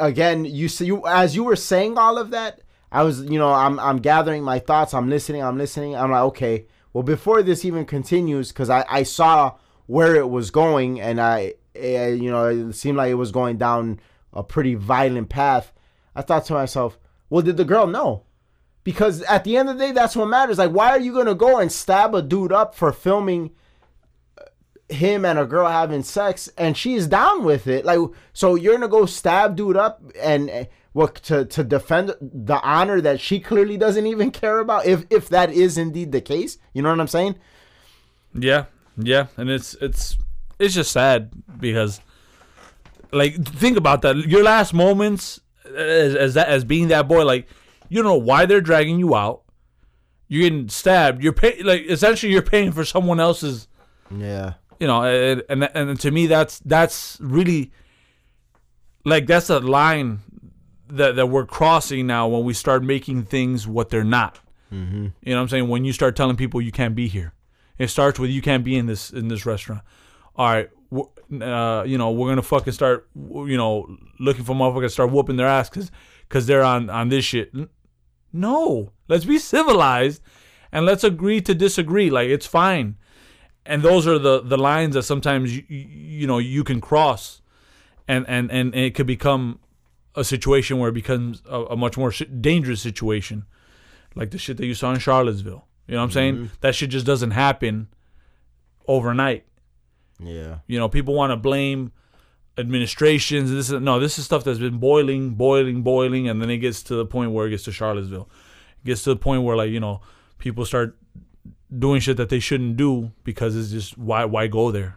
again, 0.00 0.44
you 0.44 0.66
see 0.68 0.86
you 0.86 1.06
as 1.06 1.36
you 1.36 1.44
were 1.44 1.54
saying 1.54 1.98
all 1.98 2.18
of 2.18 2.30
that, 2.30 2.62
I 2.90 3.04
was 3.04 3.22
you 3.22 3.38
know 3.38 3.52
I'm 3.52 3.78
I'm 3.78 3.98
gathering 3.98 4.42
my 4.42 4.58
thoughts, 4.58 4.92
I'm 4.92 5.08
listening, 5.08 5.42
I'm 5.44 5.56
listening. 5.56 5.94
I'm 5.94 6.10
like 6.10 6.22
okay, 6.32 6.66
well 6.92 7.04
before 7.04 7.44
this 7.44 7.64
even 7.64 7.84
continues, 7.84 8.48
because 8.48 8.70
I 8.70 8.84
I 8.90 9.04
saw 9.04 9.54
where 9.86 10.16
it 10.16 10.28
was 10.28 10.50
going 10.50 11.00
and 11.00 11.20
I 11.20 11.54
eh, 11.76 12.08
you 12.08 12.28
know 12.28 12.46
it 12.46 12.72
seemed 12.72 12.96
like 12.98 13.12
it 13.12 13.14
was 13.14 13.30
going 13.30 13.56
down 13.56 14.00
a 14.32 14.42
pretty 14.42 14.74
violent 14.74 15.28
path. 15.28 15.72
I 16.16 16.22
thought 16.22 16.44
to 16.46 16.54
myself, 16.54 16.98
well, 17.30 17.42
did 17.42 17.56
the 17.56 17.64
girl 17.64 17.86
know? 17.86 18.24
Because 18.86 19.20
at 19.22 19.42
the 19.42 19.56
end 19.56 19.68
of 19.68 19.78
the 19.78 19.86
day, 19.86 19.90
that's 19.90 20.14
what 20.14 20.26
matters. 20.26 20.58
Like, 20.58 20.70
why 20.70 20.90
are 20.90 21.00
you 21.00 21.12
gonna 21.12 21.34
go 21.34 21.58
and 21.58 21.72
stab 21.72 22.14
a 22.14 22.22
dude 22.22 22.52
up 22.52 22.72
for 22.72 22.92
filming 22.92 23.50
him 24.88 25.24
and 25.24 25.40
a 25.40 25.44
girl 25.44 25.66
having 25.68 26.04
sex, 26.04 26.48
and 26.56 26.76
she's 26.76 27.08
down 27.08 27.42
with 27.42 27.66
it? 27.66 27.84
Like, 27.84 27.98
so 28.32 28.54
you're 28.54 28.74
gonna 28.74 28.86
go 28.86 29.04
stab 29.04 29.56
dude 29.56 29.76
up 29.76 30.00
and 30.22 30.68
what 30.92 31.16
to 31.16 31.46
to 31.46 31.64
defend 31.64 32.14
the 32.20 32.60
honor 32.62 33.00
that 33.00 33.18
she 33.20 33.40
clearly 33.40 33.76
doesn't 33.76 34.06
even 34.06 34.30
care 34.30 34.60
about? 34.60 34.86
If 34.86 35.04
if 35.10 35.30
that 35.30 35.50
is 35.50 35.76
indeed 35.76 36.12
the 36.12 36.20
case, 36.20 36.56
you 36.72 36.80
know 36.80 36.90
what 36.90 37.00
I'm 37.00 37.08
saying? 37.08 37.34
yeah, 38.38 38.66
yeah, 38.96 39.26
and 39.36 39.50
it's 39.50 39.74
it's 39.80 40.16
it's 40.60 40.74
just 40.74 40.92
sad 40.92 41.32
because 41.58 42.00
like 43.10 43.34
think 43.44 43.76
about 43.76 44.02
that. 44.02 44.14
Your 44.14 44.44
last 44.44 44.72
moments 44.72 45.40
as 45.76 46.14
as 46.14 46.34
that 46.34 46.46
as 46.46 46.62
being 46.62 46.86
that 46.88 47.08
boy, 47.08 47.24
like 47.24 47.48
you 47.88 48.02
don't 48.02 48.10
know 48.10 48.16
why 48.16 48.46
they're 48.46 48.60
dragging 48.60 48.98
you 48.98 49.14
out. 49.14 49.42
You're 50.28 50.42
getting 50.48 50.68
stabbed. 50.68 51.22
You're 51.22 51.32
pay 51.32 51.62
like 51.62 51.82
essentially 51.88 52.32
you're 52.32 52.42
paying 52.42 52.72
for 52.72 52.84
someone 52.84 53.20
else's 53.20 53.68
Yeah. 54.10 54.54
you 54.80 54.86
know 54.86 55.02
and, 55.04 55.42
and 55.48 55.64
and 55.74 56.00
to 56.00 56.10
me 56.10 56.26
that's 56.26 56.58
that's 56.60 57.16
really 57.20 57.70
like 59.04 59.26
that's 59.26 59.50
a 59.50 59.60
line 59.60 60.20
that 60.88 61.16
that 61.16 61.26
we're 61.26 61.46
crossing 61.46 62.06
now 62.06 62.28
when 62.28 62.44
we 62.44 62.52
start 62.54 62.82
making 62.82 63.24
things 63.24 63.66
what 63.66 63.90
they're 63.90 64.04
not. 64.04 64.40
Mm-hmm. 64.72 65.06
You 65.22 65.30
know 65.32 65.36
what 65.36 65.42
I'm 65.42 65.48
saying? 65.48 65.68
When 65.68 65.84
you 65.84 65.92
start 65.92 66.16
telling 66.16 66.36
people 66.36 66.60
you 66.60 66.72
can't 66.72 66.94
be 66.96 67.06
here, 67.06 67.32
it 67.78 67.88
starts 67.88 68.18
with 68.18 68.30
you 68.30 68.42
can't 68.42 68.64
be 68.64 68.76
in 68.76 68.86
this 68.86 69.10
in 69.10 69.28
this 69.28 69.46
restaurant. 69.46 69.82
All 70.34 70.46
right, 70.48 70.68
uh, 71.40 71.84
you 71.86 71.96
know 71.98 72.10
we're 72.10 72.28
gonna 72.28 72.42
fucking 72.42 72.72
start, 72.72 73.08
you 73.14 73.56
know, 73.56 73.96
looking 74.18 74.44
for 74.44 74.54
motherfuckers 74.54 74.90
start 74.90 75.10
whooping 75.12 75.36
their 75.36 75.46
ass 75.46 75.70
because 75.70 75.90
because 76.28 76.46
they're 76.46 76.64
on 76.64 76.90
on 76.90 77.08
this 77.08 77.24
shit. 77.24 77.52
No, 78.36 78.92
let's 79.08 79.24
be 79.24 79.38
civilized 79.38 80.22
and 80.72 80.84
let's 80.84 81.04
agree 81.04 81.40
to 81.40 81.54
disagree. 81.54 82.10
Like 82.10 82.28
it's 82.28 82.46
fine. 82.46 82.96
And 83.64 83.82
those 83.82 84.06
are 84.06 84.18
the 84.18 84.40
the 84.42 84.56
lines 84.56 84.94
that 84.94 85.02
sometimes 85.02 85.56
you 85.56 85.64
you, 85.68 86.26
know 86.26 86.38
you 86.38 86.62
can 86.62 86.80
cross, 86.80 87.42
and 88.06 88.24
and 88.28 88.50
and 88.52 88.74
it 88.74 88.94
could 88.94 89.06
become 89.06 89.58
a 90.14 90.22
situation 90.22 90.78
where 90.78 90.90
it 90.90 90.94
becomes 90.94 91.42
a, 91.48 91.62
a 91.62 91.76
much 91.76 91.96
more 91.96 92.12
dangerous 92.40 92.80
situation, 92.80 93.44
like 94.14 94.30
the 94.30 94.38
shit 94.38 94.56
that 94.58 94.66
you 94.66 94.74
saw 94.74 94.92
in 94.92 95.00
Charlottesville. 95.00 95.66
You 95.86 95.94
know 95.94 96.00
what 96.00 96.04
I'm 96.04 96.10
saying? 96.12 96.34
Mm-hmm. 96.36 96.46
That 96.60 96.74
shit 96.74 96.90
just 96.90 97.06
doesn't 97.06 97.32
happen 97.32 97.88
overnight. 98.86 99.44
Yeah. 100.20 100.58
You 100.66 100.78
know, 100.78 100.88
people 100.88 101.14
want 101.14 101.32
to 101.32 101.36
blame 101.36 101.92
administrations. 102.58 103.50
This 103.50 103.70
is 103.70 103.80
no, 103.80 103.98
this 104.00 104.18
is 104.18 104.24
stuff 104.24 104.44
that's 104.44 104.58
been 104.58 104.78
boiling, 104.78 105.30
boiling, 105.34 105.82
boiling, 105.82 106.28
and 106.28 106.40
then 106.40 106.50
it 106.50 106.58
gets 106.58 106.82
to 106.84 106.94
the 106.94 107.06
point 107.06 107.32
where 107.32 107.46
it 107.46 107.50
gets 107.50 107.64
to 107.64 107.72
Charlottesville. 107.72 108.28
It 108.82 108.86
gets 108.86 109.02
to 109.04 109.10
the 109.10 109.16
point 109.16 109.42
where 109.42 109.56
like 109.56 109.70
you 109.70 109.80
know 109.80 110.00
people 110.38 110.64
start 110.64 110.96
doing 111.76 112.00
shit 112.00 112.16
that 112.16 112.28
they 112.28 112.38
shouldn't 112.38 112.76
do 112.76 113.12
because 113.24 113.56
it's 113.56 113.70
just 113.70 113.98
why 113.98 114.24
why 114.24 114.46
go 114.46 114.70
there. 114.70 114.96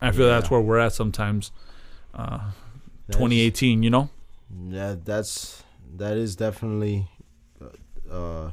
I 0.00 0.12
feel 0.12 0.28
that's 0.28 0.50
where 0.50 0.60
we're 0.60 0.78
at 0.78 0.94
sometimes. 0.94 1.52
Uh, 2.14 2.38
That's- 3.06 3.18
2018, 3.18 3.82
you 3.82 3.90
know. 3.90 4.08
Yeah, 4.68 4.96
that's 5.04 5.62
that 5.96 6.16
is 6.16 6.34
definitely 6.36 7.06
uh, 8.10 8.50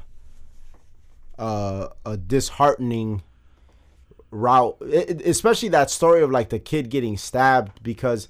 uh, 1.40 1.88
a 2.06 2.18
disheartening 2.18 3.24
route, 4.32 4.78
It- 4.82 5.22
especially 5.26 5.70
that 5.70 5.90
story 5.90 6.22
of 6.22 6.32
like 6.32 6.50
the 6.50 6.60
kid 6.60 6.90
getting 6.90 7.18
stabbed 7.18 7.82
because. 7.84 8.30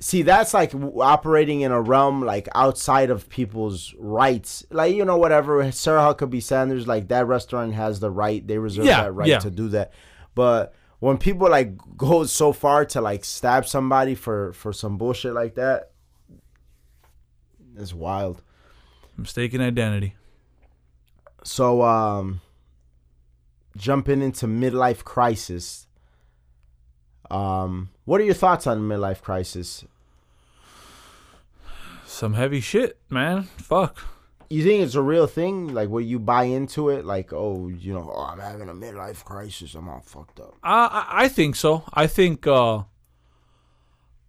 See, 0.00 0.22
that's 0.22 0.52
like 0.52 0.74
operating 0.74 1.60
in 1.60 1.70
a 1.70 1.80
realm 1.80 2.20
like 2.20 2.48
outside 2.54 3.10
of 3.10 3.28
people's 3.28 3.94
rights. 3.96 4.64
Like 4.70 4.94
you 4.94 5.04
know, 5.04 5.16
whatever 5.16 5.70
Sarah 5.70 6.00
Huckabee 6.00 6.42
Sanders, 6.42 6.86
like 6.88 7.08
that 7.08 7.26
restaurant 7.28 7.72
has 7.74 8.00
the 8.00 8.10
right; 8.10 8.44
they 8.46 8.58
reserve 8.58 8.86
Yeah, 8.86 9.04
that 9.04 9.12
right 9.12 9.28
yeah. 9.28 9.38
to 9.38 9.50
do 9.52 9.68
that. 9.68 9.92
But 10.34 10.74
when 10.98 11.16
people 11.16 11.48
like 11.48 11.78
go 11.96 12.24
so 12.24 12.52
far 12.52 12.84
to 12.86 13.00
like 13.00 13.24
stab 13.24 13.66
somebody 13.66 14.16
for 14.16 14.52
for 14.52 14.72
some 14.72 14.98
bullshit 14.98 15.32
like 15.32 15.54
that, 15.54 15.92
it's 17.76 17.94
wild. 17.94 18.42
Mistaken 19.16 19.60
identity. 19.60 20.16
So 21.44 21.82
um 21.82 22.40
jumping 23.76 24.22
into 24.22 24.46
midlife 24.46 25.04
crisis. 25.04 25.86
Um 27.30 27.90
what 28.04 28.20
are 28.20 28.24
your 28.24 28.34
thoughts 28.34 28.66
on 28.66 28.80
midlife 28.88 29.22
crisis? 29.22 29.84
Some 32.06 32.34
heavy 32.34 32.60
shit, 32.60 32.98
man. 33.10 33.44
Fuck. 33.56 34.04
You 34.50 34.62
think 34.62 34.84
it's 34.84 34.94
a 34.94 35.02
real 35.02 35.26
thing? 35.26 35.72
Like 35.74 35.88
will 35.88 36.00
you 36.02 36.18
buy 36.18 36.44
into 36.44 36.90
it? 36.90 37.04
Like, 37.04 37.32
oh, 37.32 37.68
you 37.68 37.92
know, 37.94 38.12
oh, 38.14 38.22
I'm 38.24 38.38
having 38.38 38.68
a 38.68 38.74
midlife 38.74 39.24
crisis. 39.24 39.74
I'm 39.74 39.88
all 39.88 40.00
fucked 40.00 40.38
up. 40.38 40.54
I 40.62 41.06
I- 41.10 41.28
think 41.28 41.56
so. 41.56 41.84
I 41.92 42.06
think 42.06 42.46
uh 42.46 42.82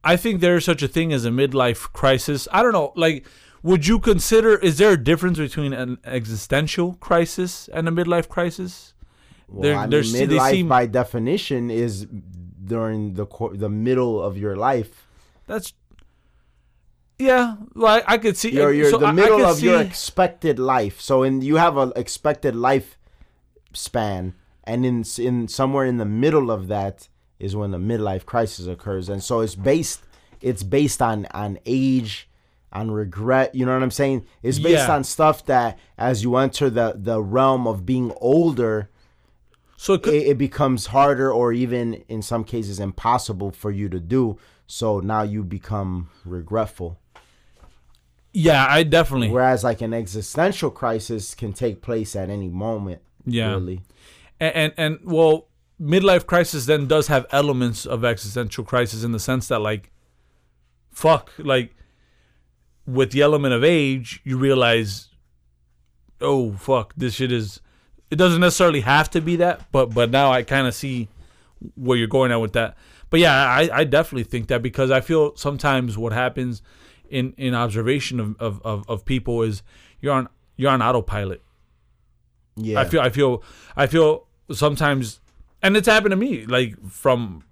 I 0.04 0.18
think 0.18 0.40
there's 0.40 0.66
such 0.66 0.82
a 0.84 0.88
thing 0.88 1.12
as 1.14 1.26
a 1.26 1.30
midlife 1.32 1.92
crisis. 1.92 2.48
I 2.52 2.62
don't 2.62 2.74
know. 2.74 2.94
Like, 2.96 3.26
would 3.64 3.88
you 3.88 4.00
consider? 4.00 4.56
Is 4.56 4.78
there 4.78 4.92
a 4.92 5.04
difference 5.04 5.40
between 5.40 5.74
an 5.74 5.98
existential 6.06 6.94
crisis 6.94 7.68
and 7.74 7.88
a 7.88 7.92
midlife 7.92 8.30
crisis? 8.30 8.94
Well, 9.48 9.62
They're- 9.64 9.76
I 9.76 9.82
mean, 9.82 9.90
they're- 9.92 10.02
they 10.28 10.36
midlife 10.38 10.52
seem- 10.52 10.68
by 10.68 10.86
definition 10.88 11.70
is 11.72 12.08
during 12.64 13.14
the 13.14 13.26
the 13.54 13.70
middle 13.70 14.22
of 14.22 14.38
your 14.38 14.56
life. 14.56 15.08
That's 15.48 15.74
yeah. 17.18 17.56
Like 17.74 18.04
I 18.08 18.18
could 18.18 18.36
see. 18.38 18.52
You're, 18.52 18.74
you're 18.74 18.92
so 18.92 18.98
the 18.98 19.14
middle 19.14 19.46
of 19.46 19.62
your 19.62 19.80
expected 19.82 20.60
life. 20.60 21.00
So 21.00 21.24
in 21.24 21.42
you 21.42 21.56
have 21.56 21.78
an 21.78 21.94
expected 21.96 22.56
life 22.56 22.98
span, 23.74 24.34
and 24.64 24.86
in 24.86 25.04
in 25.20 25.48
somewhere 25.48 25.86
in 25.86 25.98
the 25.98 26.06
middle 26.06 26.52
of 26.52 26.68
that 26.68 27.08
is 27.40 27.56
when 27.56 27.72
the 27.72 27.78
midlife 27.78 28.26
crisis 28.26 28.68
occurs, 28.68 29.10
and 29.10 29.24
so 29.24 29.40
it's 29.42 29.56
based 29.56 30.02
it's 30.42 30.64
based 30.64 31.02
on 31.02 31.26
on 31.32 31.58
age, 31.66 32.30
on 32.74 32.92
regret. 32.92 33.56
You 33.56 33.66
know 33.66 33.74
what 33.74 33.84
I'm 33.84 33.92
saying? 33.92 34.26
It's 34.44 34.60
based 34.60 34.88
Yeah. 34.88 34.96
on 34.96 35.04
stuff 35.04 35.46
that 35.46 35.78
as 35.98 36.24
you 36.24 36.36
enter 36.36 36.70
the 36.70 36.96
the 36.98 37.22
realm 37.22 37.66
of 37.68 37.86
being 37.86 38.12
older, 38.20 38.90
So 39.86 39.94
it 39.94 40.02
could, 40.02 40.16
it, 40.16 40.30
it 40.30 40.38
becomes 40.40 40.88
harder 40.88 41.32
or 41.32 41.54
even 41.54 41.94
in 42.08 42.24
some 42.24 42.44
cases 42.44 42.80
impossible 42.80 43.52
for 43.52 43.70
you 43.70 43.88
to 43.90 44.00
do. 44.00 44.40
So 44.66 45.00
now 45.00 45.22
you 45.22 45.44
become 45.44 46.10
regretful. 46.26 46.98
yeah, 48.34 48.66
I 48.68 48.82
definitely. 48.82 49.30
Whereas 49.30 49.64
like 49.64 49.82
an 49.82 49.94
existential 49.94 50.72
crisis 50.72 51.36
can 51.36 51.54
take 51.54 51.84
place 51.84 52.16
at 52.16 52.32
any 52.32 52.50
moment. 52.50 53.04
Yeah. 53.28 53.52
Really. 53.52 53.84
and, 54.40 54.56
and 54.56 54.74
and 54.76 55.00
well 55.04 55.50
midlife 55.80 56.26
crisis 56.26 56.66
then 56.66 56.88
does 56.88 57.06
have 57.06 57.28
elements 57.30 57.86
of 57.86 58.04
existential 58.04 58.64
crisis 58.64 59.04
in 59.04 59.12
the 59.12 59.20
sense 59.20 59.50
that 59.50 59.60
like 59.60 59.92
fuck 60.90 61.32
like 61.38 61.76
with 62.88 63.12
the 63.12 63.22
element 63.22 63.54
of 63.54 63.64
age 63.64 64.20
you 64.24 64.36
realize 64.36 65.10
oh 66.22 66.54
fuck 66.54 66.92
this 66.98 67.14
shit 67.14 67.32
is 67.32 67.62
it 68.12 68.16
doesn't 68.18 68.42
necessarily 68.42 68.82
have 68.82 69.10
to 69.10 69.22
be 69.22 69.36
that 69.38 69.62
but 69.72 69.94
but 69.94 70.10
now 70.12 70.32
i 70.32 70.44
kind 70.44 70.68
of 70.68 70.74
see 70.76 71.08
where 71.76 71.98
you're 71.98 72.08
going 72.08 72.32
at 72.32 72.38
with 72.40 72.54
that 72.54 72.76
but 73.10 73.20
yeah 73.20 73.34
i 73.34 73.70
i 73.74 73.84
definitely 73.84 74.24
think 74.24 74.48
that 74.48 74.62
because 74.62 74.92
i 74.92 75.02
feel 75.02 75.36
sometimes 75.36 75.98
what 75.98 76.14
happens 76.14 76.62
in 77.10 77.34
in 77.38 77.54
observation 77.56 78.20
of 78.20 78.36
of, 78.40 78.62
of, 78.64 78.88
of 78.90 79.06
people 79.06 79.42
is 79.42 79.64
you're 80.02 80.14
on 80.14 80.28
you're 80.58 80.72
on 80.72 80.82
autopilot 80.82 81.42
Yeah. 82.56 82.80
I 82.80 82.86
feel 82.86 83.02
I 83.02 83.10
feel 83.10 83.44
I 83.76 83.88
feel 83.88 84.28
sometimes 84.52 85.20
and 85.62 85.76
it's 85.76 85.88
happened 85.88 86.12
to 86.12 86.16
me 86.18 86.46
like 86.46 86.78
from 86.90 87.44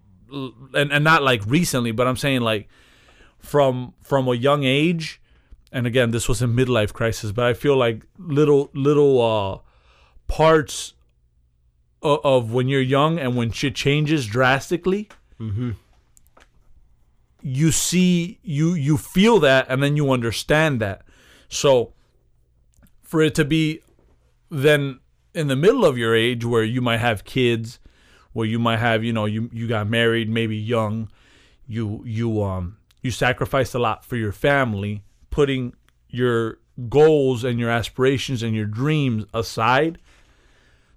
and, 0.73 0.91
and 0.91 1.03
not 1.03 1.23
like 1.23 1.41
recently 1.45 1.91
but 1.91 2.07
I'm 2.07 2.17
saying 2.17 2.41
like 2.41 2.69
from 3.39 3.93
from 4.03 4.27
a 4.27 4.33
young 4.35 4.63
age 4.63 5.19
and 5.71 5.85
again 5.85 6.11
this 6.11 6.29
was 6.29 6.41
a 6.41 6.45
midlife 6.45 6.93
crisis 6.93 7.31
but 7.31 7.45
I 7.45 7.53
feel 7.53 7.75
like 7.75 8.05
little 8.17 8.69
little 8.73 9.21
uh 9.21 9.59
parts 10.28 10.93
of, 12.01 12.19
of 12.24 12.51
when 12.53 12.67
you're 12.67 12.82
young 12.82 13.19
and 13.19 13.36
when 13.36 13.51
shit 13.51 13.76
changes 13.76 14.26
drastically 14.26 15.09
you 17.41 17.71
see 17.71 18.39
you 18.43 18.74
you 18.74 18.97
feel 18.97 19.39
that 19.41 19.65
and 19.69 19.84
then 19.84 19.97
you 19.97 20.11
understand 20.11 20.80
that. 20.80 21.01
So 21.49 21.93
for 23.01 23.21
it 23.21 23.36
to 23.36 23.45
be 23.45 23.82
then 24.49 24.99
in 25.34 25.47
the 25.47 25.55
middle 25.55 25.86
of 25.86 25.97
your 25.97 26.15
age 26.15 26.45
where 26.45 26.63
you 26.63 26.82
might 26.82 26.97
have 26.99 27.26
kids 27.26 27.80
where 28.32 28.47
you 28.47 28.59
might 28.59 28.78
have 28.80 29.03
you 29.03 29.11
know 29.11 29.26
you 29.26 29.49
you 29.51 29.67
got 29.67 29.88
married 29.89 30.30
maybe 30.30 30.55
young 30.55 31.09
you 31.67 32.01
you 32.05 32.41
um 32.41 32.78
you 33.01 33.11
sacrificed 33.11 33.76
a 33.76 33.80
lot 33.80 34.05
for 34.05 34.15
your 34.15 34.32
family 34.32 35.03
putting 35.30 35.74
your 36.07 36.59
goals 36.89 37.43
and 37.43 37.59
your 37.59 37.69
aspirations 37.69 38.41
and 38.41 38.55
your 38.55 38.65
dreams 38.65 39.26
aside 39.34 39.97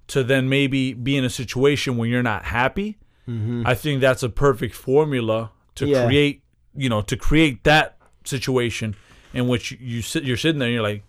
to 0.08 0.22
then 0.24 0.48
maybe 0.48 0.92
be 0.94 1.16
in 1.16 1.24
a 1.24 1.30
situation 1.30 1.96
where 1.96 2.08
you're 2.08 2.22
not 2.22 2.44
happy 2.44 2.98
mm-hmm. 3.28 3.62
i 3.66 3.74
think 3.74 4.00
that's 4.00 4.22
a 4.22 4.28
perfect 4.28 4.74
formula 4.74 5.50
to 5.74 5.86
Yeah. 5.86 6.06
create 6.06 6.42
you 6.74 6.88
know 6.88 7.02
to 7.02 7.16
create 7.16 7.64
that 7.64 7.96
situation 8.24 8.94
in 9.32 9.48
which 9.48 9.72
you 9.72 10.02
sit 10.02 10.24
you're 10.24 10.36
sitting 10.36 10.58
there 10.58 10.68
and 10.68 10.74
you're 10.74 10.82
like 10.82 11.02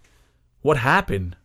what 0.61 0.77
happened 0.77 1.35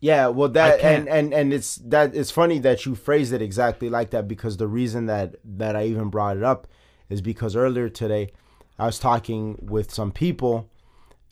Yeah, 0.00 0.28
well 0.28 0.48
that 0.50 0.80
and, 0.80 1.08
and 1.08 1.32
and 1.32 1.52
it's 1.52 1.76
that 1.76 2.14
it's 2.14 2.30
funny 2.30 2.58
that 2.60 2.84
you 2.86 2.94
phrased 2.94 3.32
it 3.32 3.40
exactly 3.42 3.88
like 3.88 4.10
that 4.10 4.26
because 4.26 4.56
the 4.56 4.66
reason 4.66 5.06
that 5.06 5.36
that 5.44 5.76
I 5.76 5.84
even 5.86 6.08
brought 6.10 6.36
it 6.36 6.42
up 6.42 6.66
is 7.08 7.20
because 7.20 7.54
earlier 7.54 7.88
today 7.88 8.30
I 8.78 8.86
was 8.86 8.98
talking 8.98 9.58
with 9.60 9.92
some 9.92 10.10
people 10.10 10.68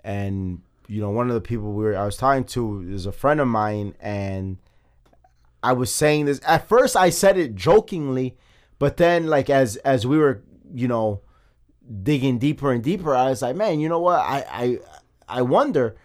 and 0.05 0.61
you 0.87 1.01
know 1.01 1.11
one 1.11 1.29
of 1.29 1.35
the 1.35 1.41
people 1.41 1.73
we 1.73 1.85
were 1.85 1.97
I 1.97 2.05
was 2.05 2.17
talking 2.17 2.45
to 2.57 2.83
is 2.89 3.07
a 3.07 3.13
friend 3.13 3.41
of 3.41 3.49
mine 3.49 3.95
and 4.01 4.59
I 5.63 5.73
was 5.73 5.93
saying 5.93 6.27
this. 6.27 6.41
At 6.47 6.69
first 6.69 6.97
I 6.97 7.11
said 7.11 7.37
it 7.39 7.55
jokingly 7.55 8.37
but 8.79 8.97
then 8.97 9.27
like 9.27 9.51
as 9.51 9.77
as 9.77 10.07
we 10.07 10.19
were 10.19 10.43
you 10.73 10.89
know 10.89 11.21
digging 12.03 12.39
deeper 12.39 12.73
and 12.73 12.83
deeper 12.83 13.15
I 13.15 13.31
was 13.31 13.43
like 13.43 13.57
man 13.57 13.81
you 13.81 13.89
know 13.89 14.01
what? 14.01 14.21
I 14.21 14.45
I 14.51 14.79
I 15.29 15.43
wonder. 15.43 15.97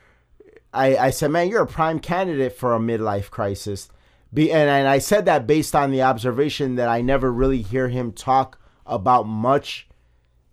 I, 0.73 0.97
I 0.97 1.09
said, 1.11 1.31
man, 1.31 1.47
you're 1.47 1.61
a 1.61 1.67
prime 1.67 1.99
candidate 1.99 2.51
for 2.51 2.75
a 2.75 2.79
midlife 2.79 3.29
crisis. 3.29 3.87
Be, 4.33 4.51
and, 4.51 4.69
and 4.69 4.89
I 4.89 4.99
said 4.99 5.23
that 5.23 5.47
based 5.47 5.73
on 5.73 5.91
the 5.91 6.01
observation 6.01 6.75
that 6.75 6.89
I 6.89 6.99
never 6.99 7.31
really 7.31 7.61
hear 7.61 7.87
him 7.87 8.11
talk 8.11 8.59
about 8.85 9.25
much 9.25 9.87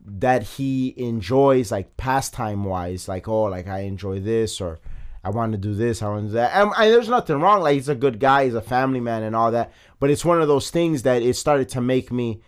that 0.05 0.43
he 0.43 0.95
enjoys 0.97 1.71
like 1.71 1.97
pastime 1.97 2.65
wise 2.65 3.07
like 3.07 3.29
oh 3.29 3.45
like 3.45 3.69
i 3.69 3.81
enjoy 3.81 4.19
this 4.19 4.61
or 4.61 4.81
i 5.25 5.31
want 5.31 5.53
to 5.53 5.59
do 5.59 5.75
this 5.75 6.03
i 6.03 6.09
want 6.09 6.25
to 6.25 6.29
do 6.29 6.35
that. 6.35 6.53
And, 6.55 6.73
and 6.77 6.93
there's 6.93 7.09
nothing 7.09 7.41
wrong 7.41 7.61
like 7.61 7.75
he's 7.75 7.89
a 7.89 7.95
good 7.95 8.19
guy 8.19 8.45
he's 8.45 8.55
a 8.55 8.63
family 8.63 9.01
man 9.01 9.23
and 9.23 9.37
all 9.37 9.51
that 9.53 9.73
but 9.99 10.11
it's 10.11 10.25
one 10.25 10.41
of 10.41 10.49
those 10.49 10.71
things 10.71 11.03
that 11.03 11.23
it 11.23 11.35
started 11.37 11.69
to 11.71 11.81
make 11.81 12.11
me 12.13 12.43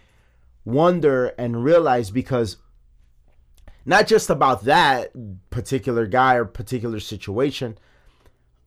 wonder 0.64 1.28
and 1.38 1.64
realize 1.64 2.10
because 2.10 2.56
not 3.86 4.06
just 4.06 4.30
about 4.30 4.64
that 4.64 5.12
particular 5.50 6.06
guy 6.06 6.34
or 6.34 6.44
particular 6.44 7.00
situation 7.00 7.76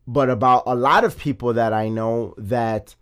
but 0.06 0.30
about 0.30 0.64
a 0.66 0.76
lot 0.76 1.04
of 1.04 1.18
people 1.18 1.54
that 1.54 1.74
i 1.74 1.90
know 1.90 2.34
that 2.38 2.96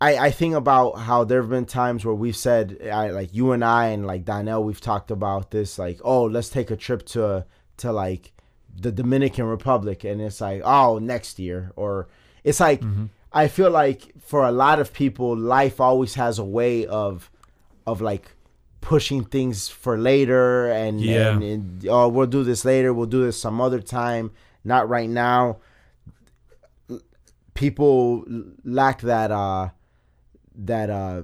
I, 0.00 0.16
I 0.16 0.30
think 0.30 0.54
about 0.54 0.92
how 0.92 1.24
there 1.24 1.42
have 1.42 1.50
been 1.50 1.66
times 1.66 2.04
where 2.04 2.14
we've 2.14 2.36
said 2.36 2.78
I 2.90 3.10
like 3.10 3.34
you 3.34 3.52
and 3.52 3.62
I 3.64 3.88
and 3.88 4.06
like 4.06 4.24
Donnell 4.24 4.64
we've 4.64 4.80
talked 4.80 5.10
about 5.10 5.50
this 5.50 5.78
like 5.78 6.00
oh 6.02 6.24
let's 6.24 6.48
take 6.48 6.70
a 6.70 6.76
trip 6.76 7.04
to 7.08 7.44
to 7.78 7.92
like 7.92 8.32
the 8.78 8.92
Dominican 8.92 9.44
Republic 9.46 10.04
and 10.04 10.20
it's 10.20 10.40
like 10.40 10.62
oh 10.64 10.98
next 10.98 11.38
year 11.38 11.72
or 11.76 12.08
it's 12.44 12.60
like 12.60 12.82
I 13.32 13.46
feel 13.48 13.70
like 13.70 14.12
for 14.20 14.44
a 14.46 14.52
lot 14.52 14.80
of 14.80 14.92
people 14.92 15.36
life 15.36 15.80
always 15.80 16.14
has 16.14 16.38
a 16.38 16.44
way 16.44 16.86
of 16.86 17.30
of 17.86 18.00
like 18.00 18.32
pushing 18.80 19.24
things 19.24 19.68
for 19.68 19.98
later 19.98 20.66
and, 20.70 21.00
Yeah. 21.00 21.32
and, 21.32 21.42
and 21.42 21.86
oh 21.88 22.08
we'll 22.08 22.26
do 22.26 22.42
this 22.42 22.64
later 22.64 22.92
we'll 22.94 23.06
do 23.06 23.22
this 23.24 23.38
some 23.40 23.60
other 23.60 23.80
time 23.80 24.30
not 24.64 24.88
right 24.88 25.08
now. 25.08 25.58
People 27.54 28.24
lack 28.64 29.00
that 29.02 29.30
uh 29.30 29.70
that 30.54 30.88
uh 30.88 31.22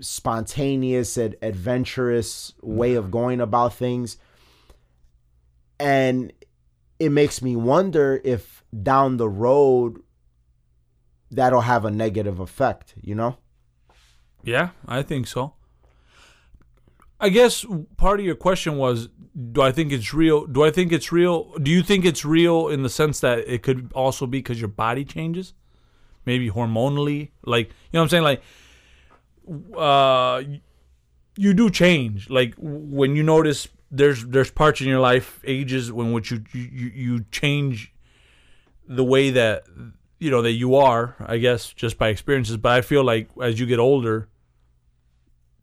spontaneous 0.00 1.16
and 1.16 1.36
adventurous 1.42 2.52
way 2.62 2.94
of 2.94 3.10
going 3.10 3.40
about 3.40 3.74
things. 3.74 4.16
And 5.78 6.32
it 7.00 7.10
makes 7.10 7.42
me 7.42 7.56
wonder 7.56 8.20
if 8.22 8.62
down 8.82 9.16
the 9.16 9.28
road 9.28 10.00
that'll 11.30 11.62
have 11.62 11.84
a 11.84 11.90
negative 11.90 12.38
effect 12.38 12.94
you 13.02 13.14
know 13.14 13.36
Yeah, 14.42 14.70
I 14.86 15.02
think 15.02 15.26
so. 15.26 15.54
I 17.20 17.28
guess 17.28 17.66
part 17.96 18.20
of 18.20 18.26
your 18.26 18.34
question 18.34 18.76
was 18.78 19.08
do 19.52 19.62
I 19.62 19.72
think 19.72 19.92
it's 19.92 20.12
real? 20.12 20.46
Do 20.46 20.64
I 20.64 20.70
think 20.70 20.92
it's 20.92 21.12
real? 21.12 21.52
Do 21.58 21.70
you 21.70 21.82
think 21.82 22.04
it's 22.04 22.24
real 22.24 22.68
in 22.68 22.82
the 22.82 22.88
sense 22.88 23.20
that 23.20 23.40
it 23.40 23.62
could 23.62 23.92
also 23.94 24.26
be 24.26 24.38
because 24.38 24.60
your 24.60 24.68
body 24.68 25.04
changes? 25.04 25.54
Maybe 26.24 26.50
hormonally? 26.50 27.30
Like, 27.44 27.68
you 27.68 27.74
know 27.94 28.00
what 28.00 28.04
I'm 28.04 28.08
saying? 28.08 28.22
Like, 28.24 28.42
uh, 29.76 30.42
you 31.36 31.54
do 31.54 31.70
change. 31.70 32.28
Like, 32.28 32.54
when 32.58 33.16
you 33.16 33.22
notice 33.22 33.68
there's 33.90 34.24
there's 34.26 34.50
parts 34.50 34.80
in 34.80 34.86
your 34.86 35.00
life, 35.00 35.40
ages, 35.44 35.90
when 35.90 36.12
which 36.12 36.30
you, 36.30 36.44
you, 36.52 36.90
you 36.94 37.24
change 37.30 37.92
the 38.86 39.04
way 39.04 39.30
that 39.30 39.64
you 40.18 40.30
know 40.30 40.42
that 40.42 40.52
you 40.52 40.74
are 40.74 41.16
i 41.20 41.38
guess 41.38 41.72
just 41.72 41.96
by 41.96 42.08
experiences 42.08 42.56
but 42.56 42.72
i 42.72 42.80
feel 42.80 43.02
like 43.02 43.28
as 43.40 43.58
you 43.58 43.66
get 43.66 43.78
older 43.78 44.28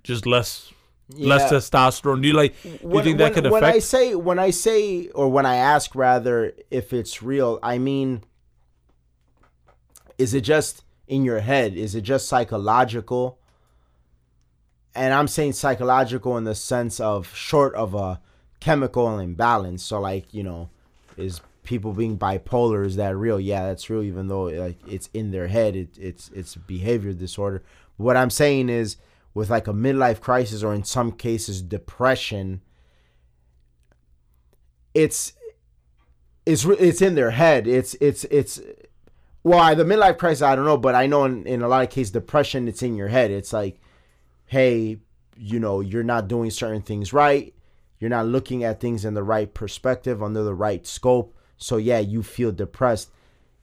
just 0.04 0.26
less 0.26 0.72
less 1.10 1.52
testosterone 1.52 2.22
do 2.22 2.28
you 2.28 2.34
like 2.34 2.56
do 2.64 2.70
you 2.70 2.78
when, 2.82 3.04
think 3.04 3.18
that 3.18 3.24
when- 3.26 3.34
could 3.34 3.52
when 3.52 3.64
I 3.64 3.80
say 3.80 4.16
when 4.16 4.40
I 4.40 4.50
say 4.50 5.08
or 5.10 5.30
when 5.30 5.46
I 5.46 5.56
ask 5.56 5.96
rather 5.96 6.54
if 6.70 6.92
it's 6.92 7.24
real, 7.24 7.60
I 7.64 7.78
mean 7.78 8.24
is 10.18 10.34
it 10.34 10.42
just 10.42 10.84
in 11.08 11.24
your 11.24 11.40
head? 11.40 11.78
Is 11.78 11.96
it 11.96 12.02
just 12.02 12.28
psychological? 12.28 13.37
And 14.98 15.14
I'm 15.14 15.28
saying 15.28 15.54
psychological 15.54 16.38
in 16.38 16.44
the 16.44 16.56
sense 16.56 17.00
of 17.00 17.34
short 17.36 17.76
of 17.76 17.94
a 17.94 18.20
chemical 18.60 19.20
imbalance. 19.20 19.84
So 19.84 20.02
like, 20.02 20.34
you 20.34 20.44
know, 20.44 20.70
is 21.16 21.42
people 21.64 21.94
being 21.94 22.18
bipolar 22.18 22.86
is 22.86 22.96
that 22.96 23.16
real? 23.16 23.40
Yeah, 23.40 23.68
that's 23.68 23.90
real 23.90 24.04
even 24.04 24.28
though 24.28 24.46
like 24.46 24.78
it's 24.88 25.10
in 25.14 25.32
their 25.32 25.48
head, 25.48 25.76
it, 25.76 25.98
it's 25.98 26.30
it's 26.34 26.56
behavior 26.56 27.14
disorder. 27.14 27.64
What 27.98 28.18
I'm 28.18 28.30
saying 28.30 28.70
is 28.70 28.98
with 29.38 29.52
like 29.52 29.68
a 29.68 29.74
midlife 29.74 30.20
crisis 30.20 30.64
or 30.64 30.74
in 30.74 30.84
some 30.84 31.12
cases 31.12 31.62
depression 31.62 32.60
it's 34.96 35.34
it's 36.44 36.66
it's 36.66 37.04
in 37.04 37.14
their 37.14 37.30
head 37.30 37.68
it's 37.68 37.94
it's 38.02 38.24
it's 38.26 38.60
well 39.44 39.76
the 39.76 39.84
midlife 39.84 40.18
crisis 40.18 40.42
i 40.42 40.56
don't 40.56 40.66
know 40.66 40.76
but 40.76 40.96
i 40.96 41.06
know 41.06 41.24
in, 41.26 41.46
in 41.46 41.62
a 41.62 41.68
lot 41.68 41.84
of 41.84 41.90
cases 41.92 42.10
depression 42.10 42.68
it's 42.68 42.82
in 42.82 42.96
your 42.96 43.10
head 43.10 43.30
it's 43.30 43.54
like 43.54 43.80
hey 44.48 44.98
you 45.36 45.60
know 45.60 45.82
you're 45.82 46.04
not 46.04 46.28
doing 46.28 46.50
certain 46.50 46.82
things 46.82 47.14
right. 47.14 47.54
You're 48.00 48.10
not 48.10 48.28
looking 48.28 48.64
at 48.64 48.80
things 48.80 49.06
in 49.06 49.16
the 49.16 49.24
right 49.24 49.52
perspective 49.52 50.22
under 50.22 50.44
the 50.44 50.54
right 50.54 50.86
scope. 50.86 51.36
So 51.58 51.78
yeah 51.78 52.00
you 52.00 52.24
feel 52.24 52.52
depressed 52.52 53.12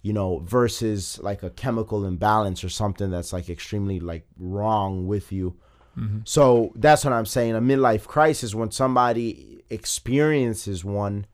you 0.03 0.13
know 0.13 0.39
versus 0.41 1.19
like 1.21 1.43
a 1.43 1.51
chemical 1.51 2.05
imbalance 2.05 2.63
or 2.63 2.69
something 2.69 3.11
that's 3.11 3.33
like 3.33 3.49
extremely 3.49 3.99
like 3.99 4.27
wrong 4.39 5.07
with 5.07 5.33
you. 5.33 5.57
Mm-hmm. 5.99 6.21
So 6.25 6.73
that's 6.77 7.05
what 7.05 7.13
i'm 7.13 7.27
saying. 7.27 7.55
A 7.57 7.61
midlife 7.61 8.07
crisis 8.07 8.55
when 8.55 8.71
somebody 8.71 9.63
experiences 9.71 10.85
one 10.85 11.27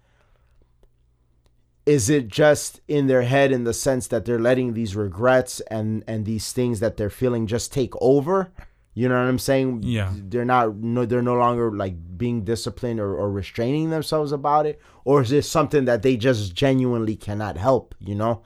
is 1.86 2.08
it 2.08 2.28
just 2.28 2.80
in 2.86 3.08
their 3.08 3.22
head 3.22 3.50
in 3.50 3.64
the 3.64 3.74
sense 3.74 4.06
that 4.06 4.24
they're 4.24 4.38
letting 4.38 4.74
these 4.74 4.94
regrets 4.94 5.60
and 5.62 6.04
and 6.06 6.24
these 6.24 6.52
things 6.52 6.78
that 6.80 6.96
they're 6.96 7.10
feeling 7.10 7.46
just 7.46 7.72
take 7.72 7.92
over 8.00 8.52
you 8.94 9.08
know 9.08 9.14
what 9.14 9.28
i'm 9.28 9.38
saying? 9.38 9.82
Yeah. 9.82 10.12
they're 10.14 10.44
not 10.44 10.76
no 10.76 11.06
they're 11.06 11.22
no 11.22 11.36
longer 11.36 11.70
like 11.70 11.94
being 12.16 12.44
disciplined 12.44 13.00
or, 13.00 13.14
or 13.14 13.30
restraining 13.30 13.90
themselves 13.90 14.32
about 14.32 14.66
it? 14.66 14.80
Or 15.04 15.22
is 15.22 15.32
it 15.32 15.44
something 15.44 15.84
that 15.86 16.02
they 16.02 16.16
just 16.16 16.54
genuinely 16.54 17.16
cannot 17.16 17.56
help 17.56 17.94
you 18.00 18.14
know? 18.14 18.42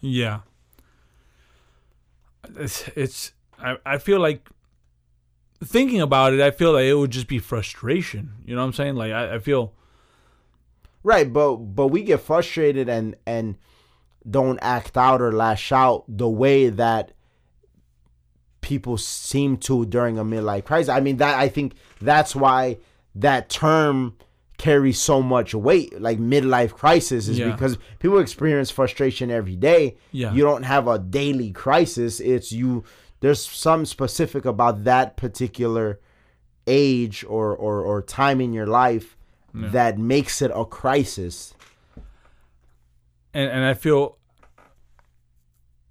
Yeah. 0.00 0.40
It's, 2.56 2.88
it's 2.94 3.32
I, 3.58 3.76
I 3.86 3.98
feel 3.98 4.20
like 4.20 4.48
thinking 5.64 6.02
about 6.02 6.34
it 6.34 6.40
i 6.42 6.50
feel 6.50 6.72
like 6.72 6.84
it 6.84 6.94
would 6.94 7.10
just 7.10 7.28
be 7.28 7.38
frustration. 7.38 8.34
You 8.44 8.54
know 8.54 8.60
what 8.60 8.66
i'm 8.68 8.72
saying? 8.74 8.96
Like 8.96 9.12
i, 9.12 9.36
I 9.36 9.38
feel 9.38 9.72
right 11.02 11.32
but 11.32 11.56
but 11.56 11.88
we 11.88 12.02
get 12.02 12.20
frustrated 12.20 12.88
and 12.88 13.14
and 13.26 13.56
don't 14.28 14.58
act 14.62 14.96
out 14.96 15.20
or 15.20 15.32
lash 15.32 15.70
out 15.70 16.04
the 16.08 16.28
way 16.28 16.68
that 16.70 17.12
people 18.64 18.96
seem 18.96 19.56
to 19.58 19.84
during 19.86 20.18
a 20.18 20.24
midlife 20.24 20.64
crisis 20.64 20.88
i 20.88 21.00
mean 21.06 21.18
that 21.18 21.38
i 21.38 21.46
think 21.48 21.74
that's 22.00 22.34
why 22.34 22.76
that 23.14 23.48
term 23.50 24.16
carries 24.56 24.98
so 24.98 25.20
much 25.20 25.54
weight 25.54 26.00
like 26.00 26.18
midlife 26.18 26.72
crisis 26.72 27.28
is 27.28 27.38
Yeah. 27.38 27.50
because 27.52 27.76
people 27.98 28.18
experience 28.18 28.70
frustration 28.70 29.30
every 29.30 29.56
day 29.56 29.96
Yeah. 30.12 30.32
you 30.32 30.42
don't 30.42 30.62
have 30.62 30.88
a 30.88 30.98
daily 30.98 31.50
crisis 31.52 32.20
it's 32.20 32.50
you 32.52 32.84
there's 33.20 33.42
some 33.66 33.84
specific 33.84 34.44
about 34.46 34.84
that 34.84 35.16
particular 35.16 36.00
age 36.66 37.16
or 37.28 37.54
or, 37.54 37.82
or 37.82 38.00
time 38.00 38.40
in 38.40 38.52
your 38.54 38.66
life 38.66 39.16
that 39.76 39.98
makes 39.98 40.40
it 40.42 40.50
a 40.54 40.64
crisis 40.64 41.54
and 43.34 43.48
and 43.50 43.64
I 43.64 43.74
feel 43.74 44.18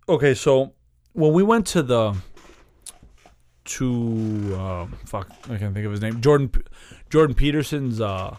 okay. 0.08 0.34
So 0.34 0.74
when 1.14 1.34
we 1.34 1.44
went 1.44 1.66
to 1.68 1.82
the 1.84 2.16
to 3.66 4.55
uh, 4.59 4.88
fuck, 5.05 5.30
I 5.45 5.57
can't 5.57 5.74
think 5.74 5.86
of 5.86 5.91
his 5.91 6.01
name. 6.01 6.22
Jordan 6.22 6.51
Jordan 7.09 7.36
Peterson's 7.36 8.01
uh 8.01 8.38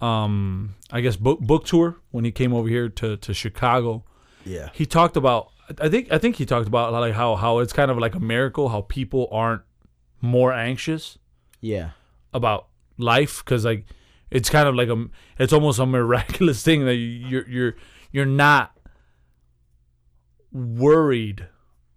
um 0.00 0.74
I 0.90 1.00
guess 1.00 1.16
book 1.16 1.40
book 1.40 1.64
tour 1.66 1.96
when 2.10 2.24
he 2.24 2.30
came 2.30 2.52
over 2.52 2.68
here 2.68 2.88
to 2.88 3.16
to 3.16 3.34
Chicago. 3.34 4.04
yeah 4.44 4.70
He 4.72 4.86
talked 4.86 5.16
about 5.16 5.50
I 5.80 5.88
think 5.88 6.10
I 6.12 6.18
think 6.18 6.36
he 6.36 6.46
talked 6.46 6.68
about 6.68 6.92
like 6.92 7.14
how 7.14 7.36
how 7.36 7.58
it's 7.58 7.72
kind 7.72 7.90
of 7.90 7.98
like 7.98 8.14
a 8.14 8.20
miracle 8.20 8.68
how 8.68 8.82
people 8.82 9.28
aren't 9.30 9.62
more 10.20 10.52
anxious 10.52 11.18
yeah 11.60 11.90
about 12.32 12.68
life 12.96 13.44
because 13.44 13.64
like 13.64 13.86
it's 14.30 14.50
kind 14.50 14.68
of 14.68 14.74
like 14.74 14.88
a 14.88 15.06
it's 15.38 15.52
almost 15.52 15.78
a 15.78 15.86
miraculous 15.86 16.62
thing 16.66 16.84
that 16.86 16.94
you're 16.94 17.48
you're 17.48 17.74
you're 18.12 18.26
not 18.26 18.72
worried 20.52 21.46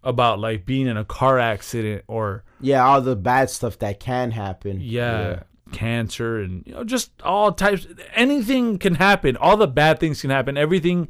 about 0.04 0.40
like 0.40 0.66
being 0.66 0.88
in 0.88 0.98
a 0.98 1.06
car 1.06 1.38
accident 1.38 2.04
or 2.08 2.44
yeah 2.60 2.84
all 2.84 3.02
the 3.02 3.16
bad 3.16 3.50
stuff 3.50 3.78
that 3.80 4.00
can 4.00 4.32
happen. 4.32 4.80
Yeah, 4.82 5.44
cancer 5.72 6.40
and 6.40 6.64
you 6.66 6.74
know 6.74 6.84
just 6.84 7.12
all 7.24 7.52
types 7.52 7.88
anything 8.16 8.78
can 8.78 8.96
happen. 8.96 9.38
All 9.38 9.58
the 9.58 9.68
bad 9.68 10.00
things 10.00 10.22
can 10.22 10.30
happen. 10.30 10.58
Everything 10.58 11.08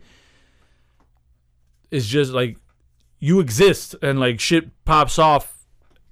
is 1.89 2.07
just 2.07 2.31
like 2.31 2.57
you 3.19 3.39
exist 3.39 3.95
and 4.01 4.19
like 4.19 4.39
shit 4.39 4.69
pops 4.85 5.19
off 5.19 5.65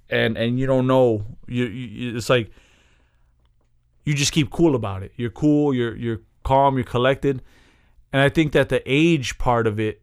and 0.08 0.36
and 0.36 0.58
you 0.58 0.66
don't 0.66 0.86
know. 0.86 1.24
You, 1.46 1.66
you 1.66 2.16
it's 2.16 2.30
like 2.30 2.50
you 4.04 4.14
just 4.14 4.32
keep 4.32 4.50
cool 4.50 4.74
about 4.74 5.02
it. 5.02 5.12
You're 5.16 5.30
cool 5.30 5.74
you're 5.74 5.96
you're 5.96 6.20
calm 6.44 6.76
you're 6.76 6.84
collected. 6.84 7.42
And 8.12 8.20
i 8.20 8.28
think 8.28 8.50
that 8.52 8.70
the 8.70 8.82
age 8.86 9.38
part 9.38 9.68
of 9.68 9.78
it 9.78 10.02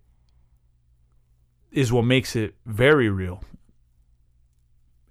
is 1.72 1.92
what 1.92 2.04
makes 2.04 2.36
it 2.36 2.56
very 2.66 3.10
real 3.10 3.44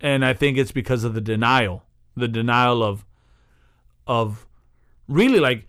and 0.00 0.24
i 0.24 0.32
think 0.32 0.56
it's 0.58 0.72
because 0.72 1.04
of 1.04 1.14
the 1.14 1.20
denial 1.20 1.82
the 2.16 2.28
denial 2.28 2.82
of 2.82 3.04
of 4.06 4.46
really 5.08 5.40
like 5.40 5.66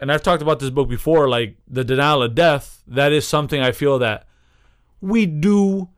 and 0.00 0.12
I've 0.12 0.22
talked 0.22 0.42
about 0.42 0.60
this 0.60 0.70
book 0.70 0.88
before, 0.88 1.28
like 1.28 1.56
the 1.66 1.84
denial 1.84 2.22
of 2.22 2.34
death, 2.34 2.82
that 2.86 3.12
is 3.12 3.26
something 3.26 3.60
I 3.60 3.72
feel 3.72 3.98
that 4.00 4.26
we 5.00 5.26
do 5.26 5.88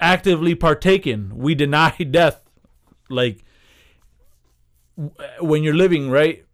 actively 0.00 0.54
partake 0.54 1.06
in. 1.06 1.36
We 1.36 1.54
deny 1.64 1.90
death. 1.90 2.40
Like 3.08 3.44
when 5.40 5.62
you're 5.62 5.74
living, 5.74 6.10
right? 6.10 6.44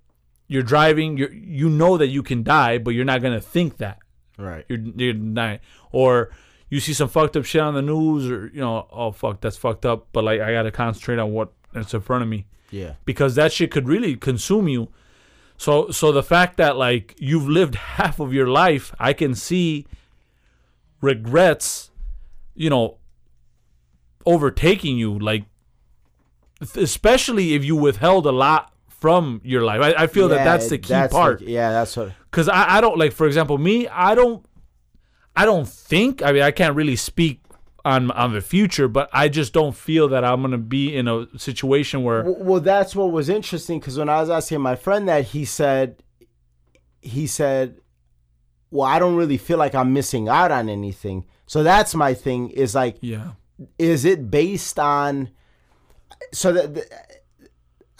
You're 0.46 0.62
driving, 0.62 1.16
you 1.16 1.28
you 1.28 1.68
know 1.68 1.96
that 1.96 2.08
you 2.08 2.22
can 2.22 2.42
die, 2.42 2.78
but 2.78 2.90
you're 2.90 3.04
not 3.04 3.22
gonna 3.22 3.40
think 3.40 3.76
that 3.78 3.98
Right. 4.40 4.64
you're 4.68 4.78
you're 4.96 5.12
denying. 5.12 5.60
Or 5.92 6.30
you 6.68 6.80
see 6.80 6.92
some 6.92 7.08
fucked 7.08 7.36
up 7.36 7.44
shit 7.44 7.60
on 7.60 7.74
the 7.74 7.82
news, 7.82 8.30
or 8.30 8.50
you 8.54 8.60
know, 8.60 8.86
oh 8.90 9.12
fuck, 9.12 9.40
that's 9.40 9.56
fucked 9.56 9.84
up. 9.86 10.08
But 10.12 10.24
like, 10.24 10.40
I 10.40 10.52
gotta 10.52 10.70
concentrate 10.70 11.18
on 11.18 11.32
what 11.32 11.52
is 11.74 11.92
in 11.94 12.00
front 12.00 12.22
of 12.22 12.28
me 12.28 12.46
Yeah. 12.70 12.94
because 13.04 13.34
that 13.36 13.52
shit 13.52 13.70
could 13.70 13.86
really 13.88 14.16
consume 14.16 14.66
you. 14.68 14.88
So 15.56 15.90
so 15.90 16.10
the 16.12 16.22
fact 16.22 16.56
that 16.56 16.76
like 16.76 17.14
you've 17.18 17.48
lived 17.48 17.74
half 17.98 18.18
of 18.20 18.32
your 18.32 18.46
life, 18.46 18.94
I 18.98 19.12
can 19.12 19.34
see 19.34 19.86
regrets, 21.00 21.90
you 22.54 22.70
know, 22.70 22.96
overtaking 24.26 24.96
you. 24.98 25.18
Like 25.18 25.44
especially 26.76 27.54
if 27.54 27.64
you 27.64 27.74
withheld 27.76 28.26
a 28.26 28.32
lot 28.32 28.72
from 28.88 29.40
your 29.44 29.64
life. 29.64 29.80
I, 29.80 30.04
I 30.04 30.06
feel 30.06 30.28
that 30.28 30.44
that's 30.44 30.68
the 30.68 30.78
key 30.78 31.08
part 31.10 31.40
yeah, 31.40 31.70
that's 31.72 31.96
what. 31.96 32.12
Because 32.30 32.48
I, 32.48 32.78
I 32.78 32.80
don't 32.80 32.98
like 32.98 33.12
for 33.12 33.26
example 33.26 33.58
me 33.58 33.88
i 33.88 34.14
don't 34.14 34.44
i 35.36 35.44
don't 35.44 35.68
think 35.68 36.22
i 36.22 36.32
mean 36.32 36.42
i 36.42 36.50
can't 36.50 36.74
really 36.74 36.96
speak 36.96 37.40
on 37.84 38.10
on 38.10 38.32
the 38.34 38.40
future 38.40 38.88
but 38.88 39.08
i 39.12 39.28
just 39.28 39.52
don't 39.52 39.74
feel 39.74 40.08
that 40.08 40.24
i'm 40.24 40.42
gonna 40.42 40.58
be 40.58 40.94
in 40.94 41.08
a 41.08 41.26
situation 41.36 42.02
where 42.02 42.24
Well, 42.24 42.60
that's 42.60 42.94
what 42.94 43.10
was 43.12 43.28
interesting 43.28 43.80
because 43.80 43.98
when 43.98 44.08
I 44.08 44.20
was 44.20 44.28
asking 44.28 44.60
my 44.60 44.76
friend 44.76 45.08
that, 45.08 45.24
he 45.26 45.46
said, 45.46 46.02
he 47.00 47.26
said, 47.26 47.80
"Well, 48.70 48.86
I 48.86 48.98
don't 48.98 49.16
really 49.16 49.38
feel 49.38 49.56
like 49.56 49.74
I'm 49.74 49.94
missing 49.94 50.28
out 50.28 50.52
on 50.52 50.68
anything." 50.68 51.24
So 51.46 51.62
that's 51.62 51.94
my 51.94 52.12
thing. 52.12 52.50
Is 52.50 52.74
like, 52.74 52.98
yeah 53.00 53.30
is 53.78 54.04
it 54.04 54.30
based 54.30 54.78
on? 54.78 55.30
So 56.32 56.52
that 56.52 56.74
the, 56.74 56.86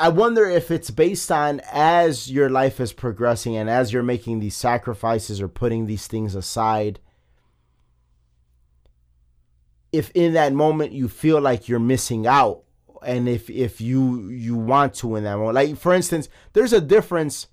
I 0.01 0.09
wonder 0.09 0.49
if 0.49 0.71
it's 0.71 0.91
based 0.91 1.31
on 1.31 1.61
as 1.71 2.31
your 2.31 2.49
life 2.49 2.81
is 2.81 2.95
progressing 2.95 3.55
and 3.55 3.69
as 3.69 3.93
you're 3.93 4.03
making 4.03 4.41
these 4.41 4.57
sacrifices 4.57 5.43
or 5.43 5.49
putting 5.49 5.87
these 5.87 6.07
things 6.07 6.35
aside. 6.35 7.01
If 9.93 10.11
in 10.13 10.33
that 10.33 10.55
moment 10.55 10.93
you 10.93 11.07
feel 11.07 11.39
like 11.39 11.69
you're 11.69 11.79
missing 11.79 12.27
out, 12.27 12.63
and 13.05 13.29
if 13.29 13.51
if 13.51 13.81
you 13.81 14.29
you 14.31 14.57
want 14.57 14.95
to 14.95 15.17
in 15.17 15.25
that 15.25 15.37
moment, 15.37 15.55
like 15.55 15.77
for 15.77 15.93
instance, 15.93 16.31
there's 16.55 16.73
a 16.73 16.81
difference 16.81 17.49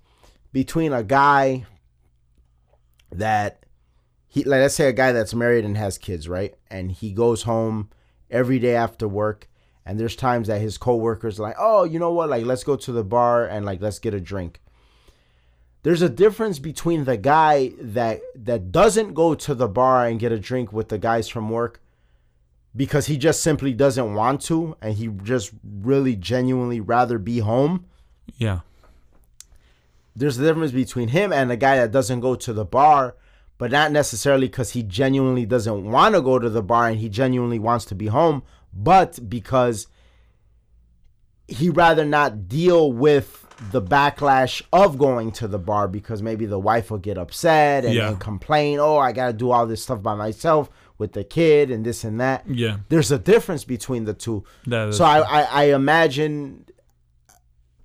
between 0.54 0.94
a 0.94 1.04
guy 1.04 1.66
that 3.12 3.66
he 4.26 4.44
like 4.46 4.62
let's 4.62 4.76
say 4.76 4.88
a 4.88 4.94
guy 4.94 5.12
that's 5.12 5.34
married 5.34 5.66
and 5.66 5.78
has 5.78 5.98
kids, 5.98 6.30
right? 6.30 6.56
And 6.70 6.94
he 6.94 7.12
goes 7.12 7.44
home 7.44 7.90
every 8.30 8.60
day 8.60 8.76
after 8.76 9.06
work 9.06 9.50
and 9.88 10.00
there's 10.00 10.16
times 10.16 10.48
that 10.48 10.62
his 10.62 10.78
coworkers 10.78 11.40
are 11.40 11.44
like, 11.44 11.56
"Oh, 11.58 11.84
you 11.84 11.98
know 11.98 12.12
what? 12.12 12.30
Like 12.30 12.46
let's 12.46 12.64
go 12.64 12.76
to 12.76 12.92
the 12.92 13.04
bar 13.04 13.48
and 13.48 13.66
like 13.66 13.82
let's 13.82 14.00
get 14.00 14.14
a 14.14 14.20
drink." 14.20 14.62
There's 15.84 16.02
a 16.02 16.10
difference 16.10 16.60
between 16.60 17.06
the 17.06 17.18
guy 17.18 17.72
that 17.80 18.22
that 18.36 18.72
doesn't 18.72 19.14
go 19.14 19.34
to 19.36 19.56
the 19.56 19.68
bar 19.68 20.06
and 20.06 20.20
get 20.20 20.32
a 20.32 20.40
drink 20.40 20.74
with 20.74 20.90
the 20.90 20.98
guys 20.98 21.30
from 21.30 21.50
work 21.50 21.82
because 22.76 23.08
he 23.08 23.18
just 23.18 23.42
simply 23.42 23.74
doesn't 23.74 24.14
want 24.14 24.42
to 24.42 24.76
and 24.82 24.96
he 24.96 25.08
just 25.24 25.52
really 25.64 26.16
genuinely 26.16 26.80
rather 26.80 27.18
be 27.18 27.40
home 27.40 27.86
yeah 28.38 28.60
there's 30.18 30.40
a 30.40 30.44
difference 30.44 30.72
between 30.72 31.10
him 31.10 31.32
and 31.32 31.52
a 31.52 31.56
guy 31.56 31.78
that 31.78 31.92
doesn't 31.92 32.22
go 32.22 32.34
to 32.36 32.52
the 32.52 32.66
bar, 32.66 33.16
but 33.60 33.70
not 33.70 33.92
necessarily 33.92 34.48
because 34.48 34.72
he 34.72 34.82
genuinely 34.82 35.46
doesn't 35.46 35.86
want 35.86 36.16
to 36.16 36.22
go 36.22 36.40
to 36.40 36.50
the 36.50 36.64
bar 36.64 36.90
and 36.90 37.00
he 37.00 37.08
genuinely 37.08 37.60
wants 37.60 37.86
to 37.86 37.96
be 37.96 38.08
home, 38.08 38.42
but 38.78 39.20
because 39.30 39.88
he 41.48 41.70
rather 41.70 42.06
not 42.06 42.48
deal 42.48 42.92
with 42.92 43.44
the 43.72 43.82
backlash 43.82 44.62
of 44.72 44.98
going 45.00 45.32
to 45.32 45.48
the 45.48 45.58
bar 45.58 45.88
because 45.88 46.22
maybe 46.22 46.46
the 46.46 46.60
wife 46.60 46.92
will 46.92 47.00
get 47.00 47.18
upset 47.18 47.86
and, 47.86 47.94
Yeah. 47.96 48.10
and 48.10 48.20
complain, 48.20 48.80
oh, 48.80 48.98
I 48.98 49.12
got 49.14 49.28
to 49.28 49.34
do 49.34 49.50
all 49.52 49.66
this 49.66 49.82
stuff 49.82 50.04
by 50.04 50.14
myself 50.14 50.70
with 51.00 51.14
the 51.14 51.24
kid 51.24 51.72
and 51.72 51.84
this 51.86 52.04
and 52.04 52.20
that. 52.20 52.44
yeah 52.48 52.78
There's 52.90 53.12
a 53.12 53.18
difference 53.18 53.64
between 53.64 54.06
the 54.06 54.14
two. 54.14 54.44
that 54.68 54.94
So 54.94 55.06
I, 55.06 55.20
I, 55.22 55.42
I 55.42 55.64
imagine 55.74 56.66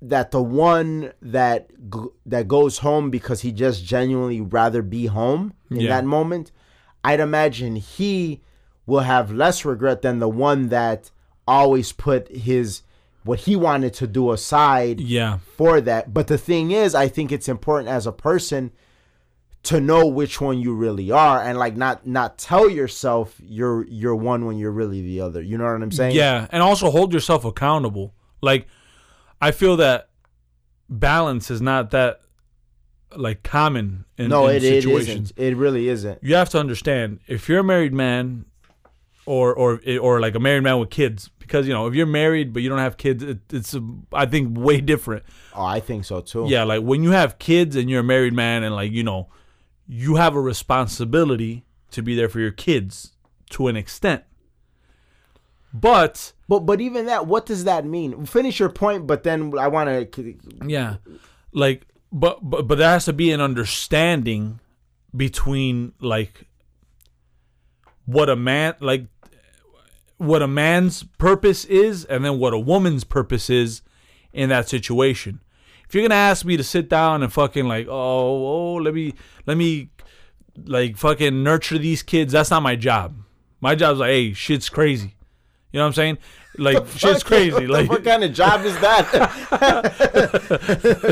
that 0.02 0.30
the 0.32 0.42
one 0.42 1.12
that 1.22 1.70
that 2.26 2.48
goes 2.48 2.78
home 2.78 3.08
because 3.10 3.42
he 3.42 3.52
just 3.52 3.84
genuinely 3.84 4.40
rather 4.40 4.82
be 4.82 5.06
home 5.06 5.54
in 5.70 5.80
Yeah. 5.80 5.90
that 5.90 6.04
moment, 6.04 6.50
I'd 7.04 7.20
imagine 7.20 7.76
he 7.76 8.42
will 8.86 9.00
have 9.00 9.32
less 9.32 9.64
regret 9.64 10.02
than 10.02 10.18
the 10.18 10.28
one 10.28 10.68
that 10.68 11.10
always 11.46 11.92
put 11.92 12.28
his 12.28 12.82
what 13.24 13.40
he 13.40 13.54
wanted 13.54 13.94
to 13.94 14.06
do 14.06 14.32
aside 14.32 15.00
yeah 15.00 15.38
for 15.56 15.80
that. 15.80 16.12
But 16.12 16.26
the 16.26 16.38
thing 16.38 16.70
is, 16.72 16.94
I 16.94 17.08
think 17.08 17.30
it's 17.32 17.48
important 17.48 17.88
as 17.88 18.06
a 18.06 18.12
person 18.12 18.72
to 19.64 19.80
know 19.80 20.06
which 20.08 20.40
one 20.40 20.58
you 20.58 20.74
really 20.74 21.12
are 21.12 21.40
and 21.40 21.56
like 21.56 21.76
not 21.76 22.04
not 22.04 22.36
tell 22.36 22.68
yourself 22.68 23.36
you're 23.40 23.86
you're 23.86 24.16
one 24.16 24.44
when 24.44 24.58
you're 24.58 24.72
really 24.72 25.02
the 25.02 25.20
other. 25.20 25.40
You 25.40 25.56
know 25.56 25.64
what 25.64 25.80
I'm 25.82 25.92
saying? 25.92 26.16
yeah 26.16 26.48
and 26.50 26.62
also 26.62 26.90
hold 26.90 27.12
yourself 27.12 27.44
accountable 27.44 28.12
like 28.40 28.66
i 29.40 29.52
feel 29.52 29.76
that 29.76 30.08
balance 30.88 31.48
is 31.48 31.62
not 31.62 31.92
that 31.92 32.20
like 33.16 33.42
common 33.44 34.04
in, 34.18 34.30
No, 34.30 34.48
in 34.48 34.56
it, 34.56 34.64
it 34.64 34.82
situations 34.82 35.30
isn't. 35.30 35.38
It 35.38 35.56
really 35.56 35.88
isn't. 35.88 36.18
you 36.24 36.34
have 36.34 36.48
to 36.50 36.58
understand 36.58 37.20
if 37.28 37.48
you're 37.48 37.60
a 37.60 37.64
married 37.64 37.92
man 37.94 38.46
or 39.26 39.54
or 39.54 39.80
or 40.00 40.20
like 40.20 40.34
a 40.34 40.40
married 40.40 40.62
man 40.64 40.78
with 40.80 40.90
kids 40.90 41.30
because 41.38 41.66
you 41.68 41.72
know 41.72 41.86
if 41.86 41.94
you're 41.94 42.06
married 42.06 42.52
but 42.52 42.60
you 42.62 42.68
don't 42.68 42.78
have 42.78 42.96
kids 42.96 43.22
it, 43.22 43.38
it's 43.52 43.76
i 44.12 44.26
think 44.26 44.56
way 44.58 44.80
different 44.80 45.22
Oh, 45.54 45.64
I 45.64 45.78
think 45.80 46.04
so 46.04 46.20
too. 46.22 46.46
yeah 46.48 46.64
like 46.64 46.82
when 46.82 47.02
you 47.04 47.10
have 47.12 47.38
kids 47.38 47.76
and 47.76 47.88
you're 47.88 48.00
a 48.00 48.04
married 48.04 48.32
man 48.32 48.62
and 48.64 48.74
like 48.74 48.90
you 48.90 49.04
know 49.04 49.28
you 49.86 50.16
have 50.16 50.34
a 50.34 50.40
responsibility 50.40 51.64
to 51.92 52.02
be 52.02 52.16
there 52.16 52.28
for 52.28 52.40
your 52.40 52.50
kids 52.50 53.12
to 53.50 53.68
an 53.68 53.76
extent 53.76 54.24
but 55.72 56.32
But 56.48 56.60
but 56.60 56.80
even 56.80 57.06
that, 57.06 57.26
what 57.26 57.46
does 57.46 57.64
that 57.64 57.84
mean? 57.86 58.26
Finish 58.26 58.60
your 58.60 58.68
point, 58.68 59.06
but 59.06 59.22
then 59.22 59.56
I 59.58 59.68
want 59.68 60.12
to. 60.12 60.34
yeah 60.66 60.96
like 61.52 61.86
but 62.12 62.38
but 62.42 62.66
but 62.68 62.76
there 62.78 62.90
has 62.90 63.06
to 63.06 63.12
be 63.12 63.30
an 63.32 63.40
understanding 63.40 64.60
between 65.16 65.92
like 66.00 66.46
what 68.06 68.28
a 68.28 68.36
man 68.36 68.74
like 68.80 69.06
what 70.18 70.42
a 70.42 70.46
man's 70.46 71.02
purpose 71.18 71.64
is 71.64 72.04
and 72.04 72.24
then 72.24 72.38
what 72.38 72.52
a 72.52 72.58
woman's 72.58 73.04
purpose 73.04 73.50
is 73.50 73.82
in 74.32 74.48
that 74.48 74.68
situation 74.68 75.40
if 75.88 75.94
you're 75.94 76.02
gonna 76.02 76.14
ask 76.14 76.44
me 76.44 76.56
to 76.56 76.64
sit 76.64 76.88
down 76.88 77.22
and 77.22 77.32
fucking 77.32 77.66
like 77.66 77.86
oh 77.88 77.92
oh 77.92 78.74
let 78.74 78.94
me 78.94 79.14
let 79.46 79.56
me 79.56 79.90
like 80.64 80.96
fucking 80.96 81.42
nurture 81.42 81.78
these 81.78 82.02
kids 82.02 82.32
that's 82.32 82.50
not 82.50 82.62
my 82.62 82.76
job 82.76 83.16
my 83.60 83.74
job's 83.74 84.00
like 84.00 84.10
hey 84.10 84.32
shit's 84.32 84.68
crazy 84.68 85.14
you 85.72 85.78
know 85.78 85.84
what 85.84 85.88
i'm 85.88 85.92
saying 85.92 86.18
like 86.58 86.86
shit's 86.96 87.22
crazy 87.22 87.66
like 87.66 87.88
what 87.88 88.04
kind 88.04 88.24
of 88.24 88.32
job 88.32 88.64
is 88.64 88.78
that? 88.80 89.06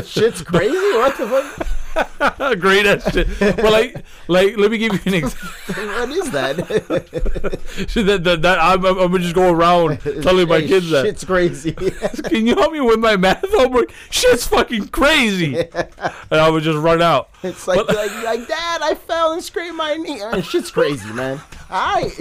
Shit's 0.05 0.41
crazy. 0.41 0.75
What 0.75 1.17
the 1.17 1.27
fuck? 1.27 1.67
great 2.59 2.85
shit. 3.11 3.27
But 3.39 3.63
like, 3.63 3.95
like, 4.27 4.57
let 4.57 4.71
me 4.71 4.77
give 4.77 4.93
you 4.93 4.99
an 5.05 5.13
example. 5.13 5.49
What 6.01 6.09
is 6.09 6.31
that? 6.31 6.57
that, 7.95 8.23
that, 8.23 8.41
that 8.41 8.59
I'm, 8.59 8.85
I'm 8.85 8.95
gonna 8.97 9.19
just 9.19 9.35
go 9.35 9.51
around 9.51 9.99
telling 10.21 10.47
my 10.47 10.61
Hey, 10.61 10.67
kids 10.67 10.89
that. 10.89 11.05
Shit's 11.05 11.23
crazy. 11.23 11.73
Can 11.73 12.47
you 12.47 12.55
help 12.55 12.73
me 12.73 12.81
with 12.81 12.99
my 12.99 13.15
math 13.15 13.45
homework? 13.51 13.91
Shit's 14.09 14.47
fucking 14.47 14.87
crazy. 14.89 15.57
And 15.57 16.39
I 16.39 16.49
would 16.49 16.63
just 16.63 16.79
run 16.79 17.01
out. 17.01 17.29
it's 17.43 17.67
like, 17.67 17.87
like 17.87 18.23
like 18.23 18.47
Dad, 18.47 18.81
I 18.83 18.95
fell 18.95 19.33
and 19.33 19.43
scraped 19.43 19.75
my 19.75 19.95
knee. 19.95 20.21
Shit's 20.41 20.71
crazy, 20.71 21.11
man. 21.13 21.39
I. 21.69 22.11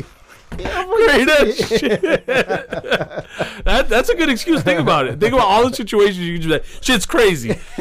Great 0.56 1.28
ass 1.28 1.54
shit. 1.54 2.02
that, 3.64 3.86
that's 3.88 4.08
a 4.08 4.14
good 4.16 4.28
excuse. 4.28 4.62
Think 4.62 4.80
about 4.80 5.06
it. 5.06 5.20
Think 5.20 5.32
about 5.32 5.46
all 5.46 5.68
the 5.68 5.74
situations 5.74 6.18
you 6.18 6.34
can 6.34 6.42
do 6.42 6.48
that. 6.50 6.64
Shit's 6.80 7.06
crazy. 7.06 7.58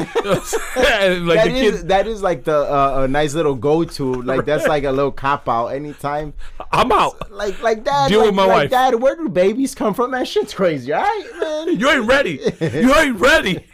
Like 1.20 1.38
That 1.38 1.48
is 1.48 1.80
kid, 1.80 1.88
that 1.88 2.06
is 2.06 2.22
like 2.22 2.44
the 2.44 2.56
uh, 2.56 3.02
a 3.04 3.08
nice 3.08 3.34
little 3.34 3.54
go 3.54 3.84
to. 3.84 4.14
Like 4.22 4.44
that's 4.44 4.66
like 4.66 4.84
a 4.84 4.92
little 4.92 5.10
cop 5.10 5.48
out 5.48 5.68
anytime. 5.68 6.32
I'm 6.72 6.92
out. 6.92 7.30
Like 7.30 7.60
like 7.62 7.84
dad. 7.84 8.08
Deal 8.08 8.20
like, 8.20 8.26
with 8.26 8.34
my 8.34 8.44
like, 8.44 8.54
wife. 8.54 8.70
Dad, 8.70 8.94
where 9.00 9.16
do 9.16 9.28
babies 9.28 9.74
come 9.74 9.94
from? 9.94 10.12
Man, 10.12 10.24
shit's 10.24 10.54
crazy. 10.54 10.92
All 10.92 11.02
right, 11.02 11.30
man. 11.40 11.78
You 11.78 11.90
ain't 11.90 12.06
ready. 12.06 12.40
You 12.60 12.94
ain't 12.94 13.18
ready. 13.18 13.66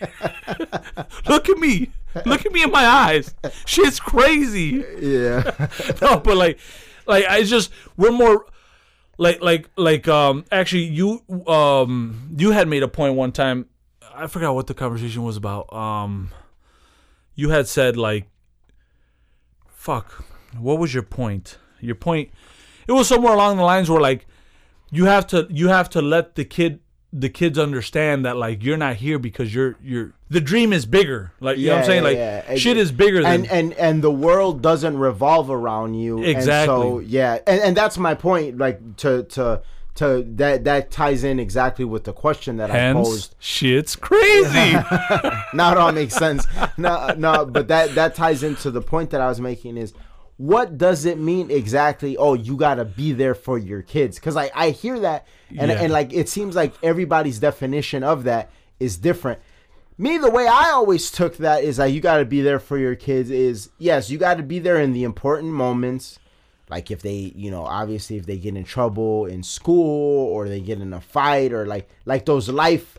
Look 1.28 1.48
at 1.48 1.58
me. 1.58 1.90
Look 2.24 2.46
at 2.46 2.52
me 2.52 2.62
in 2.62 2.70
my 2.70 2.86
eyes. 2.86 3.34
Shit's 3.66 4.00
crazy. 4.00 4.84
Yeah. 5.00 5.68
no, 6.00 6.18
but 6.18 6.36
like, 6.36 6.58
like 7.06 7.26
I 7.26 7.42
just 7.42 7.70
we're 7.96 8.12
more 8.12 8.46
like 9.18 9.40
like 9.40 9.70
like 9.76 10.08
um 10.08 10.44
actually 10.52 10.84
you 10.84 11.22
um 11.46 12.34
you 12.36 12.50
had 12.50 12.68
made 12.68 12.82
a 12.82 12.88
point 12.88 13.14
one 13.14 13.32
time. 13.32 13.66
I 14.14 14.26
forgot 14.26 14.54
what 14.54 14.66
the 14.66 14.74
conversation 14.74 15.24
was 15.24 15.36
about. 15.36 15.72
Um, 15.72 16.30
you 17.34 17.50
had 17.50 17.68
said 17.68 17.96
like, 17.96 18.26
fuck, 19.68 20.24
what 20.58 20.78
was 20.78 20.94
your 20.94 21.02
point? 21.02 21.58
Your 21.80 21.94
point, 21.94 22.30
it 22.88 22.92
was 22.92 23.08
somewhere 23.08 23.34
along 23.34 23.58
the 23.58 23.62
lines 23.62 23.90
where 23.90 24.00
like, 24.00 24.26
you 24.90 25.04
have 25.04 25.26
to 25.28 25.46
you 25.50 25.68
have 25.68 25.90
to 25.90 26.00
let 26.02 26.34
the 26.34 26.44
kid 26.44 26.80
the 27.18 27.28
kids 27.30 27.58
understand 27.58 28.26
that 28.26 28.36
like 28.36 28.62
you're 28.62 28.76
not 28.76 28.96
here 28.96 29.18
because 29.18 29.54
you're 29.54 29.76
you're 29.82 30.12
the 30.28 30.40
dream 30.40 30.72
is 30.72 30.84
bigger. 30.84 31.32
Like 31.40 31.56
you 31.56 31.68
know 31.68 31.74
what 31.76 31.78
I'm 31.80 31.84
saying? 31.86 32.02
yeah, 32.02 32.08
Like 32.08 32.48
yeah. 32.50 32.54
Shit 32.56 32.76
is 32.76 32.92
bigger 32.92 33.22
than 33.22 33.32
and 33.46 33.50
and 33.50 33.72
and 33.74 34.02
the 34.02 34.10
world 34.10 34.60
doesn't 34.60 34.98
revolve 34.98 35.50
around 35.50 35.94
you 35.94 36.22
Exactly. 36.22 36.74
and 36.74 36.82
so 36.82 36.98
yeah 37.00 37.38
and, 37.46 37.60
and 37.60 37.76
that's 37.76 37.96
my 37.96 38.14
point 38.14 38.58
like 38.58 38.96
to 38.98 39.22
to 39.24 39.62
to 39.94 40.26
that 40.36 40.64
that 40.64 40.90
ties 40.90 41.24
in 41.24 41.40
exactly 41.40 41.84
with 41.84 42.04
the 42.04 42.12
question 42.12 42.58
that 42.58 42.70
i 42.70 42.92
posed 42.92 43.34
shit's 43.38 43.96
crazy. 43.96 44.72
now 45.54 45.72
it 45.72 45.78
all 45.78 45.90
makes 45.92 46.14
sense 46.14 46.46
no 46.76 47.14
no 47.16 47.46
but 47.46 47.68
that 47.68 47.94
that 47.94 48.14
ties 48.14 48.42
into 48.42 48.70
the 48.70 48.82
point 48.82 49.08
that 49.10 49.22
i 49.22 49.28
was 49.28 49.40
making 49.40 49.78
is 49.78 49.94
what 50.36 50.76
does 50.76 51.06
it 51.06 51.18
mean 51.18 51.50
exactly 51.50 52.14
oh 52.18 52.34
you 52.34 52.56
gotta 52.56 52.84
be 52.84 53.12
there 53.12 53.34
for 53.34 53.56
your 53.56 53.80
kids 53.80 54.16
because 54.18 54.36
i 54.36 54.50
i 54.54 54.68
hear 54.68 55.00
that 55.00 55.26
and 55.50 55.70
Yeah. 55.70 55.80
and 55.82 55.92
like 55.92 56.12
it 56.12 56.28
seems 56.28 56.54
like 56.56 56.74
everybody's 56.82 57.38
definition 57.38 58.02
of 58.02 58.24
that 58.24 58.50
is 58.80 58.96
different. 58.96 59.40
Me 59.98 60.18
the 60.18 60.30
way 60.30 60.46
i 60.46 60.70
always 60.72 61.10
took 61.10 61.38
that 61.38 61.64
is 61.64 61.78
like 61.78 61.94
you 61.94 62.00
got 62.00 62.18
to 62.18 62.24
be 62.26 62.42
there 62.42 62.58
for 62.58 62.76
your 62.76 62.94
kids 62.94 63.30
is 63.30 63.70
yes 63.78 64.10
you 64.10 64.18
got 64.18 64.36
to 64.36 64.42
be 64.42 64.58
there 64.58 64.78
in 64.80 64.92
the 64.92 65.04
important 65.04 65.52
moments. 65.52 66.18
Like 66.68 66.90
if 66.90 67.00
they 67.00 67.32
you 67.34 67.50
know 67.50 67.64
obviously 67.64 68.16
if 68.16 68.26
they 68.26 68.36
get 68.36 68.56
in 68.56 68.64
trouble 68.64 69.24
in 69.26 69.42
school 69.42 70.26
or 70.34 70.48
they 70.48 70.60
get 70.60 70.80
in 70.80 70.92
a 70.92 71.00
fight 71.00 71.52
or 71.52 71.64
like 71.66 71.88
like 72.04 72.26
those 72.26 72.48
life 72.50 72.98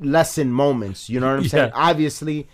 lesson 0.00 0.52
moments 0.52 1.08
you 1.08 1.18
know 1.20 1.28
what 1.30 1.38
i'm 1.38 1.48
saying? 1.48 1.70
Obviously 1.74 2.46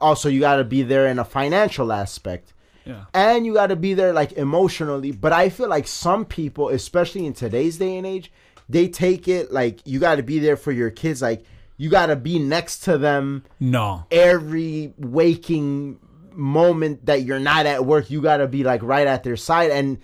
also 0.00 0.28
you 0.28 0.38
got 0.40 0.56
to 0.56 0.64
be 0.64 0.82
there 0.82 1.08
in 1.08 1.18
a 1.18 1.24
financial 1.24 1.92
aspect 1.92 2.52
yeah. 2.84 3.04
and 3.14 3.44
you 3.46 3.54
got 3.54 3.68
to 3.68 3.76
be 3.76 3.94
there 3.94 4.12
like 4.12 4.32
emotionally 4.32 5.10
but 5.12 5.32
i 5.32 5.48
feel 5.48 5.68
like 5.68 5.86
some 5.86 6.24
people 6.24 6.68
especially 6.68 7.24
in 7.26 7.32
today's 7.32 7.78
day 7.78 7.96
and 7.96 8.06
age 8.06 8.30
they 8.68 8.88
take 8.88 9.28
it 9.28 9.52
like 9.52 9.80
you 9.84 9.98
got 9.98 10.16
to 10.16 10.22
be 10.22 10.38
there 10.38 10.56
for 10.56 10.72
your 10.72 10.90
kids 10.90 11.20
like 11.22 11.44
you 11.76 11.90
got 11.90 12.06
to 12.06 12.16
be 12.16 12.38
next 12.38 12.80
to 12.84 12.96
them 12.98 13.44
No. 13.60 14.04
every 14.10 14.92
waking 14.98 15.98
moment 16.32 17.06
that 17.06 17.22
you're 17.22 17.40
not 17.40 17.66
at 17.66 17.84
work 17.84 18.10
you 18.10 18.20
got 18.20 18.38
to 18.38 18.46
be 18.48 18.64
like 18.64 18.82
right 18.82 19.06
at 19.06 19.22
their 19.24 19.36
side 19.36 19.70
and 19.70 19.98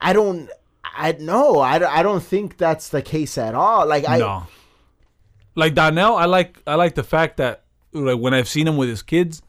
i 0.00 0.12
don't 0.12 0.48
i 0.96 1.12
no 1.18 1.60
I, 1.60 1.78
don't- 1.78 1.92
I 1.92 2.02
don't 2.02 2.22
think 2.22 2.56
that's 2.56 2.88
the 2.88 3.02
case 3.02 3.36
at 3.38 3.54
all 3.54 3.86
like 3.86 4.08
i 4.08 4.18
no. 4.18 4.46
Like 5.54 5.74
Donnell, 5.74 6.14
I 6.14 6.26
like 6.26 6.62
I 6.68 6.76
like 6.76 6.94
the 6.94 7.02
fact 7.02 7.38
that 7.38 7.64
like 7.92 8.20
when 8.20 8.32
I've 8.32 8.46
seen 8.46 8.68
him 8.68 8.76
with 8.76 8.88
his 8.88 9.02
kids, 9.02 9.42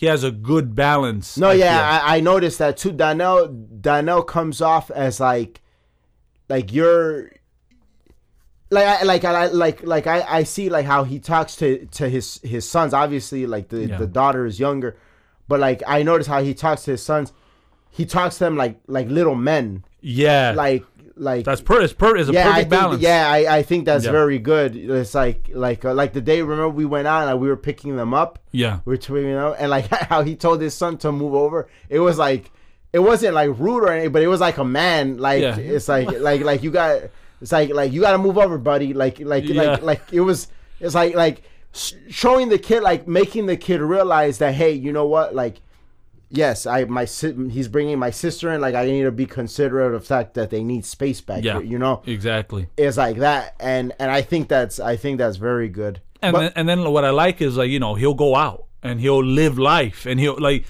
he 0.00 0.06
has 0.06 0.24
a 0.24 0.30
good 0.30 0.74
balance. 0.74 1.36
No, 1.36 1.50
I 1.50 1.52
yeah, 1.52 2.00
I, 2.02 2.16
I 2.16 2.20
noticed 2.20 2.58
that 2.58 2.78
too. 2.78 2.90
Donnell 2.90 3.48
Donnell 3.48 4.22
comes 4.22 4.62
off 4.62 4.90
as 4.90 5.20
like, 5.20 5.60
like 6.48 6.72
you're, 6.72 7.30
like 8.70 8.86
I 8.86 9.02
like 9.02 9.24
I 9.26 9.46
like 9.48 9.82
like 9.82 10.06
I, 10.06 10.24
I 10.26 10.42
see 10.44 10.70
like 10.70 10.86
how 10.86 11.04
he 11.04 11.18
talks 11.18 11.54
to 11.56 11.84
to 11.84 12.08
his 12.08 12.40
his 12.42 12.66
sons. 12.66 12.94
Obviously, 12.94 13.44
like 13.46 13.68
the 13.68 13.88
Yeah. 13.88 13.98
the 13.98 14.06
daughter 14.06 14.46
is 14.46 14.58
younger, 14.58 14.96
but 15.48 15.60
like 15.60 15.82
I 15.86 16.02
notice 16.02 16.26
how 16.26 16.42
he 16.42 16.54
talks 16.54 16.84
to 16.84 16.92
his 16.92 17.02
sons. 17.02 17.34
He 17.90 18.06
talks 18.06 18.38
to 18.38 18.44
them 18.44 18.56
like 18.56 18.80
like 18.86 19.08
little 19.08 19.34
men, 19.34 19.84
yeah. 20.00 20.54
like 20.56 20.82
like 21.20 21.44
that's 21.44 21.60
per 21.60 21.80
it's 21.82 21.92
per 21.92 22.16
it's 22.16 22.28
a 22.28 22.32
yeah, 22.32 22.40
I 22.40 22.44
perfect 22.52 22.70
think, 22.70 22.82
balance. 22.82 23.02
yeah, 23.02 23.30
I, 23.30 23.56
I 23.58 23.62
think 23.62 23.84
that's 23.84 24.04
Yeah. 24.04 24.10
very 24.12 24.38
good. 24.38 24.74
It's 24.74 25.14
like 25.14 25.50
like 25.52 25.84
uh, 25.84 25.94
like 25.94 26.12
the 26.12 26.20
day 26.20 26.40
remember 26.42 26.68
we 26.70 26.84
went 26.86 27.06
out 27.06 27.28
and 27.28 27.38
we 27.40 27.48
were 27.48 27.56
picking 27.56 27.96
them 27.96 28.12
up 28.14 28.38
yeah. 28.52 28.80
we're 28.84 28.96
tweeting 28.96 29.24
you 29.24 29.32
know, 29.34 29.52
and 29.54 29.70
like 29.70 29.86
how 30.10 30.22
he 30.22 30.34
told 30.34 30.60
his 30.60 30.74
son 30.74 30.96
to 30.98 31.12
move 31.12 31.34
over. 31.34 31.68
It 31.88 32.00
was 32.00 32.18
like 32.18 32.50
it 32.92 32.98
wasn't 32.98 33.34
like 33.34 33.50
rude 33.58 33.84
or 33.84 33.92
anything, 33.92 34.12
but 34.12 34.22
it 34.22 34.26
was 34.28 34.40
like 34.40 34.58
a 34.58 34.64
man. 34.64 35.18
Like 35.18 35.42
Yeah. 35.42 35.56
it's 35.56 35.88
like 35.88 36.10
like 36.18 36.40
like 36.42 36.62
you 36.62 36.70
got 36.70 37.02
it's 37.40 37.52
like 37.52 37.70
like 37.70 37.92
you 37.92 38.00
got 38.00 38.12
to 38.12 38.18
move 38.18 38.36
over, 38.38 38.58
buddy. 38.58 38.94
Like 38.94 39.20
like 39.20 39.44
Yeah. 39.44 39.62
like 39.62 39.82
like 39.82 40.02
it 40.12 40.20
was. 40.22 40.48
It's 40.80 40.94
like 40.94 41.14
like 41.14 41.42
showing 42.08 42.48
the 42.48 42.58
kid 42.58 42.82
like 42.82 43.06
making 43.06 43.46
the 43.46 43.56
kid 43.56 43.80
realize 43.80 44.38
that 44.38 44.54
hey, 44.54 44.72
you 44.72 44.92
know 44.92 45.06
what, 45.06 45.34
like. 45.34 45.60
Yes, 46.32 46.64
I 46.66 46.84
my 46.84 47.04
si- 47.06 47.48
he's 47.50 47.66
bringing 47.68 47.98
my 47.98 48.10
sister 48.10 48.52
in. 48.52 48.60
Like 48.60 48.74
I 48.76 48.84
need 48.86 49.02
to 49.02 49.10
be 49.10 49.26
considerate 49.26 49.94
of 49.94 50.00
the 50.02 50.06
fact 50.06 50.34
that 50.34 50.50
they 50.50 50.62
need 50.62 50.84
space 50.84 51.20
back 51.20 51.42
Yeah. 51.42 51.54
here. 51.54 51.62
You 51.62 51.78
know, 51.78 52.02
Exactly. 52.06 52.68
it's 52.76 52.96
like 52.96 53.16
that, 53.18 53.54
and 53.58 53.92
and 53.98 54.10
I 54.10 54.22
think 54.22 54.48
that's 54.48 54.78
I 54.78 54.96
think 54.96 55.18
that's 55.18 55.36
very 55.38 55.68
good. 55.68 56.00
And 56.22 56.32
But- 56.32 56.40
then, 56.40 56.52
and 56.56 56.68
then 56.68 56.90
what 56.92 57.04
I 57.04 57.10
like 57.10 57.40
is 57.42 57.56
like 57.56 57.70
you 57.70 57.80
know 57.80 57.94
he'll 57.96 58.14
go 58.14 58.36
out 58.36 58.64
and 58.82 59.00
he'll 59.00 59.24
live 59.24 59.58
life 59.58 60.06
and 60.06 60.20
he'll 60.20 60.38
like 60.38 60.66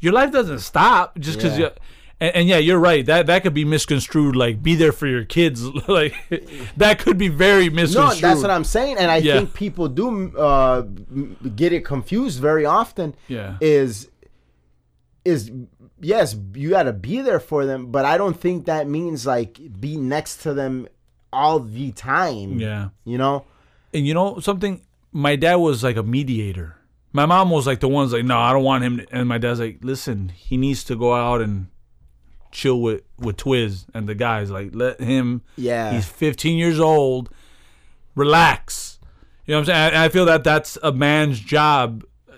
your 0.00 0.12
life 0.14 0.32
doesn't 0.32 0.60
stop 0.60 1.18
just 1.18 1.38
because 1.38 1.58
Yeah. 1.58 1.66
you. 1.66 1.70
And, 2.20 2.36
and 2.36 2.48
yeah, 2.48 2.58
you're 2.58 2.78
right. 2.78 3.04
That 3.04 3.26
that 3.26 3.42
could 3.42 3.52
be 3.54 3.64
misconstrued. 3.64 4.34
Like, 4.36 4.62
be 4.62 4.76
there 4.76 4.92
for 4.92 5.06
your 5.08 5.24
kids. 5.24 5.64
like, 5.88 6.14
that 6.76 7.00
could 7.00 7.18
be 7.18 7.28
very 7.28 7.68
misconstrued. 7.68 8.22
No, 8.22 8.28
that's 8.28 8.40
what 8.42 8.50
I'm 8.50 8.64
saying, 8.64 8.96
and 8.98 9.10
I 9.10 9.16
Yeah. 9.18 9.34
think 9.38 9.54
people 9.54 9.88
do 9.88 10.32
uh, 10.38 10.82
get 11.56 11.72
it 11.72 11.84
confused 11.84 12.40
very 12.40 12.64
often. 12.64 13.14
Yeah. 13.28 13.56
is 13.60 14.08
is 15.24 15.50
yes, 16.00 16.36
you 16.54 16.70
got 16.70 16.84
to 16.84 16.92
be 16.92 17.20
there 17.20 17.40
for 17.40 17.64
them, 17.66 17.92
but 17.92 18.04
I 18.04 18.16
don't 18.18 18.38
think 18.38 18.66
that 18.66 18.88
means 18.88 19.26
like 19.26 19.58
be 19.80 19.96
next 19.96 20.38
to 20.42 20.52
them 20.54 20.88
all 21.32 21.60
the 21.60 21.92
time. 21.92 22.58
Yeah. 22.58 22.88
you 23.04 23.18
know. 23.18 23.44
And 23.94 24.06
you 24.06 24.14
know 24.14 24.38
something? 24.40 24.80
My 25.12 25.36
dad 25.36 25.56
was 25.56 25.82
like 25.84 25.96
a 25.96 26.02
mediator. 26.02 26.76
My 27.12 27.26
mom 27.26 27.50
was 27.50 27.66
like 27.66 27.80
the 27.80 27.88
ones 27.88 28.12
like, 28.12 28.24
no, 28.24 28.38
I 28.38 28.52
don't 28.52 28.64
want 28.64 28.84
him. 28.84 28.96
To, 28.98 29.06
and 29.12 29.28
my 29.28 29.36
dad's 29.38 29.60
like, 29.60 29.78
listen, 29.82 30.30
he 30.30 30.56
needs 30.56 30.82
to 30.84 30.96
go 30.96 31.14
out 31.14 31.40
and 31.42 31.66
chill 32.50 32.80
with 32.80 33.02
with 33.18 33.36
Twiz 33.36 33.84
and 33.94 34.08
the 34.08 34.14
guys. 34.14 34.50
Like, 34.50 34.70
let 34.74 34.98
him. 35.00 35.42
Yeah. 35.56 35.92
He's 35.92 36.06
15 36.06 36.56
years 36.58 36.80
old. 36.80 37.28
Relax. 38.14 38.98
You 39.46 39.52
know 39.52 39.60
what 39.60 39.68
I'm 39.70 39.74
saying? 39.90 39.94
I, 39.94 40.04
I 40.04 40.08
feel 40.08 40.24
that 40.26 40.44
that's 40.44 40.78
a 40.82 40.92
man's 40.92 41.40
job. 41.40 42.04
uh, 42.30 42.34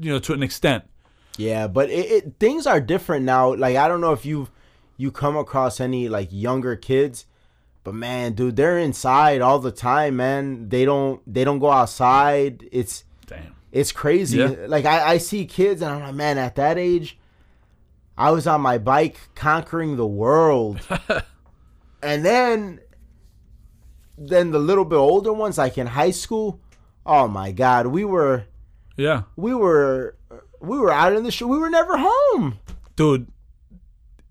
You 0.00 0.12
know, 0.12 0.18
to 0.20 0.32
an 0.32 0.42
extent. 0.42 0.84
Yeah, 1.36 1.66
but 1.66 1.90
it, 1.90 2.10
it 2.10 2.34
things 2.38 2.66
are 2.66 2.80
different 2.80 3.24
now. 3.24 3.54
Like 3.54 3.76
I 3.76 3.88
don't 3.88 4.00
know 4.00 4.12
if 4.12 4.24
you 4.24 4.48
you 4.96 5.10
come 5.10 5.36
across 5.36 5.80
any 5.80 6.08
like 6.08 6.28
younger 6.30 6.76
kids, 6.76 7.26
but 7.82 7.94
man, 7.94 8.34
dude, 8.34 8.56
they're 8.56 8.78
inside 8.78 9.40
all 9.40 9.58
the 9.58 9.72
time, 9.72 10.16
man. 10.16 10.68
They 10.68 10.84
don't 10.84 11.20
they 11.32 11.44
don't 11.44 11.58
go 11.58 11.70
outside. 11.70 12.66
It's 12.70 13.04
Damn. 13.26 13.54
it's 13.72 13.92
crazy. 13.92 14.38
Yeah. 14.38 14.54
Like 14.66 14.84
I, 14.84 15.12
I 15.12 15.18
see 15.18 15.44
kids 15.46 15.82
and 15.82 15.92
I'm 15.92 16.02
like, 16.02 16.14
man, 16.14 16.38
at 16.38 16.54
that 16.56 16.78
age, 16.78 17.18
I 18.16 18.30
was 18.30 18.46
on 18.46 18.60
my 18.60 18.78
bike 18.78 19.18
conquering 19.34 19.96
the 19.96 20.06
world. 20.06 20.80
and 22.02 22.24
then 22.24 22.80
then 24.16 24.52
the 24.52 24.60
little 24.60 24.84
bit 24.84 24.96
older 24.96 25.32
ones, 25.32 25.58
like 25.58 25.76
in 25.76 25.88
high 25.88 26.12
school, 26.12 26.60
oh 27.04 27.26
my 27.26 27.50
god, 27.50 27.88
we 27.88 28.04
were 28.04 28.44
Yeah, 28.96 29.22
we 29.34 29.52
were 29.52 30.16
we 30.66 30.78
were 30.78 30.92
out 30.92 31.14
in 31.14 31.22
the 31.24 31.30
show. 31.30 31.46
We 31.46 31.58
were 31.58 31.70
never 31.70 31.96
home. 31.98 32.58
dude. 32.96 33.28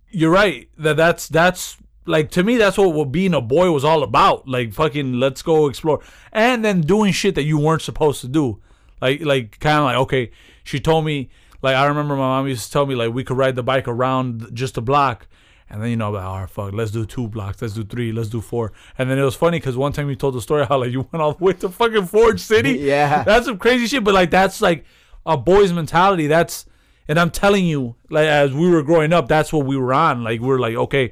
You're 0.09 0.31
right. 0.31 0.69
That 0.77 0.95
that's 0.97 1.27
that's 1.27 1.77
like 2.05 2.29
to 2.31 2.43
me 2.43 2.57
that's 2.57 2.77
what, 2.77 2.93
what 2.93 3.11
being 3.11 3.33
a 3.33 3.41
boy 3.41 3.71
was 3.71 3.83
all 3.83 4.03
about. 4.03 4.47
Like 4.47 4.73
fucking 4.73 5.13
let's 5.13 5.41
go 5.41 5.67
explore, 5.67 6.01
and 6.31 6.63
then 6.63 6.81
doing 6.81 7.11
shit 7.13 7.35
that 7.35 7.43
you 7.43 7.57
weren't 7.57 7.81
supposed 7.81 8.21
to 8.21 8.27
do. 8.27 8.61
Like 9.01 9.21
like 9.21 9.59
kind 9.59 9.79
of 9.79 9.85
like 9.85 9.97
okay, 9.97 10.31
she 10.63 10.79
told 10.79 11.05
me 11.05 11.29
like 11.63 11.75
I 11.75 11.85
remember 11.87 12.15
my 12.15 12.21
mom 12.21 12.47
used 12.47 12.65
to 12.67 12.71
tell 12.71 12.85
me 12.85 12.93
like 12.93 13.11
we 13.13 13.23
could 13.23 13.37
ride 13.37 13.55
the 13.55 13.63
bike 13.63 13.87
around 13.87 14.49
just 14.53 14.77
a 14.77 14.81
block. 14.81 15.27
And 15.69 15.81
then 15.81 15.89
you 15.89 15.95
know, 15.95 16.11
like, 16.11 16.23
right, 16.23 16.47
fuck, 16.49 16.71
let's 16.73 16.91
do 16.91 17.03
two 17.03 17.27
blocks, 17.27 17.59
let's 17.59 17.73
do 17.73 17.83
three, 17.83 18.11
let's 18.11 18.29
do 18.29 18.41
four. 18.41 18.73
And 18.95 19.09
then 19.09 19.17
it 19.17 19.23
was 19.23 19.33
funny 19.35 19.57
because 19.59 19.75
one 19.75 19.91
time 19.91 20.07
you 20.07 20.15
told 20.15 20.35
the 20.35 20.41
story 20.41 20.65
how 20.67 20.77
like 20.77 20.91
you 20.91 21.07
went 21.11 21.23
all 21.23 21.33
the 21.33 21.43
way 21.43 21.53
to 21.53 21.69
fucking 21.69 22.05
Ford 22.05 22.39
City. 22.39 22.77
Yeah. 22.79 23.23
that's 23.23 23.47
some 23.47 23.57
crazy 23.57 23.87
shit. 23.87 24.03
But 24.03 24.13
like 24.13 24.29
that's 24.29 24.61
like 24.61 24.85
a 25.25 25.37
boy's 25.37 25.73
mentality. 25.73 26.27
That's 26.27 26.65
and 27.07 27.19
I'm 27.19 27.31
telling 27.31 27.65
you, 27.65 27.95
like 28.09 28.27
as 28.27 28.53
we 28.53 28.69
were 28.69 28.83
growing 28.83 29.13
up, 29.13 29.27
that's 29.27 29.51
what 29.53 29.65
we 29.65 29.77
were 29.77 29.93
on. 29.93 30.23
Like 30.23 30.39
we're 30.41 30.59
like, 30.59 30.75
okay, 30.75 31.11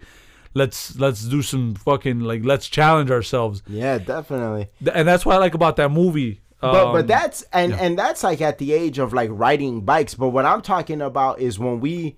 let's 0.53 0.97
let's 0.97 1.23
do 1.25 1.41
some 1.41 1.75
fucking 1.75 2.19
like 2.21 2.43
let's 2.45 2.67
challenge 2.67 3.11
ourselves. 3.11 3.61
Yeah, 3.67 3.97
definitely. 3.97 4.69
Th- 4.79 4.91
And 4.95 5.07
that's 5.07 5.25
what 5.25 5.35
I 5.35 5.39
like 5.39 5.53
about 5.53 5.75
that 5.77 5.91
movie. 5.91 6.41
But 6.61 6.75
Um, 6.87 6.93
but 6.93 7.07
that's 7.07 7.43
and 7.51 7.71
yeah. 7.71 7.77
and 7.79 7.97
that's 7.97 8.23
like 8.23 8.39
at 8.41 8.57
the 8.59 8.71
age 8.73 8.99
of 8.99 9.13
like 9.13 9.29
riding 9.33 9.81
bikes. 9.81 10.13
But 10.13 10.29
what 10.29 10.45
I'm 10.45 10.61
talking 10.61 11.01
about 11.01 11.39
is 11.39 11.57
when 11.57 11.79
we 11.79 12.17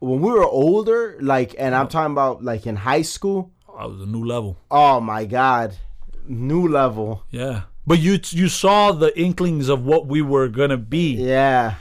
when 0.00 0.20
we 0.20 0.30
were 0.32 0.44
older, 0.44 1.18
like, 1.20 1.54
and 1.58 1.74
I'm 1.74 1.86
talking 1.88 2.12
about 2.12 2.42
like 2.42 2.66
in 2.66 2.76
high 2.76 3.02
school. 3.02 3.52
I 3.78 3.86
was 3.86 4.00
a 4.00 4.06
new 4.06 4.24
level. 4.24 4.56
Oh 4.70 5.00
my 5.00 5.24
god, 5.24 5.76
new 6.26 6.66
level. 6.68 7.22
Yeah. 7.30 7.62
But 7.86 7.98
you 7.98 8.18
you 8.30 8.48
saw 8.48 8.92
the 8.92 9.18
inklings 9.18 9.68
of 9.68 9.84
what 9.84 10.06
we 10.06 10.22
were 10.22 10.48
gonna 10.48 10.76
be, 10.76 11.14
Yeah, 11.14 11.74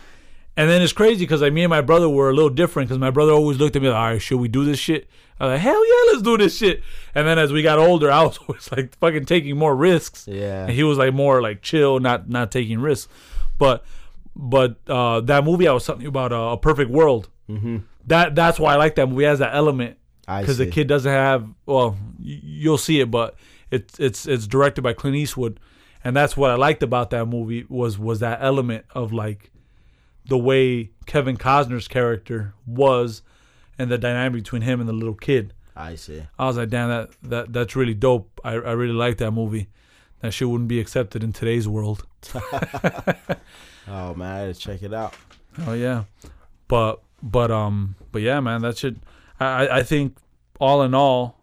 and 0.58 0.70
then 0.70 0.82
it's 0.82 0.94
crazy 0.94 1.20
because 1.26 1.42
like 1.42 1.54
me 1.54 1.64
and 1.64 1.70
my 1.70 1.82
brother 1.82 2.10
were 2.10 2.30
a 2.30 2.34
little 2.34 2.50
different 2.50 2.90
because 2.90 3.00
my 3.00 3.12
brother 3.12 3.32
always 3.32 3.58
looked 3.60 3.76
at 3.76 3.82
me 3.82 3.90
like, 3.90 3.98
all 3.98 4.04
right, 4.12 4.22
should 4.22 4.40
we 4.40 4.48
do 4.48 4.64
this 4.66 4.80
shit? 4.80 5.08
I 5.40 5.46
was 5.46 5.52
like, 5.54 5.62
hell 5.62 5.88
yeah, 5.88 6.12
let's 6.12 6.22
do 6.22 6.38
this 6.38 6.58
shit. 6.58 6.84
And 7.16 7.26
then 7.28 7.38
as 7.40 7.52
we 7.54 7.62
got 7.62 7.80
older, 7.80 8.12
I 8.20 8.24
was 8.24 8.38
always 8.40 8.70
like 8.72 8.98
fucking 8.98 9.26
taking 9.26 9.58
more 9.58 9.76
risks. 9.76 10.28
Yeah. 10.28 10.64
And 10.64 10.72
he 10.72 10.84
was 10.84 10.98
like 10.98 11.14
more 11.14 11.42
like 11.42 11.62
chill, 11.62 12.00
not 12.00 12.30
not 12.30 12.52
taking 12.52 12.80
risks. 12.80 13.12
But 13.58 13.86
but 14.36 14.78
uh, 14.88 15.20
that 15.22 15.44
movie 15.44 15.68
I 15.68 15.74
was 15.74 15.86
telling 15.86 16.02
you 16.02 16.08
about, 16.10 16.32
uh, 16.32 16.52
A 16.54 16.58
Perfect 16.58 16.90
World. 16.92 17.30
Mm-hmm. 17.50 17.78
That 18.08 18.36
that's 18.36 18.58
why 18.60 18.74
I 18.74 18.78
like 18.78 18.96
that 18.96 19.08
movie. 19.08 19.26
It 19.26 19.28
has 19.28 19.40
that 19.40 19.54
element 19.54 19.98
because 20.42 20.58
the 20.58 20.66
kid 20.72 20.88
doesn't 20.88 21.12
have. 21.12 21.48
Well, 21.66 21.98
y- 22.20 22.40
you'll 22.42 22.78
see 22.78 23.00
it, 23.02 23.12
but 23.12 23.36
it's 23.70 24.00
it's 24.00 24.26
it's 24.28 24.48
directed 24.48 24.82
by 24.82 24.94
Clint 24.94 25.16
Eastwood, 25.18 25.60
and 26.04 26.16
that's 26.16 26.36
what 26.38 26.50
I 26.52 26.56
liked 26.56 26.84
about 26.84 27.10
that 27.12 27.26
movie 27.26 27.66
was 27.70 27.98
was 28.00 28.20
that 28.20 28.40
element 28.42 28.86
of 28.92 29.12
like 29.14 29.52
the 30.26 30.38
way 30.38 30.92
Kevin 31.06 31.38
Costner's 31.38 31.88
character 31.88 32.54
was, 32.68 33.22
and 33.78 33.90
the 33.90 33.98
dynamic 33.98 34.44
between 34.44 34.62
him 34.62 34.80
and 34.80 34.88
the 34.88 34.94
little 34.94 35.16
kid. 35.16 35.54
I 35.76 35.96
see. 35.96 36.24
I 36.38 36.46
was 36.46 36.58
like, 36.58 36.70
damn, 36.70 36.90
that, 36.90 37.10
that 37.24 37.54
that's 37.54 37.76
really 37.76 37.94
dope. 37.94 38.40
I, 38.44 38.52
I 38.54 38.72
really 38.74 38.94
like 38.94 39.18
that 39.18 39.32
movie. 39.32 39.68
That 40.22 40.34
shit 40.34 40.50
wouldn't 40.50 40.68
be 40.68 40.80
accepted 40.82 41.24
in 41.24 41.32
today's 41.34 41.68
world. 41.68 42.06
Oh 43.92 44.14
man, 44.14 44.36
I 44.36 44.40
gotta 44.48 44.54
check 44.54 44.84
it 44.84 44.94
out. 44.94 45.16
Oh 45.66 45.74
yeah, 45.74 46.04
but 46.68 47.02
but 47.24 47.50
um 47.50 47.96
but 48.12 48.22
yeah, 48.22 48.40
man, 48.40 48.62
that 48.62 48.78
should. 48.78 49.00
I 49.40 49.66
I- 49.66 49.78
I 49.78 49.84
think 49.84 50.18
all 50.60 50.84
in 50.84 50.94
all, 50.94 51.40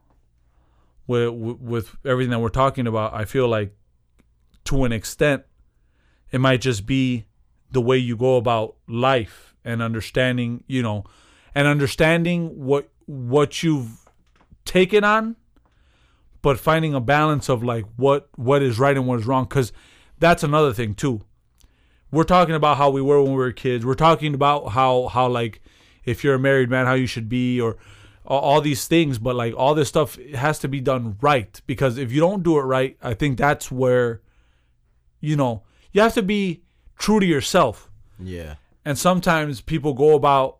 with 1.08 1.30
with 1.32 1.96
everything 2.04 2.30
that 2.30 2.38
we're 2.38 2.48
talking 2.48 2.86
about, 2.86 3.14
I 3.14 3.24
feel 3.24 3.48
like 3.48 3.75
to 4.66 4.84
an 4.84 4.92
extent, 4.92 5.44
it 6.30 6.40
might 6.40 6.60
just 6.60 6.86
be 6.86 7.26
the 7.70 7.80
way 7.80 7.98
you 7.98 8.16
go 8.16 8.36
about 8.36 8.76
life 8.86 9.54
and 9.64 9.82
understanding, 9.82 10.64
you 10.66 10.82
know, 10.82 11.04
and 11.54 11.66
understanding 11.66 12.64
what 12.64 12.88
what 13.06 13.62
you've 13.62 14.10
taken 14.64 15.04
on, 15.04 15.36
but 16.42 16.58
finding 16.58 16.94
a 16.94 17.00
balance 17.00 17.48
of 17.48 17.62
like 17.62 17.84
what 17.96 18.28
what 18.36 18.62
is 18.62 18.78
right 18.78 18.96
and 18.96 19.06
what 19.06 19.20
is 19.20 19.26
wrong, 19.26 19.44
because 19.44 19.72
that's 20.18 20.42
another 20.42 20.72
thing 20.72 20.94
too 20.94 21.22
we're 22.10 22.24
talking 22.24 22.54
about 22.54 22.76
how 22.76 22.90
we 22.90 23.02
were 23.02 23.22
when 23.22 23.32
we 23.32 23.36
were 23.36 23.52
kids. 23.52 23.84
We're 23.84 23.94
talking 23.94 24.34
about 24.34 24.68
how 24.68 25.08
how 25.08 25.28
like 25.28 25.60
if 26.04 26.22
you're 26.22 26.34
a 26.34 26.38
married 26.38 26.70
man, 26.70 26.86
how 26.86 26.94
you 26.94 27.06
should 27.06 27.28
be, 27.28 27.60
or 27.60 27.76
all 28.24 28.60
these 28.60 28.86
things. 28.86 29.18
But 29.18 29.36
like 29.36 29.54
all 29.56 29.74
this 29.74 29.88
stuff 29.88 30.18
has 30.34 30.58
to 30.60 30.68
be 30.68 30.80
done 30.80 31.16
right 31.20 31.60
because 31.66 31.98
if 31.98 32.12
you 32.12 32.20
don't 32.20 32.42
do 32.42 32.58
it 32.58 32.62
right, 32.62 32.96
I 33.02 33.14
think 33.14 33.38
that's 33.38 33.70
where, 33.70 34.22
you 35.20 35.36
know, 35.36 35.62
you 35.92 36.00
have 36.02 36.14
to 36.14 36.22
be 36.22 36.62
true 36.98 37.20
to 37.20 37.26
yourself. 37.26 37.90
Yeah. 38.18 38.54
And 38.84 38.96
sometimes 38.98 39.60
people 39.60 39.94
go 39.94 40.14
about, 40.14 40.58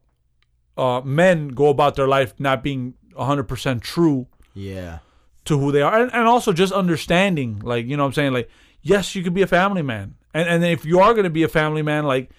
uh, 0.77 1.01
men 1.05 1.49
go 1.49 1.69
about 1.69 1.95
their 1.97 2.09
life 2.09 2.35
not 2.39 2.63
being 2.63 2.95
100% 3.17 3.81
true 3.83 4.27
Yeah. 4.55 4.99
to 5.47 5.59
who 5.59 5.73
they 5.73 5.81
are 5.83 6.03
and, 6.03 6.13
and 6.13 6.27
also 6.27 6.53
just 6.53 6.73
understanding 6.73 7.61
like 7.65 7.87
you 7.87 7.97
know 7.97 8.03
what 8.03 8.09
i'm 8.09 8.13
saying 8.13 8.33
like 8.35 8.51
yes 8.83 9.15
you 9.15 9.23
could 9.23 9.33
be 9.33 9.41
a 9.43 9.47
family 9.47 9.81
man 9.83 10.15
and 10.35 10.47
and 10.49 10.65
if 10.65 10.85
you 10.85 10.99
are 11.01 11.15
going 11.15 11.25
to 11.25 11.31
be 11.31 11.43
a 11.45 11.49
family 11.49 11.81
man 11.83 12.05
like 12.05 12.31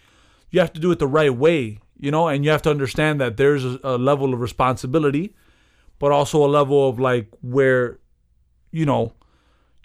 you 0.52 0.60
have 0.60 0.72
to 0.74 0.80
do 0.80 0.92
it 0.92 1.00
the 1.00 1.08
right 1.08 1.34
way 1.34 1.80
you 2.00 2.12
know 2.12 2.28
and 2.28 2.44
you 2.46 2.52
have 2.52 2.62
to 2.62 2.70
understand 2.70 3.20
that 3.22 3.38
there's 3.38 3.66
a, 3.66 3.80
a 3.84 3.98
level 3.98 4.34
of 4.36 4.40
responsibility 4.42 5.34
but 6.00 6.12
also 6.12 6.46
a 6.46 6.52
level 6.60 6.90
of 6.90 7.00
like 7.00 7.28
where 7.42 7.98
you 8.72 8.86
know 8.86 9.14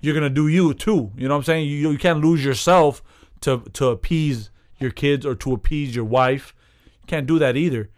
you're 0.02 0.14
going 0.14 0.22
to 0.22 0.30
do 0.30 0.46
you 0.48 0.74
too 0.74 1.10
you 1.16 1.26
know 1.26 1.34
what 1.34 1.38
i'm 1.38 1.44
saying 1.44 1.66
you, 1.66 1.90
you 1.90 1.98
can't 1.98 2.20
lose 2.20 2.44
yourself 2.44 3.02
to 3.40 3.60
to 3.72 3.86
appease 3.86 4.50
your 4.78 4.90
kids 4.90 5.24
or 5.24 5.34
to 5.34 5.54
appease 5.54 5.96
your 5.96 6.04
wife 6.04 6.54
you 7.00 7.06
can't 7.06 7.26
do 7.26 7.38
that 7.38 7.56
either 7.56 7.88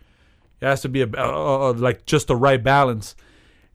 it 0.61 0.67
has 0.67 0.81
to 0.81 0.89
be 0.89 1.03
a, 1.03 1.09
a 1.09 1.73
like 1.73 2.07
just 2.07 2.29
the 2.29 2.37
right 2.37 2.63
balance 2.63 3.17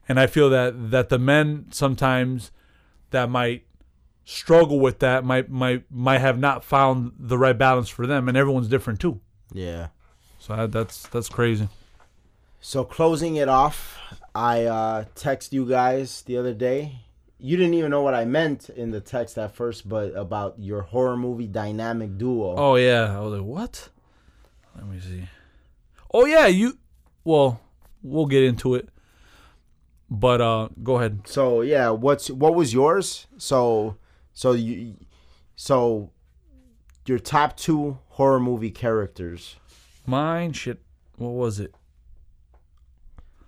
and 0.09 0.19
I 0.19 0.25
feel 0.25 0.49
that 0.49 0.89
that 0.89 1.09
the 1.09 1.19
men 1.19 1.67
sometimes 1.69 2.51
that 3.11 3.29
might 3.29 3.63
struggle 4.25 4.79
with 4.79 4.99
that 4.99 5.23
might 5.23 5.49
might 5.49 5.83
might 5.91 6.17
have 6.17 6.39
not 6.39 6.63
found 6.63 7.13
the 7.17 7.37
right 7.37 7.57
balance 7.57 7.87
for 7.87 8.07
them, 8.07 8.27
and 8.27 8.35
everyone's 8.35 8.67
different 8.67 8.99
too. 8.99 9.21
Yeah. 9.53 9.89
So 10.39 10.55
that, 10.55 10.71
that's 10.71 11.07
that's 11.07 11.29
crazy. 11.29 11.69
So 12.59 12.83
closing 12.83 13.35
it 13.35 13.47
off, 13.47 13.99
I 14.33 14.65
uh 14.65 15.05
text 15.13 15.53
you 15.53 15.65
guys 15.65 16.23
the 16.23 16.37
other 16.37 16.55
day. 16.55 17.01
You 17.41 17.55
didn't 17.55 17.73
even 17.75 17.89
know 17.89 18.01
what 18.01 18.13
I 18.13 18.25
meant 18.25 18.69
in 18.69 18.91
the 18.91 18.99
text 18.99 19.37
at 19.37 19.55
first, 19.55 19.87
but 19.87 20.13
about 20.15 20.55
your 20.59 20.81
horror 20.81 21.15
movie 21.15 21.47
dynamic 21.47 22.17
duo. 22.17 22.55
Oh 22.57 22.75
yeah, 22.75 23.15
I 23.17 23.21
was 23.21 23.39
like, 23.39 23.47
what? 23.47 23.89
Let 24.75 24.87
me 24.87 24.99
see. 24.99 25.23
Oh 26.13 26.25
yeah, 26.25 26.47
you. 26.47 26.77
Well, 27.23 27.61
we'll 28.03 28.25
get 28.25 28.43
into 28.43 28.75
it, 28.75 28.89
but 30.09 30.41
uh, 30.41 30.69
go 30.83 30.97
ahead. 30.97 31.21
So 31.25 31.61
yeah, 31.61 31.89
what's 31.91 32.29
what 32.29 32.55
was 32.55 32.73
yours? 32.73 33.27
So 33.37 33.97
so 34.33 34.51
you 34.51 34.95
so 35.55 36.11
your 37.05 37.19
top 37.19 37.55
two 37.55 37.99
horror 38.09 38.39
movie 38.39 38.71
characters. 38.71 39.55
Mine 40.05 40.53
shit. 40.53 40.81
What 41.17 41.31
was 41.31 41.59
it? 41.59 41.73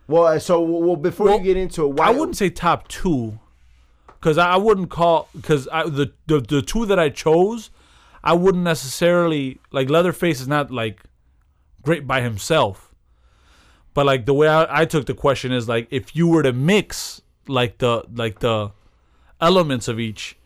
Well, 0.07 0.39
so 0.39 0.61
well 0.61 0.95
before 0.95 1.27
Well, 1.27 1.37
you 1.37 1.43
get 1.43 1.57
into 1.57 1.85
it, 1.85 1.93
why 1.93 2.07
I 2.07 2.09
wouldn't 2.11 2.37
say 2.37 2.49
top 2.49 2.87
two, 2.89 3.39
because 4.22 4.38
I 4.38 4.55
wouldn't 4.55 4.89
call 4.91 5.28
because 5.36 5.65
the, 5.65 6.11
the 6.28 6.39
the 6.39 6.61
two 6.61 6.86
that 6.86 6.99
I 6.99 7.09
chose, 7.09 7.72
I 8.24 8.34
wouldn't 8.34 8.63
necessarily 8.63 9.59
like 9.72 9.89
Leatherface 9.89 10.39
is 10.39 10.47
not 10.47 10.69
like 10.72 11.01
great 11.82 12.05
by 12.05 12.22
himself, 12.22 12.93
but 13.95 14.05
like 14.05 14.26
the 14.28 14.34
way 14.34 14.47
I, 14.47 14.82
I 14.82 14.86
took 14.86 15.07
the 15.07 15.15
question 15.15 15.51
is 15.51 15.67
like 15.67 15.88
if 15.89 16.15
you 16.15 16.28
were 16.28 16.43
to 16.43 16.53
mix 16.53 17.22
like 17.47 17.80
the 17.80 18.03
like 18.13 18.39
the 18.39 18.72
elements 19.41 19.88
of 19.88 19.99
each, 19.99 20.38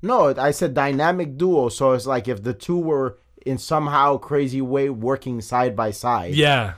No, 0.00 0.34
I 0.34 0.50
said 0.50 0.72
dynamic 0.72 1.36
duo. 1.36 1.68
So 1.68 1.92
it's 1.92 2.06
like 2.06 2.26
if 2.28 2.42
the 2.42 2.54
two 2.54 2.78
were 2.78 3.18
in 3.44 3.58
somehow 3.58 4.16
crazy 4.16 4.62
way 4.62 4.88
working 4.88 5.40
side 5.40 5.76
by 5.76 5.90
side. 5.90 6.34
yeah. 6.34 6.74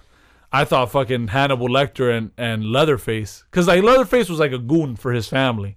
I 0.51 0.65
thought 0.65 0.91
fucking 0.91 1.29
Hannibal 1.29 1.69
Lecter 1.69 2.11
and, 2.17 2.31
and 2.39 2.65
Leatherface, 2.65 3.45
because 3.51 3.69
like 3.69 3.83
Leatherface 3.83 4.31
was 4.31 4.39
like 4.39 4.53
a 4.53 4.59
goon 4.59 4.97
for 4.97 5.13
his 5.13 5.29
family. 5.29 5.77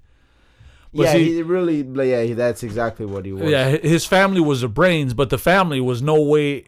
Yeah, 0.94 1.14
see- 1.14 1.36
he 1.36 1.44
really. 1.44 1.82
Yeah, 2.10 2.34
that's 2.34 2.64
exactly 2.64 3.06
what 3.06 3.26
he 3.26 3.32
was. 3.34 3.50
Yeah, 3.50 3.70
his 3.70 4.06
family 4.06 4.42
was 4.42 4.62
the 4.62 4.68
brains, 4.68 5.14
but 5.14 5.30
the 5.30 5.38
family 5.38 5.80
was 5.80 6.02
no 6.02 6.22
way 6.22 6.66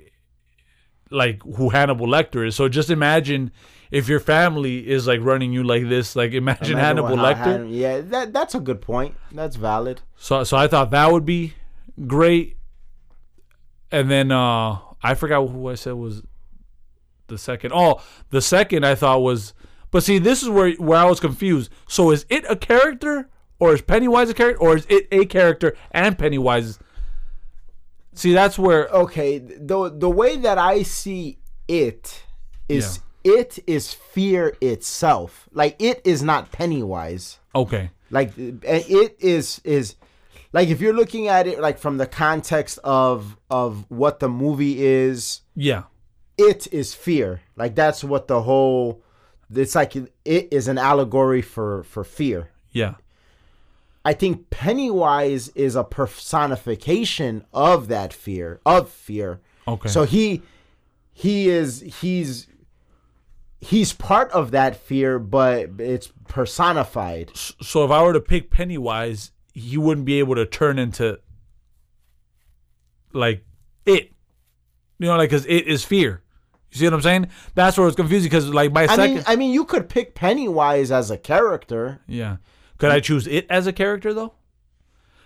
like 1.10 1.42
who 1.44 1.70
Hannibal 1.70 2.08
Lecter 2.08 2.46
is. 2.48 2.56
So 2.56 2.68
just 2.70 2.90
imagine 2.90 3.52
if 3.92 4.08
your 4.08 4.20
family 4.20 4.88
is 4.90 5.06
like 5.08 5.20
running 5.22 5.54
you 5.54 5.64
like 5.64 5.88
this. 5.90 6.16
Like 6.16 6.32
imagine, 6.34 6.74
Imagine 6.74 6.78
Hannibal 6.78 7.18
Lecter. 7.18 7.58
Han- 7.60 7.70
yeah, 7.70 8.02
that 8.02 8.34
that's 8.34 8.56
a 8.56 8.60
good 8.60 8.82
point. 8.82 9.16
That's 9.32 9.56
valid. 9.56 10.02
so 10.16 10.44
so 10.44 10.58
I 10.58 10.68
thought 10.68 10.92
that 10.92 11.12
would 11.12 11.26
be 11.26 11.54
great. 12.08 12.58
And 13.92 14.10
then 14.10 14.32
uh 14.32 14.80
I 15.04 15.14
forgot 15.16 15.48
who 15.50 15.70
I 15.70 15.76
said 15.76 15.94
was 15.94 16.24
the 17.28 17.38
second. 17.38 17.74
Oh, 17.76 18.02
the 18.30 18.42
second 18.42 18.86
I 18.86 18.96
thought 18.96 19.20
was 19.22 19.54
but 19.92 20.02
see 20.04 20.18
this 20.18 20.42
is 20.42 20.50
where 20.50 20.72
where 20.74 20.98
I 21.00 21.06
was 21.06 21.20
confused. 21.20 21.72
So 21.88 22.10
is 22.12 22.26
it 22.30 22.46
a 22.50 22.56
character 22.56 23.30
or 23.60 23.74
is 23.74 23.82
Pennywise 23.82 24.30
a 24.30 24.34
character 24.34 24.60
or 24.62 24.76
is 24.78 24.86
it 24.90 25.08
a 25.12 25.26
character 25.26 25.76
and 25.92 26.18
Pennywise 26.18 26.80
See 28.16 28.32
that's 28.34 28.60
where 28.60 28.88
Okay, 28.90 29.40
the 29.40 29.90
the 29.90 30.10
way 30.10 30.38
that 30.38 30.58
I 30.60 30.84
see 30.84 31.40
it 31.68 32.24
is 32.70 33.00
it 33.24 33.58
is 33.66 33.94
fear 33.94 34.56
itself. 34.62 35.48
Like 35.52 35.76
it 35.80 36.02
is 36.06 36.22
not 36.22 36.52
Pennywise. 36.52 37.40
okay. 37.56 37.90
Like 38.12 38.30
uh, 38.38 38.62
it 38.64 39.16
is 39.20 39.60
is 39.64 39.96
like 40.52 40.68
if 40.70 40.80
you're 40.80 40.94
looking 40.94 41.28
at 41.28 41.48
it 41.48 41.60
like 41.60 41.80
from 41.80 41.98
the 41.98 42.06
context 42.06 42.78
of 42.84 43.36
of 43.50 43.86
what 43.90 44.20
the 44.20 44.30
movie 44.30 44.86
is, 44.86 45.42
Yeah. 45.56 45.84
it 46.38 46.68
is 46.72 46.94
fear. 46.94 47.42
Like 47.56 47.74
that's 47.74 48.04
what 48.04 48.28
the 48.28 48.44
whole 48.44 49.02
it's 49.52 49.74
like 49.74 49.96
it 49.96 50.10
is 50.52 50.68
an 50.68 50.78
allegory 50.78 51.42
for 51.42 51.82
for 51.84 52.04
fear. 52.04 52.52
Yeah. 52.72 52.94
I 54.06 54.14
think 54.14 54.50
Pennywise 54.50 55.48
is 55.50 55.76
a 55.76 55.84
personification 55.84 57.46
of 57.54 57.88
that 57.88 58.12
fear, 58.14 58.60
of 58.66 58.90
fear. 58.90 59.40
Okay. 59.68 59.88
So 59.90 60.04
he 60.04 60.42
he 61.14 61.48
is 61.50 61.80
he's 62.02 62.48
he's 63.62 63.94
part 63.94 64.30
of 64.32 64.52
that 64.52 64.76
fear, 64.76 65.20
but 65.20 65.70
it's 65.80 66.12
personified. 66.28 67.32
so 67.36 67.86
if 67.86 67.92
I 67.92 68.04
were 68.04 68.12
to 68.14 68.20
pick 68.20 68.52
Pennywise, 68.52 69.32
he 69.54 69.78
wouldn't 69.78 70.06
be 70.06 70.20
able 70.20 70.36
to 70.36 70.46
turn 70.46 70.78
into 70.80 71.20
like 73.14 73.46
it. 73.86 74.12
You 75.00 75.08
know, 75.08 75.18
like 75.18 75.30
because 75.30 75.46
it 75.46 75.68
is 75.68 75.84
fear. 75.86 76.22
You 76.72 76.80
see 76.80 76.86
what 76.86 76.94
I'm 76.96 77.02
saying? 77.02 77.28
That's 77.56 77.78
where 77.78 77.88
it's 77.88 77.96
confusing 77.96 78.30
because 78.30 78.50
like 78.50 78.72
my 78.74 78.84
I 78.84 78.96
second, 78.96 79.16
mean, 79.16 79.24
I 79.28 79.36
mean, 79.36 79.54
you 79.54 79.64
could 79.64 79.88
pick 79.90 80.16
Pennywise 80.16 80.92
as 80.92 81.12
a 81.12 81.18
character. 81.18 82.02
yeah. 82.08 82.38
Could 82.78 82.92
I 82.92 83.00
choose 83.00 83.28
it 83.28 83.46
as 83.50 83.68
a 83.68 83.74
character 83.74 84.14
though? 84.14 84.34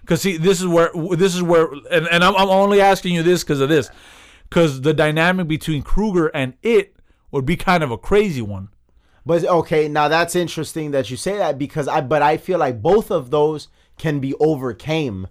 Because 0.01 0.21
see, 0.21 0.37
this 0.37 0.61
is 0.61 0.67
where 0.67 0.89
this 1.11 1.35
is 1.35 1.43
where, 1.43 1.65
and, 1.91 2.07
and 2.07 2.23
I'm, 2.23 2.35
I'm 2.35 2.49
only 2.49 2.79
asking 2.79 3.15
you 3.15 3.23
this 3.23 3.43
because 3.43 3.59
of 3.59 3.69
this, 3.69 3.89
because 4.49 4.81
the 4.81 4.93
dynamic 4.93 5.47
between 5.47 5.83
Krueger 5.83 6.27
and 6.27 6.53
it 6.63 6.95
would 7.31 7.45
be 7.45 7.57
kind 7.57 7.83
of 7.83 7.91
a 7.91 7.97
crazy 7.97 8.41
one. 8.41 8.69
But 9.25 9.43
okay, 9.43 9.89
now 9.89 10.07
that's 10.07 10.35
interesting 10.35 10.91
that 10.91 11.09
you 11.09 11.17
say 11.17 11.37
that 11.37 11.57
because 11.57 11.89
I 11.89 11.99
but 11.99 12.21
I 12.21 12.37
feel 12.37 12.57
like 12.57 12.81
both 12.81 13.11
of 13.11 13.31
those 13.31 13.67
can 13.97 14.19
be 14.19 14.33
overcame. 14.35 15.27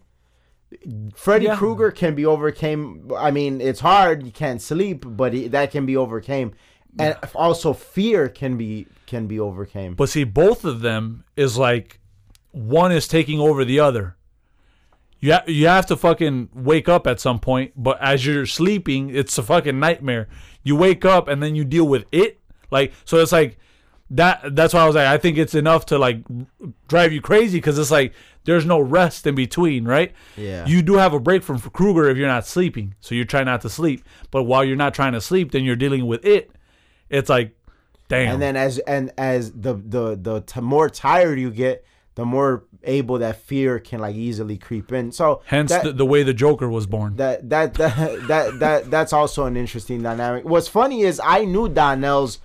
Freddy 1.15 1.47
Yeah. 1.47 1.57
Krueger 1.57 1.91
can 1.91 2.15
be 2.15 2.27
overcame. 2.27 3.11
I 3.17 3.31
mean, 3.31 3.63
it's 3.63 3.81
hard. 3.81 4.27
You 4.27 4.33
can't 4.33 4.61
sleep, 4.61 5.05
but 5.07 5.33
it, 5.33 5.53
that 5.53 5.71
can 5.71 5.87
be 5.87 5.97
overcame, 5.97 6.53
and 6.99 7.17
also 7.35 7.73
fear 7.73 8.29
can 8.29 8.59
be 8.59 8.87
can 9.07 9.27
be 9.27 9.41
overcame. 9.41 9.95
But 9.95 10.11
see, 10.11 10.25
both 10.25 10.67
of 10.67 10.81
them 10.81 11.25
is 11.37 11.57
like 11.57 11.99
one 12.57 12.91
is 12.91 13.07
taking 13.07 13.39
over 13.39 13.65
the 13.65 13.79
other. 13.79 14.17
You 15.21 15.35
ha- 15.35 15.45
you 15.47 15.67
have 15.67 15.87
to 15.87 15.97
fucking 15.97 16.49
wake 16.55 16.89
up 16.89 17.07
at 17.07 17.21
some 17.21 17.39
point, 17.39 17.73
but 17.77 18.01
as 18.01 18.25
you're 18.25 18.47
sleeping, 18.47 19.15
it's 19.15 19.37
a 19.37 19.43
fucking 19.43 19.79
nightmare. 19.79 20.29
You 20.63 20.75
wake 20.75 21.05
up 21.05 21.29
and 21.29 21.43
then 21.43 21.55
you 21.55 21.65
deal 21.65 21.87
with 21.87 22.07
it. 22.13 22.41
Like 22.71 22.93
so, 23.05 23.19
it's 23.19 23.33
like 23.33 23.59
that. 24.11 24.57
That's 24.57 24.73
why 24.73 24.81
I 24.81 24.87
was 24.87 24.95
like, 24.95 25.07
I 25.07 25.19
think 25.19 25.37
it's 25.37 25.55
enough 25.55 25.87
to 25.87 25.99
like 25.99 26.25
drive 26.89 27.13
you 27.13 27.21
crazy 27.21 27.59
because 27.59 27.79
it's 27.79 27.91
like 27.91 28.15
there's 28.45 28.65
no 28.65 28.81
rest 28.81 29.27
in 29.27 29.35
between, 29.35 29.85
right? 29.85 30.13
Yeah. 30.37 30.65
You 30.67 30.81
do 30.81 30.95
have 30.95 31.13
a 31.13 31.21
break 31.21 31.43
from 31.43 31.61
Krueger 31.61 32.09
if 32.09 32.17
you're 32.17 32.29
not 32.29 32.47
sleeping, 32.47 32.95
so 33.01 33.15
you're 33.15 33.25
trying 33.27 33.47
not 33.47 33.61
to 33.63 33.71
sleep. 33.71 34.03
But 34.31 34.45
while 34.45 34.65
you're 34.65 34.77
not 34.77 34.95
trying 34.95 35.13
to 35.13 35.21
sleep, 35.21 35.53
then 35.53 35.65
you're 35.65 35.77
dealing 35.77 36.07
with 36.07 36.25
it. 36.25 36.51
It's 37.11 37.29
like, 37.29 37.55
damn. 38.09 38.35
and 38.35 38.43
then 38.43 38.57
as 38.57 38.79
and 38.81 39.13
as 39.19 39.53
the 39.53 39.75
the 39.75 40.17
the 40.17 40.41
t- 40.41 40.61
more 40.61 40.89
tired 40.89 41.39
you 41.39 41.51
get, 41.51 41.85
the 42.17 42.25
more 42.25 42.65
able 42.83 43.19
that 43.19 43.37
fear 43.43 43.79
can 43.79 44.01
like 44.01 44.17
easily 44.17 44.57
creep 44.59 44.91
in. 44.91 45.13
So 45.13 45.43
Hence 45.47 45.71
that, 45.71 45.85
the, 45.85 45.93
the 45.93 46.07
way 46.07 46.23
the 46.23 46.35
Joker 46.35 46.69
was 46.69 46.87
born. 46.87 47.17
that 47.17 47.49
that 47.51 47.75
that 47.75 48.27
that 48.29 48.59
that 48.59 48.91
that's 48.91 49.13
also 49.13 49.45
an 49.45 49.57
interesting 49.57 50.03
dynamic. 50.03 50.45
What's 50.45 50.67
funny 50.67 51.03
is 51.03 51.21
I 51.23 51.45
knew 51.45 51.69
Donnell's 51.69 52.41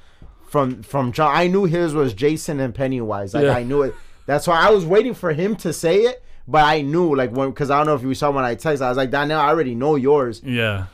from 0.47 0.83
from 0.83 1.11
John. 1.11 1.35
I 1.35 1.47
knew 1.47 1.65
his 1.65 1.93
was 1.93 2.13
Jason 2.13 2.59
and 2.59 2.75
Pennywise. 2.75 3.33
Like 3.33 3.45
Yeah. 3.45 3.55
I 3.55 3.63
knew 3.63 3.81
it. 3.81 3.95
That's 4.25 4.45
why 4.45 4.59
I 4.59 4.69
was 4.69 4.85
waiting 4.85 5.13
for 5.13 5.33
him 5.33 5.55
to 5.57 5.73
say 5.73 6.01
it. 6.01 6.23
But 6.47 6.65
I 6.65 6.81
knew 6.81 7.15
like 7.15 7.31
when 7.31 7.49
because 7.49 7.71
I 7.71 7.77
don't 7.77 7.87
know 7.87 7.95
if 7.95 8.03
you 8.03 8.13
saw 8.13 8.29
when 8.31 8.43
I 8.43 8.55
texted. 8.55 8.81
I 8.81 8.89
was 8.89 8.97
like 8.97 9.09
Donnell, 9.09 9.39
I 9.39 9.47
already 9.47 9.73
know 9.73 9.95
yours. 9.95 10.41
yeah. 10.43 10.85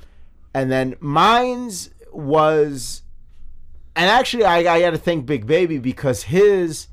And 0.53 0.71
then 0.71 0.95
mine's 0.99 1.91
was, 2.11 3.03
and 3.95 4.09
actually 4.09 4.43
I, 4.43 4.57
I 4.75 4.79
got 4.79 4.91
to 4.91 4.97
thank 4.97 5.27
Big 5.27 5.45
Baby 5.45 5.77
because 5.77 6.23
his 6.23 6.87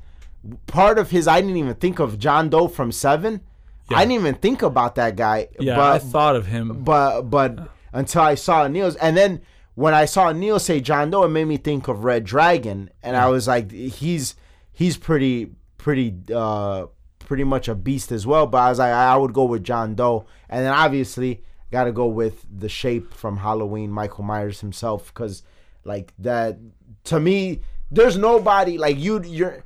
part 0.67 0.97
of 0.99 1.11
his 1.11 1.27
I 1.27 1.41
didn't 1.41 1.57
even 1.57 1.75
think 1.75 1.99
of 1.99 2.19
John 2.19 2.49
Doe 2.49 2.67
from 2.67 2.91
Seven. 2.91 3.41
Yeah. 3.89 3.97
I 3.97 4.01
didn't 4.01 4.21
even 4.21 4.35
think 4.35 4.61
about 4.61 4.95
that 4.95 5.15
guy. 5.15 5.49
Yeah, 5.59 5.75
but, 5.75 5.91
I 5.93 5.99
thought 5.99 6.35
of 6.35 6.47
him. 6.47 6.83
but 6.83 7.23
but 7.23 7.69
until 7.93 8.21
I 8.21 8.35
saw 8.35 8.67
Neil's, 8.67 8.95
and 8.95 9.15
then 9.15 9.41
when 9.75 9.93
I 9.93 10.05
saw 10.05 10.31
Neil 10.31 10.59
say 10.59 10.79
John 10.79 11.11
Doe, 11.11 11.23
it 11.23 11.29
made 11.29 11.45
me 11.45 11.57
think 11.57 11.87
of 11.87 12.03
Red 12.03 12.23
Dragon, 12.23 12.89
and 13.03 13.15
I 13.15 13.29
was 13.29 13.47
like, 13.47 13.71
he's 13.71 14.35
he's 14.71 14.97
pretty 14.97 15.51
pretty 15.77 16.15
uh 16.33 16.87
pretty 17.19 17.43
much 17.43 17.67
a 17.67 17.75
beast 17.75 18.11
as 18.11 18.25
well. 18.25 18.47
But 18.47 18.57
I 18.59 18.69
was 18.69 18.79
like, 18.79 18.91
I 18.91 19.15
would 19.17 19.33
go 19.33 19.45
with 19.45 19.63
John 19.63 19.95
Doe, 19.95 20.25
and 20.49 20.65
then 20.65 20.73
obviously 20.73 21.43
got 21.71 21.85
to 21.85 21.91
go 21.91 22.05
with 22.05 22.45
the 22.49 22.69
shape 22.69 23.13
from 23.13 23.37
Halloween, 23.37 23.91
Michael 23.91 24.23
Myers 24.23 24.61
himself, 24.61 25.13
because 25.13 25.43
like 25.83 26.13
that 26.19 26.57
to 27.05 27.19
me, 27.19 27.59
there's 27.91 28.17
nobody 28.17 28.77
like 28.77 28.97
you. 28.97 29.21
You're 29.23 29.63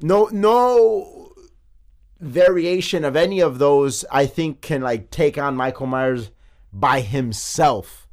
no 0.00 0.28
no 0.32 1.32
variation 2.20 3.04
of 3.04 3.16
any 3.16 3.40
of 3.40 3.58
those 3.58 4.04
I 4.10 4.26
think 4.26 4.60
can 4.60 4.82
like 4.82 5.10
take 5.10 5.38
on 5.38 5.56
Michael 5.56 5.86
Myers 5.86 6.30
by 6.72 7.00
himself. 7.00 8.06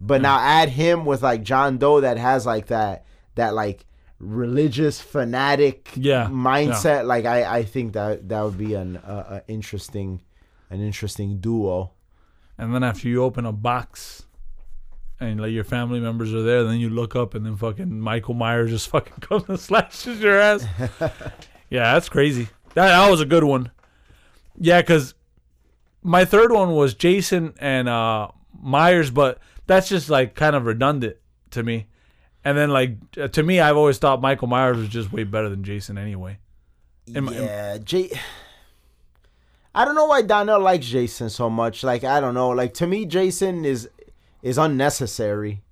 But 0.00 0.22
now 0.22 0.38
add 0.38 0.68
him 0.68 1.04
with 1.04 1.22
like 1.22 1.42
John 1.42 1.78
Doe 1.78 2.00
that 2.00 2.18
has 2.18 2.46
like 2.46 2.66
that 2.66 3.04
that 3.34 3.54
like 3.54 3.84
religious 4.20 5.00
fanatic 5.00 5.90
Yeah, 5.96 6.28
mindset. 6.30 7.04
Like 7.06 7.24
I 7.24 7.58
I 7.58 7.62
think 7.64 7.94
that 7.94 8.28
that 8.28 8.42
would 8.42 8.58
be 8.58 8.74
an 8.74 8.98
uh, 8.98 9.40
interesting 9.48 10.22
an 10.70 10.80
interesting 10.80 11.40
duo. 11.40 11.92
And 12.56 12.74
then 12.74 12.82
after 12.84 13.08
you 13.08 13.22
open 13.22 13.44
a 13.44 13.52
box 13.52 14.24
and 15.20 15.40
like 15.40 15.52
your 15.52 15.64
family 15.64 16.00
members 16.00 16.32
are 16.32 16.42
there, 16.42 16.64
then 16.64 16.78
you 16.78 16.90
look 16.90 17.16
up 17.16 17.34
and 17.34 17.44
then 17.44 17.56
fucking 17.56 18.00
Michael 18.00 18.34
Myers 18.34 18.70
just 18.70 18.88
fucking 18.90 19.20
comes 19.20 19.44
and 19.48 19.58
slashes 19.58 20.20
your 20.20 20.38
ass. 20.38 20.66
yeah, 21.70 21.92
that's 21.94 22.08
crazy. 22.08 22.48
That, 22.74 22.88
that 22.88 23.10
was 23.10 23.20
a 23.20 23.26
good 23.26 23.44
one. 23.44 23.70
Yeah, 24.56 24.80
because 24.80 25.14
my 26.02 26.24
third 26.24 26.52
one 26.52 26.74
was 26.74 26.94
Jason 26.94 27.54
and 27.60 27.88
uh, 27.88 28.28
Myers, 28.60 29.10
but 29.10 29.38
that's 29.66 29.88
just 29.88 30.08
like 30.08 30.34
kind 30.34 30.56
of 30.56 30.66
redundant 30.66 31.16
to 31.50 31.62
me. 31.62 31.86
And 32.44 32.56
then 32.56 32.70
like 32.70 32.96
uh, 33.20 33.28
to 33.28 33.42
me, 33.42 33.60
I've 33.60 33.76
always 33.76 33.98
thought 33.98 34.20
Michael 34.20 34.48
Myers 34.48 34.78
was 34.78 34.88
just 34.88 35.12
way 35.12 35.24
better 35.24 35.48
than 35.48 35.64
Jason 35.64 35.98
anyway. 35.98 36.38
Am 37.14 37.28
yeah, 37.28 37.78
J. 37.78 38.10
I 39.74 39.84
don't 39.84 39.94
know 39.94 40.06
why 40.06 40.22
Donnell 40.22 40.60
likes 40.60 40.86
Jason 40.86 41.30
so 41.30 41.50
much. 41.50 41.82
Like 41.82 42.04
I 42.04 42.20
don't 42.20 42.34
know. 42.34 42.50
Like 42.50 42.74
to 42.74 42.86
me, 42.86 43.04
Jason 43.06 43.64
is 43.64 43.88
is 44.42 44.58
unnecessary. 44.58 45.62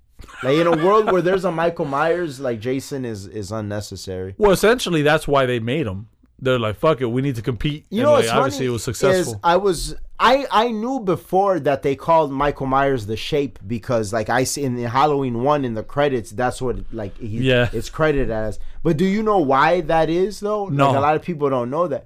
Like 0.43 0.57
in 0.57 0.65
a 0.67 0.75
world 0.85 1.11
where 1.11 1.21
there's 1.21 1.45
a 1.45 1.51
Michael 1.51 1.85
Myers, 1.85 2.39
like 2.39 2.59
Jason 2.59 3.05
is 3.05 3.27
is 3.27 3.51
unnecessary. 3.51 4.33
Well, 4.37 4.51
essentially, 4.51 5.01
that's 5.03 5.27
why 5.27 5.45
they 5.45 5.59
made 5.59 5.85
him. 5.85 6.09
They're 6.39 6.59
like, 6.59 6.75
fuck 6.75 7.01
it, 7.01 7.05
we 7.07 7.21
need 7.23 7.35
to 7.35 7.41
compete. 7.41 7.85
You 7.89 8.01
And, 8.01 8.05
know 8.07 8.13
like, 8.13 8.29
obviously 8.31 8.67
it 8.67 8.69
was 8.69 8.83
successful. 8.83 9.39
I 9.43 9.57
was 9.57 9.95
I 10.19 10.45
I 10.51 10.69
knew 10.69 10.99
before 10.99 11.59
that 11.61 11.81
they 11.83 11.95
called 11.95 12.31
Michael 12.31 12.65
Myers 12.67 13.05
the 13.07 13.17
Shape 13.17 13.57
because 13.65 14.11
like 14.13 14.29
I 14.29 14.43
see 14.43 14.63
in 14.63 14.75
the 14.75 14.83
Halloween 14.89 15.43
one 15.43 15.65
in 15.65 15.73
the 15.73 15.83
credits 15.83 16.31
that's 16.31 16.61
what 16.61 16.77
like 16.93 17.17
he, 17.17 17.27
Yeah. 17.39 17.69
it's 17.73 17.89
credited 17.89 18.29
as. 18.31 18.59
But 18.83 18.97
do 18.97 19.05
you 19.05 19.21
know 19.23 19.39
why 19.39 19.81
that 19.81 20.09
is 20.09 20.39
though? 20.39 20.67
No. 20.67 20.87
like, 20.89 20.97
a 20.97 21.01
lot 21.01 21.15
of 21.15 21.21
people 21.23 21.49
don't 21.49 21.69
know 21.71 21.87
that. 21.87 22.05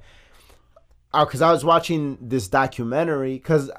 Uh, 1.13 1.25
because 1.25 1.41
I 1.41 1.51
was 1.51 1.63
watching 1.65 2.17
this 2.21 2.47
documentary 2.47 3.33
because. 3.33 3.69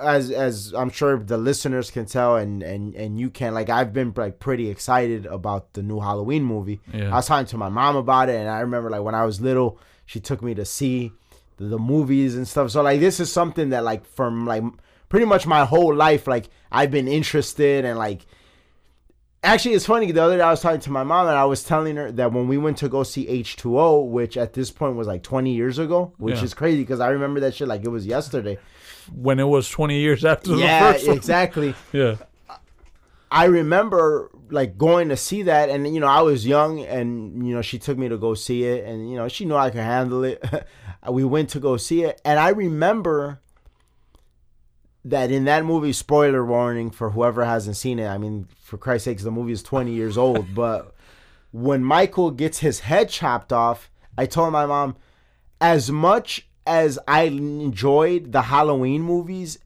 As 0.00 0.30
as 0.30 0.72
I'm 0.76 0.90
sure 0.90 1.18
the 1.18 1.36
listeners 1.38 1.90
can 1.90 2.06
tell 2.06 2.36
and 2.36 2.62
and 2.62 2.94
and 2.94 3.18
you 3.18 3.30
can 3.30 3.54
like 3.54 3.68
I've 3.70 3.92
been 3.92 4.12
like 4.16 4.38
pretty 4.38 4.68
excited 4.70 5.26
about 5.26 5.72
the 5.74 5.82
new 5.82 6.00
Halloween 6.00 6.42
movie. 6.44 6.80
Yeah. 6.92 7.10
I 7.12 7.16
was 7.16 7.26
talking 7.26 7.46
to 7.46 7.56
my 7.58 7.68
mom 7.68 7.96
about 7.96 8.28
it 8.28 8.36
and 8.36 8.48
I 8.48 8.60
remember 8.60 8.90
like 8.90 9.02
when 9.02 9.14
I 9.14 9.24
was 9.24 9.40
little 9.40 9.78
she 10.04 10.20
took 10.20 10.42
me 10.42 10.54
to 10.54 10.64
see 10.64 11.12
the, 11.56 11.64
the 11.66 11.78
movies 11.78 12.36
and 12.36 12.46
stuff. 12.46 12.70
So 12.70 12.82
like 12.82 13.00
this 13.00 13.20
is 13.20 13.32
something 13.32 13.70
that 13.70 13.84
like 13.84 14.04
from 14.06 14.46
like 14.46 14.62
pretty 15.08 15.26
much 15.26 15.46
my 15.46 15.64
whole 15.64 15.94
life 15.94 16.26
like 16.26 16.48
I've 16.70 16.90
been 16.90 17.08
interested 17.08 17.84
and 17.84 17.98
like 17.98 18.26
actually 19.42 19.74
it's 19.74 19.86
funny 19.86 20.10
the 20.10 20.22
other 20.22 20.36
day 20.36 20.42
I 20.42 20.50
was 20.50 20.60
talking 20.60 20.80
to 20.80 20.90
my 20.90 21.04
mom 21.04 21.28
and 21.28 21.36
I 21.36 21.44
was 21.44 21.62
telling 21.62 21.96
her 21.96 22.10
that 22.12 22.32
when 22.32 22.48
we 22.48 22.58
went 22.58 22.78
to 22.78 22.88
go 22.88 23.02
see 23.04 23.26
H2O 23.26 24.08
which 24.08 24.36
at 24.36 24.54
this 24.54 24.70
point 24.70 24.96
was 24.96 25.06
like 25.06 25.22
20 25.22 25.54
years 25.54 25.78
ago 25.78 26.12
which 26.18 26.38
Yeah. 26.38 26.44
is 26.44 26.54
crazy 26.54 26.82
because 26.82 27.00
I 27.00 27.08
remember 27.10 27.40
that 27.40 27.54
shit 27.54 27.68
like 27.68 27.84
it 27.84 27.88
was 27.88 28.06
yesterday. 28.06 28.58
When 29.12 29.40
it 29.40 29.48
was 29.48 29.68
20 29.68 29.98
years 29.98 30.24
after 30.24 30.54
yeah, 30.56 30.86
the 30.86 30.92
first 30.92 31.08
one. 31.08 31.16
exactly. 31.16 31.74
Yeah. 31.92 32.16
I 33.30 33.46
remember 33.46 34.30
like 34.50 34.78
going 34.78 35.08
to 35.08 35.16
see 35.16 35.42
that, 35.42 35.68
and 35.68 35.92
you 35.92 36.00
know 36.00 36.06
I 36.06 36.22
was 36.22 36.46
young, 36.46 36.80
and 36.80 37.46
you 37.46 37.54
know 37.54 37.62
she 37.62 37.78
took 37.78 37.98
me 37.98 38.08
to 38.08 38.16
go 38.16 38.34
see 38.34 38.64
it, 38.64 38.84
and 38.84 39.10
you 39.10 39.16
know 39.16 39.28
she 39.28 39.44
knew 39.44 39.56
I 39.56 39.70
could 39.70 39.80
handle 39.80 40.24
it. 40.24 40.42
we 41.10 41.24
went 41.24 41.50
to 41.50 41.60
go 41.60 41.76
see 41.76 42.04
it, 42.04 42.20
and 42.24 42.38
I 42.38 42.50
remember 42.50 43.40
that 45.04 45.30
in 45.30 45.44
that 45.44 45.64
movie, 45.64 45.92
spoiler 45.92 46.44
warning 46.44 46.90
for 46.90 47.10
whoever 47.10 47.44
hasn't 47.44 47.76
seen 47.76 47.98
it. 47.98 48.06
I 48.06 48.18
mean, 48.18 48.48
for 48.62 48.78
Christ's 48.78 49.06
sakes, 49.06 49.22
the 49.22 49.30
movie 49.30 49.52
is 49.52 49.62
twenty 49.62 49.92
years 49.92 50.16
old, 50.16 50.54
but 50.54 50.94
when 51.52 51.82
Michael 51.82 52.30
gets 52.30 52.60
his 52.60 52.80
head 52.80 53.08
chopped 53.08 53.52
off, 53.52 53.90
I 54.16 54.26
told 54.26 54.52
my 54.52 54.66
mom, 54.66 54.96
as 55.60 55.90
much 55.90 56.45
as 56.66 56.98
I 57.06 57.22
enjoyed 57.22 58.32
the 58.32 58.42
Halloween 58.42 59.02
movies, 59.02 59.58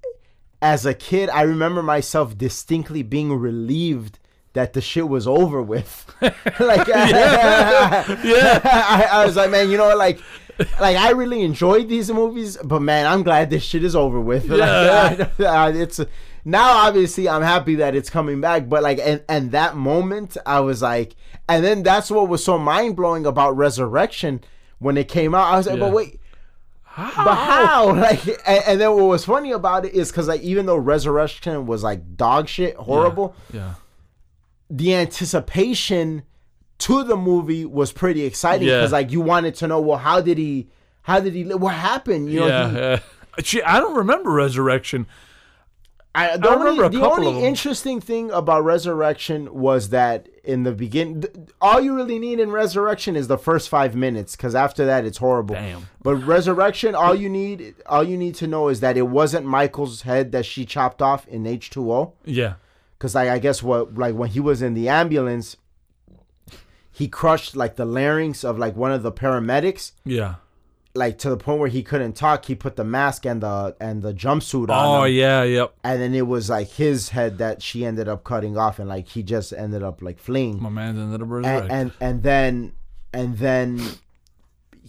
as 0.62 0.84
a 0.86 0.94
kid, 0.94 1.30
I 1.30 1.42
remember 1.42 1.82
myself 1.82 2.36
distinctly 2.36 3.02
being 3.02 3.32
relieved 3.32 4.18
that 4.52 4.72
the 4.72 4.80
shit 4.80 5.08
was 5.08 5.26
over 5.26 5.62
with. 5.62 6.12
like, 6.20 6.34
yeah, 6.88 8.04
I, 8.64 9.08
I 9.12 9.24
was 9.26 9.36
like, 9.36 9.50
man, 9.50 9.70
you 9.70 9.76
know, 9.76 9.96
like, 9.96 10.20
like 10.80 10.96
I 10.96 11.10
really 11.12 11.42
enjoyed 11.42 11.88
these 11.88 12.10
movies, 12.10 12.56
but 12.62 12.80
man, 12.80 13.06
I'm 13.06 13.22
glad 13.22 13.48
this 13.50 13.62
shit 13.62 13.84
is 13.84 13.96
over 13.96 14.20
with. 14.20 14.48
Like, 14.48 15.30
Yeah. 15.38 15.68
it's 15.68 16.00
now 16.44 16.86
obviously 16.86 17.28
I'm 17.28 17.42
happy 17.42 17.76
that 17.76 17.94
it's 17.94 18.10
coming 18.10 18.40
back, 18.40 18.68
but 18.68 18.82
like, 18.82 18.98
and 19.02 19.22
and 19.28 19.52
that 19.52 19.76
moment, 19.76 20.36
I 20.44 20.60
was 20.60 20.82
like, 20.82 21.14
and 21.48 21.64
then 21.64 21.82
that's 21.82 22.10
what 22.10 22.28
was 22.28 22.44
so 22.44 22.58
mind 22.58 22.96
blowing 22.96 23.24
about 23.26 23.56
Resurrection 23.56 24.42
when 24.78 24.96
it 24.98 25.08
came 25.08 25.34
out. 25.34 25.52
I 25.52 25.56
was 25.56 25.66
like, 25.66 25.78
Yeah. 25.78 25.84
but 25.86 25.92
wait. 25.94 26.19
But 27.16 27.34
how? 27.34 27.94
Like, 28.00 28.26
and, 28.46 28.62
and 28.66 28.80
then 28.80 28.90
what 28.92 29.04
was 29.04 29.24
funny 29.24 29.52
about 29.52 29.84
it 29.84 29.94
is 29.94 30.10
because 30.10 30.28
like 30.28 30.40
even 30.42 30.66
though 30.66 30.76
Resurrection 30.76 31.66
was 31.66 31.82
like 31.82 32.16
dog 32.16 32.48
shit, 32.48 32.76
horrible, 32.76 33.34
Yeah. 33.52 33.74
the 34.68 34.94
anticipation 34.94 36.22
to 36.78 37.04
the 37.04 37.16
movie 37.16 37.64
was 37.64 37.92
pretty 37.92 38.24
exciting 38.24 38.66
Yeah. 38.68 38.78
because 38.78 38.92
like 38.92 39.10
you 39.12 39.20
wanted 39.20 39.54
to 39.56 39.68
know, 39.68 39.80
well, 39.80 39.98
how 39.98 40.20
did 40.20 40.38
he? 40.38 40.68
How 41.02 41.20
did 41.20 41.34
he? 41.34 41.44
What 41.44 41.74
happened? 41.74 42.30
You 42.30 42.40
know, 42.40 42.46
yeah. 42.46 42.70
he- 42.70 42.76
yeah. 42.76 42.98
Gee, 43.42 43.62
I 43.62 43.78
don't 43.80 43.94
remember 43.96 44.30
Resurrection. 44.30 45.06
I, 46.12 46.36
the 46.36 46.48
I 46.48 46.52
only, 46.54 46.64
remember 46.64 46.84
a 46.84 46.88
the 46.88 46.98
couple 47.00 47.28
of 47.28 47.34
only 47.36 47.46
interesting 47.46 48.00
thing 48.00 48.32
about 48.32 48.64
Resurrection 48.64 49.54
was 49.54 49.90
that 49.90 50.28
in 50.42 50.64
the 50.64 50.72
beginning, 50.72 51.20
th- 51.20 51.34
all 51.60 51.80
you 51.80 51.94
really 51.94 52.18
need 52.18 52.40
in 52.40 52.50
Resurrection 52.50 53.14
is 53.14 53.28
the 53.28 53.38
first 53.38 53.68
five 53.68 53.94
minutes, 53.94 54.34
because 54.34 54.54
after 54.56 54.84
that 54.86 55.04
it's 55.04 55.18
horrible. 55.18 55.54
Damn. 55.54 55.88
But 56.02 56.16
Resurrection, 56.16 56.96
all 56.96 57.14
you 57.14 57.28
need, 57.28 57.76
all 57.86 58.02
you 58.02 58.16
need 58.16 58.34
to 58.36 58.48
know 58.48 58.68
is 58.68 58.80
that 58.80 58.96
it 58.96 59.02
wasn't 59.08 59.46
Michael's 59.46 60.02
head 60.02 60.32
that 60.32 60.46
she 60.46 60.64
chopped 60.64 61.00
off 61.00 61.28
in 61.28 61.46
H 61.46 61.70
two 61.70 61.92
O. 61.92 62.14
Yeah. 62.24 62.54
Because 62.98 63.14
like 63.14 63.28
I 63.28 63.38
guess 63.38 63.62
what 63.62 63.94
like 63.94 64.16
when 64.16 64.30
he 64.30 64.40
was 64.40 64.62
in 64.62 64.74
the 64.74 64.88
ambulance, 64.88 65.56
he 66.90 67.06
crushed 67.06 67.54
like 67.54 67.76
the 67.76 67.84
larynx 67.86 68.42
of 68.44 68.58
like 68.58 68.74
one 68.76 68.90
of 68.92 69.02
the 69.04 69.12
paramedics, 69.12 69.92
Yeah. 70.04 70.34
Like 70.94 71.18
to 71.18 71.30
the 71.30 71.36
point 71.36 71.60
where 71.60 71.68
he 71.68 71.82
couldn't 71.82 72.14
talk. 72.14 72.44
He 72.44 72.54
put 72.54 72.76
the 72.76 72.84
mask 72.84 73.24
and 73.26 73.42
the 73.42 73.76
and 73.80 74.02
the 74.02 74.12
jumpsuit 74.12 74.70
on. 74.70 75.02
Oh 75.02 75.04
him 75.04 75.14
yeah. 75.14 75.42
Yep. 75.44 75.74
and 75.84 76.00
then 76.00 76.14
it 76.14 76.26
was 76.26 76.50
like 76.50 76.70
his 76.70 77.10
head 77.10 77.38
that 77.38 77.62
she 77.62 77.84
ended 77.84 78.08
up 78.08 78.24
cutting 78.24 78.56
off 78.56 78.78
and 78.78 78.88
like 78.88 79.08
he 79.08 79.22
just 79.22 79.52
ended 79.52 79.82
up 79.82 80.02
like 80.02 80.18
fleeing 80.18 80.62
My 80.62 80.68
man's 80.68 80.98
ended 80.98 81.22
up 81.22 81.44
and, 81.44 81.70
and 81.70 81.92
and 82.00 82.22
then 82.22 82.72
and 83.12 83.38
then 83.38 83.80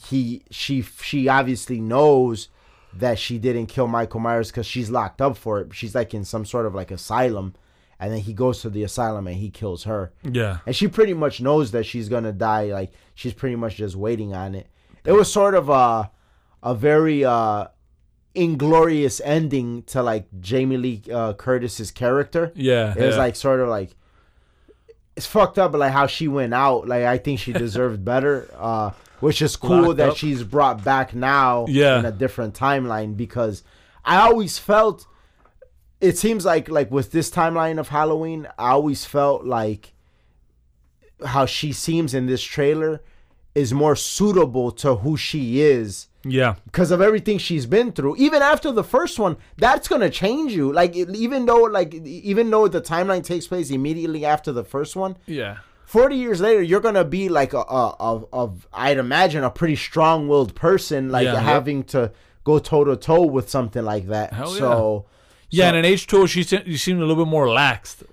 he 0.08 0.44
she 0.50 0.82
she 0.82 1.28
obviously 1.28 1.80
knows 1.80 2.50
that 2.94 3.18
she 3.18 3.38
didn't 3.38 3.68
kill 3.68 3.88
michael 3.88 4.20
myers 4.20 4.52
because 4.52 4.66
she's 4.66 4.90
locked 4.90 5.22
up 5.22 5.38
for 5.38 5.62
it 5.62 5.74
she's 5.74 5.96
like 5.96 6.14
in 6.14 6.26
some 6.26 6.46
sort 6.46 6.66
of 6.66 6.76
like 6.76 6.92
asylum 6.92 7.54
and 8.00 8.12
then 8.12 8.20
he 8.20 8.34
goes 8.34 8.62
to 8.62 8.70
the 8.70 8.84
asylum 8.84 9.28
and 9.28 9.38
he 9.38 9.50
kills 9.50 9.84
her 9.84 10.12
yeah. 10.24 10.60
and 10.66 10.76
she 10.76 10.88
pretty 10.88 11.14
much 11.14 11.40
knows 11.40 11.72
that 11.72 11.86
she's 11.86 12.10
gonna 12.10 12.32
die 12.32 12.66
like 12.66 12.92
she's 13.14 13.34
pretty 13.34 13.56
much 13.56 13.76
just 13.76 13.96
waiting 13.96 14.34
on 14.34 14.56
it 14.56 14.68
it 15.06 15.12
was 15.14 15.32
sort 15.32 15.56
of 15.56 15.70
a 15.70 16.12
a 16.64 16.76
very 16.76 17.24
uh 17.26 17.68
inglorious 18.34 19.20
ending 19.26 19.84
to 19.84 20.02
like 20.02 20.26
jamie 20.40 20.78
lee 20.78 21.02
uh, 21.12 21.34
curtis's 21.34 21.92
character 21.92 22.52
Yeah. 22.56 22.94
it 22.98 23.06
was 23.06 23.18
like 23.18 23.36
sort 23.36 23.60
of 23.60 23.68
like 23.70 23.92
it's 25.18 25.26
fucked 25.28 25.60
up, 25.60 25.74
but 25.74 25.80
like 25.80 25.92
how 25.92 26.08
she 26.08 26.30
went 26.30 26.54
out. 26.54 26.88
Like 26.88 27.04
I 27.04 27.18
think 27.18 27.38
she 27.40 27.52
deserved 27.66 28.06
better. 28.06 28.50
Uh, 28.58 28.92
which 29.20 29.42
is 29.42 29.58
cool 29.58 29.82
Locked 29.88 29.98
that 29.98 30.10
up. 30.12 30.18
she's 30.18 30.42
brought 30.42 30.84
back 30.86 31.14
now 31.14 31.66
Yeah. 31.68 32.00
in 32.00 32.06
a 32.06 32.12
different 32.14 32.54
timeline 32.56 33.18
because 33.18 33.62
I 34.06 34.18
always 34.22 34.58
felt 34.58 35.06
it 36.00 36.18
seems 36.18 36.46
like 36.46 36.70
like 36.70 36.90
with 36.90 37.12
this 37.12 37.30
timeline 37.30 37.78
of 37.78 37.90
Halloween, 37.90 38.48
I 38.58 38.70
always 38.70 39.04
felt 39.04 39.44
like 39.46 39.94
how 41.26 41.46
she 41.46 41.74
seems 41.74 42.14
in 42.14 42.26
this 42.28 42.42
trailer 42.42 43.02
is 43.56 43.74
more 43.74 43.96
suitable 43.96 44.72
to 44.72 44.96
who 44.96 45.18
she 45.18 45.60
is 45.62 46.08
yeah. 46.24 46.56
because 46.66 46.92
of 46.92 47.02
everything 47.02 47.38
she's 47.38 47.66
been 47.66 47.92
through 47.92 48.16
even 48.18 48.42
after 48.42 48.72
the 48.72 48.84
first 48.84 49.20
one 49.20 49.36
that's 49.58 49.88
gonna 49.88 50.10
change 50.10 50.54
you 50.54 50.72
like 50.72 50.96
even 50.96 51.46
though 51.46 51.64
like 51.64 51.94
even 51.94 52.50
though 52.50 52.68
the 52.68 52.82
timeline 52.82 53.24
takes 53.24 53.48
place 53.48 53.70
immediately 53.70 54.26
after 54.26 54.52
the 54.54 54.64
first 54.64 54.96
one 54.96 55.18
Yeah. 55.26 55.58
40 55.86 56.16
years 56.16 56.40
later 56.40 56.62
you're 56.62 56.80
gonna 56.80 57.04
be 57.04 57.28
like 57.28 57.54
a, 57.54 57.58
a, 57.58 57.96
a, 58.00 58.22
a 58.34 58.50
i'd 58.74 58.98
imagine 58.98 59.44
a 59.44 59.50
pretty 59.52 59.76
strong-willed 59.76 60.56
person 60.56 61.10
like 61.10 61.26
Yeah. 61.26 61.40
having 61.42 61.84
to 61.86 62.12
go 62.46 62.58
toe-to-toe 62.60 63.26
with 63.26 63.50
something 63.50 63.84
like 63.84 64.08
that 64.08 64.32
Hell 64.34 64.48
so 64.48 65.06
Yeah, 65.50 65.66
so- 65.66 65.68
and 65.70 65.78
in 65.78 65.86
H 65.86 66.08
two 66.08 66.20
O, 66.20 66.26
she 66.26 66.44
se- 66.44 66.74
seemed 66.78 67.02
a 67.02 67.06
little 67.06 67.26
bit 67.26 67.30
more 67.30 67.48
laxed. 67.48 68.04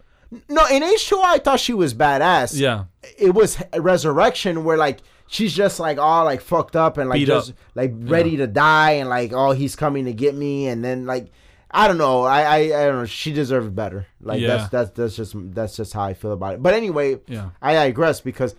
no 0.48 0.66
in 0.66 0.82
h2 0.82 1.12
i 1.24 1.38
thought 1.38 1.58
she 1.60 1.72
was 1.72 1.94
badass 1.94 2.58
Yeah. 2.58 2.84
it 3.18 3.32
was 3.34 3.62
resurrection 3.76 4.64
where 4.64 4.76
like 4.76 4.98
she's 5.28 5.54
just 5.54 5.78
like 5.78 5.98
all 5.98 6.24
like 6.24 6.40
fucked 6.40 6.74
up 6.76 6.98
and 6.98 7.08
like 7.08 7.20
Beat 7.20 7.26
just 7.26 7.50
up. 7.50 7.56
like 7.74 7.92
ready 7.96 8.36
to 8.38 8.46
die 8.46 8.92
and 8.92 9.08
like 9.08 9.32
oh 9.32 9.52
he's 9.52 9.76
coming 9.76 10.06
to 10.06 10.12
get 10.12 10.34
me. 10.34 10.66
And 10.68 10.84
then 10.84 11.06
like 11.06 11.30
I 11.70 11.86
don't 11.86 11.98
know. 11.98 12.22
I 12.22 12.42
I, 12.42 12.56
I 12.58 12.86
don't 12.86 12.96
know. 13.00 13.04
She 13.06 13.32
deserved 13.32 13.74
better. 13.76 14.06
Like 14.20 14.40
Yeah. 14.40 14.48
that's 14.56 14.68
that's 14.70 14.90
that's 14.90 15.16
just 15.16 15.34
that's 15.54 15.76
just 15.76 15.92
how 15.92 16.02
I 16.02 16.14
feel 16.14 16.32
about 16.32 16.54
it. 16.54 16.62
But 16.62 16.74
anyway 16.74 17.20
Yeah. 17.26 17.50
I 17.62 17.74
digress 17.74 18.20
because 18.20 18.54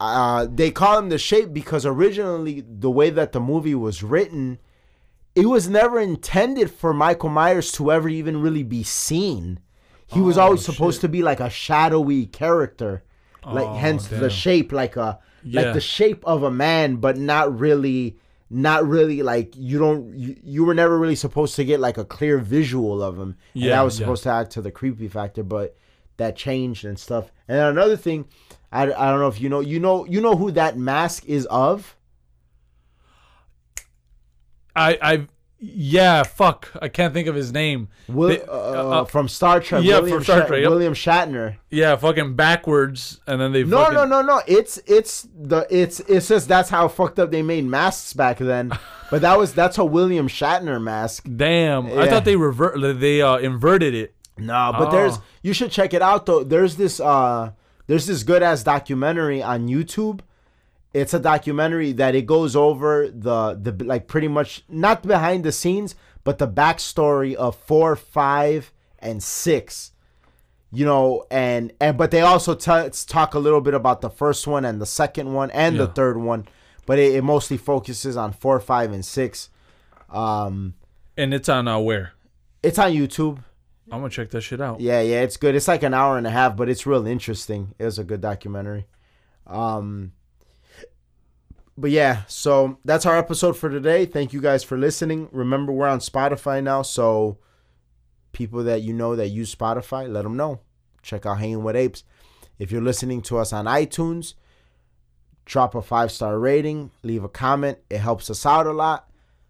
uh 0.00 0.46
they 0.50 0.70
call 0.70 0.98
him 0.98 1.10
the 1.10 1.18
shape 1.18 1.52
because 1.52 1.84
originally 1.84 2.64
the 2.66 2.90
way 2.90 3.10
that 3.10 3.32
the 3.32 3.40
movie 3.40 3.74
was 3.74 4.02
written 4.02 4.58
it 5.34 5.46
was 5.46 5.68
never 5.68 6.00
intended 6.00 6.70
for 6.70 6.92
Michael 6.92 7.28
Myers 7.28 7.70
to 7.72 7.92
ever 7.92 8.08
even 8.08 8.40
really 8.42 8.64
be 8.64 8.82
seen. 8.82 9.60
He 10.06 10.20
was 10.20 10.36
Oh, 10.36 10.42
always 10.42 10.64
supposed 10.64 11.00
to 11.02 11.08
be 11.08 11.22
like 11.22 11.38
a 11.38 11.48
shadowy 11.48 12.26
character, 12.26 13.04
like 13.46 13.64
Oh, 13.68 13.74
hence 13.74 14.08
the 14.08 14.28
shape, 14.28 14.72
like 14.72 14.96
a 14.96 15.20
Yeah. 15.42 15.62
like 15.62 15.74
the 15.74 15.80
shape 15.80 16.24
of 16.26 16.42
a 16.42 16.50
man, 16.50 16.96
but 16.96 17.16
not 17.16 17.58
really, 17.58 18.18
not 18.48 18.86
really 18.86 19.22
like 19.22 19.54
you 19.56 19.78
don't 19.78 20.18
you, 20.18 20.36
you 20.42 20.64
were 20.64 20.74
never 20.74 20.98
really 20.98 21.14
supposed 21.16 21.54
to 21.56 21.64
get 21.64 21.80
like 21.80 21.98
a 21.98 22.04
clear 22.04 22.38
visual 22.38 23.02
of 23.02 23.16
him. 23.16 23.36
and 23.54 23.62
Yeah, 23.62 23.76
that 23.76 23.82
was 23.82 23.98
yeah. 23.98 24.04
supposed 24.04 24.22
to 24.24 24.30
add 24.30 24.50
to 24.52 24.62
the 24.62 24.70
creepy 24.70 25.08
factor, 25.08 25.42
but 25.42 25.76
that 26.16 26.36
changed 26.36 26.84
and 26.84 26.98
stuff. 26.98 27.32
And 27.48 27.58
then 27.58 27.66
another 27.68 27.96
thing, 27.96 28.26
I, 28.70 28.82
I 28.82 29.10
don't 29.10 29.20
know 29.20 29.28
if 29.28 29.40
you 29.40 29.48
know 29.48 29.60
you 29.60 29.80
know 29.80 30.04
you 30.04 30.20
know 30.20 30.36
who 30.36 30.50
that 30.52 30.76
mask 30.76 31.24
is 31.26 31.46
of. 31.46 31.96
I 34.76 34.98
I 35.02 35.26
yeah. 35.60 36.22
Fuck. 36.22 36.68
I 36.80 36.88
can't 36.88 37.12
think 37.14 37.28
of 37.28 37.34
his 37.34 37.52
name. 37.52 37.88
Will, 38.08 38.28
They- 38.28 38.42
uh, 38.42 38.50
uh, 38.52 39.04
from 39.04 39.28
Star 39.28 39.60
Trek. 39.60 39.84
yeah, 39.84 39.98
William 40.00 40.16
from 40.18 40.24
Star 40.24 40.38
Shat- 40.38 40.48
Trek, 40.48 40.60
yep. 40.62 40.70
William 40.70 40.94
Shatner. 40.94 41.56
Yeah, 41.70 41.96
fucking 41.96 42.34
backwards, 42.34 43.20
and 43.26 43.40
then 43.40 43.52
they 43.52 43.64
No, 43.64 43.78
fucking, 43.78 43.94
no, 43.94 44.04
no, 44.04 44.22
no. 44.22 44.42
It's 44.46 44.78
it's 44.86 45.28
the 45.38 45.66
it's 45.70 46.00
it's 46.00 46.28
just 46.28 46.48
that's 46.48 46.70
how 46.70 46.88
fucked 46.88 47.18
up 47.18 47.30
they 47.30 47.42
made 47.42 47.64
masks 47.64 48.12
back 48.12 48.38
then. 48.38 48.72
But 49.10 49.22
that 49.22 49.36
was 49.38 49.52
that's 49.54 49.76
a 49.76 49.84
William 49.84 50.28
Shatner 50.28 50.80
mask. 50.80 51.26
Damn, 51.36 51.86
I 51.98 52.08
thought 52.08 52.24
they 52.24 52.36
revert. 52.36 53.00
They 53.00 53.20
uh 53.20 53.38
inverted 53.38 53.92
it. 53.92 54.14
No, 54.38 54.72
but 54.78 54.90
there's 54.90 55.16
Oh. 55.16 55.22
you 55.42 55.52
should 55.52 55.72
check 55.72 55.92
it 55.94 56.00
out 56.00 56.26
though. 56.26 56.44
There's 56.44 56.76
this 56.76 57.00
uh 57.00 57.50
there's 57.88 58.06
this 58.06 58.22
good 58.22 58.40
ass 58.44 58.62
documentary 58.62 59.42
on 59.42 59.66
YouTube. 59.66 60.20
It's 60.92 61.14
a 61.14 61.20
documentary 61.20 61.92
that 61.92 62.14
it 62.14 62.26
goes 62.26 62.56
over 62.56 63.08
the 63.08 63.54
the 63.54 63.84
like 63.84 64.08
pretty 64.08 64.28
much 64.28 64.64
not 64.68 65.02
behind 65.02 65.44
the 65.44 65.52
scenes, 65.52 65.94
but 66.24 66.38
the 66.38 66.48
backstory 66.48 67.34
of 67.34 67.54
four, 67.56 67.94
five, 67.96 68.72
and 68.98 69.22
six. 69.22 69.92
You 70.72 70.84
know, 70.84 71.24
and 71.30 71.72
and 71.80 71.96
but 71.96 72.10
they 72.10 72.20
also 72.20 72.54
t- 72.54 72.90
talk 73.06 73.34
a 73.34 73.38
little 73.38 73.60
bit 73.60 73.74
about 73.74 74.00
the 74.00 74.10
first 74.10 74.46
one 74.46 74.64
and 74.64 74.80
the 74.80 74.86
second 74.86 75.32
one 75.32 75.50
and 75.52 75.78
the 75.78 75.86
third 75.88 76.16
one, 76.16 76.46
but 76.86 76.98
it, 76.98 77.14
it 77.16 77.22
mostly 77.24 77.56
focuses 77.56 78.16
on 78.16 78.32
four, 78.32 78.58
five, 78.60 78.92
and 78.92 79.04
six. 79.04 79.48
Um, 80.08 80.74
And 81.16 81.34
it's 81.34 81.48
on 81.48 81.66
uh, 81.68 81.78
where? 81.78 82.12
it's 82.62 82.78
on 82.78 82.92
YouTube. 82.92 83.38
I'm 83.92 83.98
gonna 84.00 84.10
check 84.10 84.30
that 84.30 84.42
shit 84.42 84.60
out. 84.60 84.80
Yeah, 84.80 85.00
yeah, 85.00 85.22
it's 85.22 85.36
good. 85.36 85.54
It's 85.56 85.66
like 85.66 85.82
an 85.82 85.94
hour 85.94 86.16
and 86.18 86.26
a 86.26 86.30
half, 86.30 86.56
but 86.56 86.68
it's 86.68 86.86
real 86.86 87.04
interesting. 87.06 87.74
It 87.78 87.84
was 87.84 87.98
a 87.98 88.04
good 88.04 88.20
documentary. 88.20 88.86
Um 89.46 90.12
but 91.76 91.90
yeah, 91.90 92.22
so 92.26 92.78
that's 92.84 93.06
our 93.06 93.16
episode 93.16 93.56
for 93.56 93.70
today. 93.70 94.06
Thank 94.06 94.32
you 94.32 94.40
guys 94.40 94.62
for 94.64 94.76
listening. 94.76 95.28
Remember 95.32 95.72
we're 95.72 95.88
on 95.88 96.00
Spotify 96.00 96.62
now, 96.62 96.82
so 96.82 97.38
people 98.32 98.62
that 98.64 98.82
you 98.82 98.92
know 98.92 99.16
that 99.16 99.28
use 99.28 99.54
Spotify, 99.54 100.10
let 100.10 100.22
them 100.22 100.36
know. 100.36 100.60
Check 101.02 101.26
out 101.26 101.38
Hanging 101.38 101.62
with 101.62 101.76
Apes. 101.76 102.04
If 102.58 102.70
you're 102.70 102.82
listening 102.82 103.22
to 103.22 103.38
us 103.38 103.52
on 103.52 103.64
iTunes, 103.64 104.34
drop 105.46 105.74
a 105.74 105.82
five-star 105.82 106.38
rating, 106.38 106.90
leave 107.02 107.24
a 107.24 107.28
comment. 107.28 107.78
It 107.88 107.98
helps 107.98 108.28
us 108.28 108.44
out 108.44 108.66
a 108.66 108.72
lot. 108.72 109.08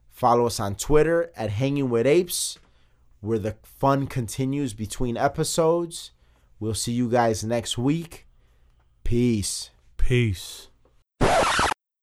Follow 0.09 0.47
us 0.47 0.61
on 0.61 0.77
Twitter 0.77 1.33
at 1.37 1.51
Hanging 1.51 1.91
with 1.91 2.07
Apes 2.07 2.59
where 3.21 3.39
the 3.39 3.57
fun 3.63 4.07
continues 4.07 4.75
between 4.75 5.17
episodes. 5.17 6.13
We'll 6.59 6.75
see 6.75 6.93
you 6.93 7.09
guys 7.09 7.45
next 7.45 7.79
week. 7.79 8.27
Peace. 9.05 9.71
Peace. 9.97 10.69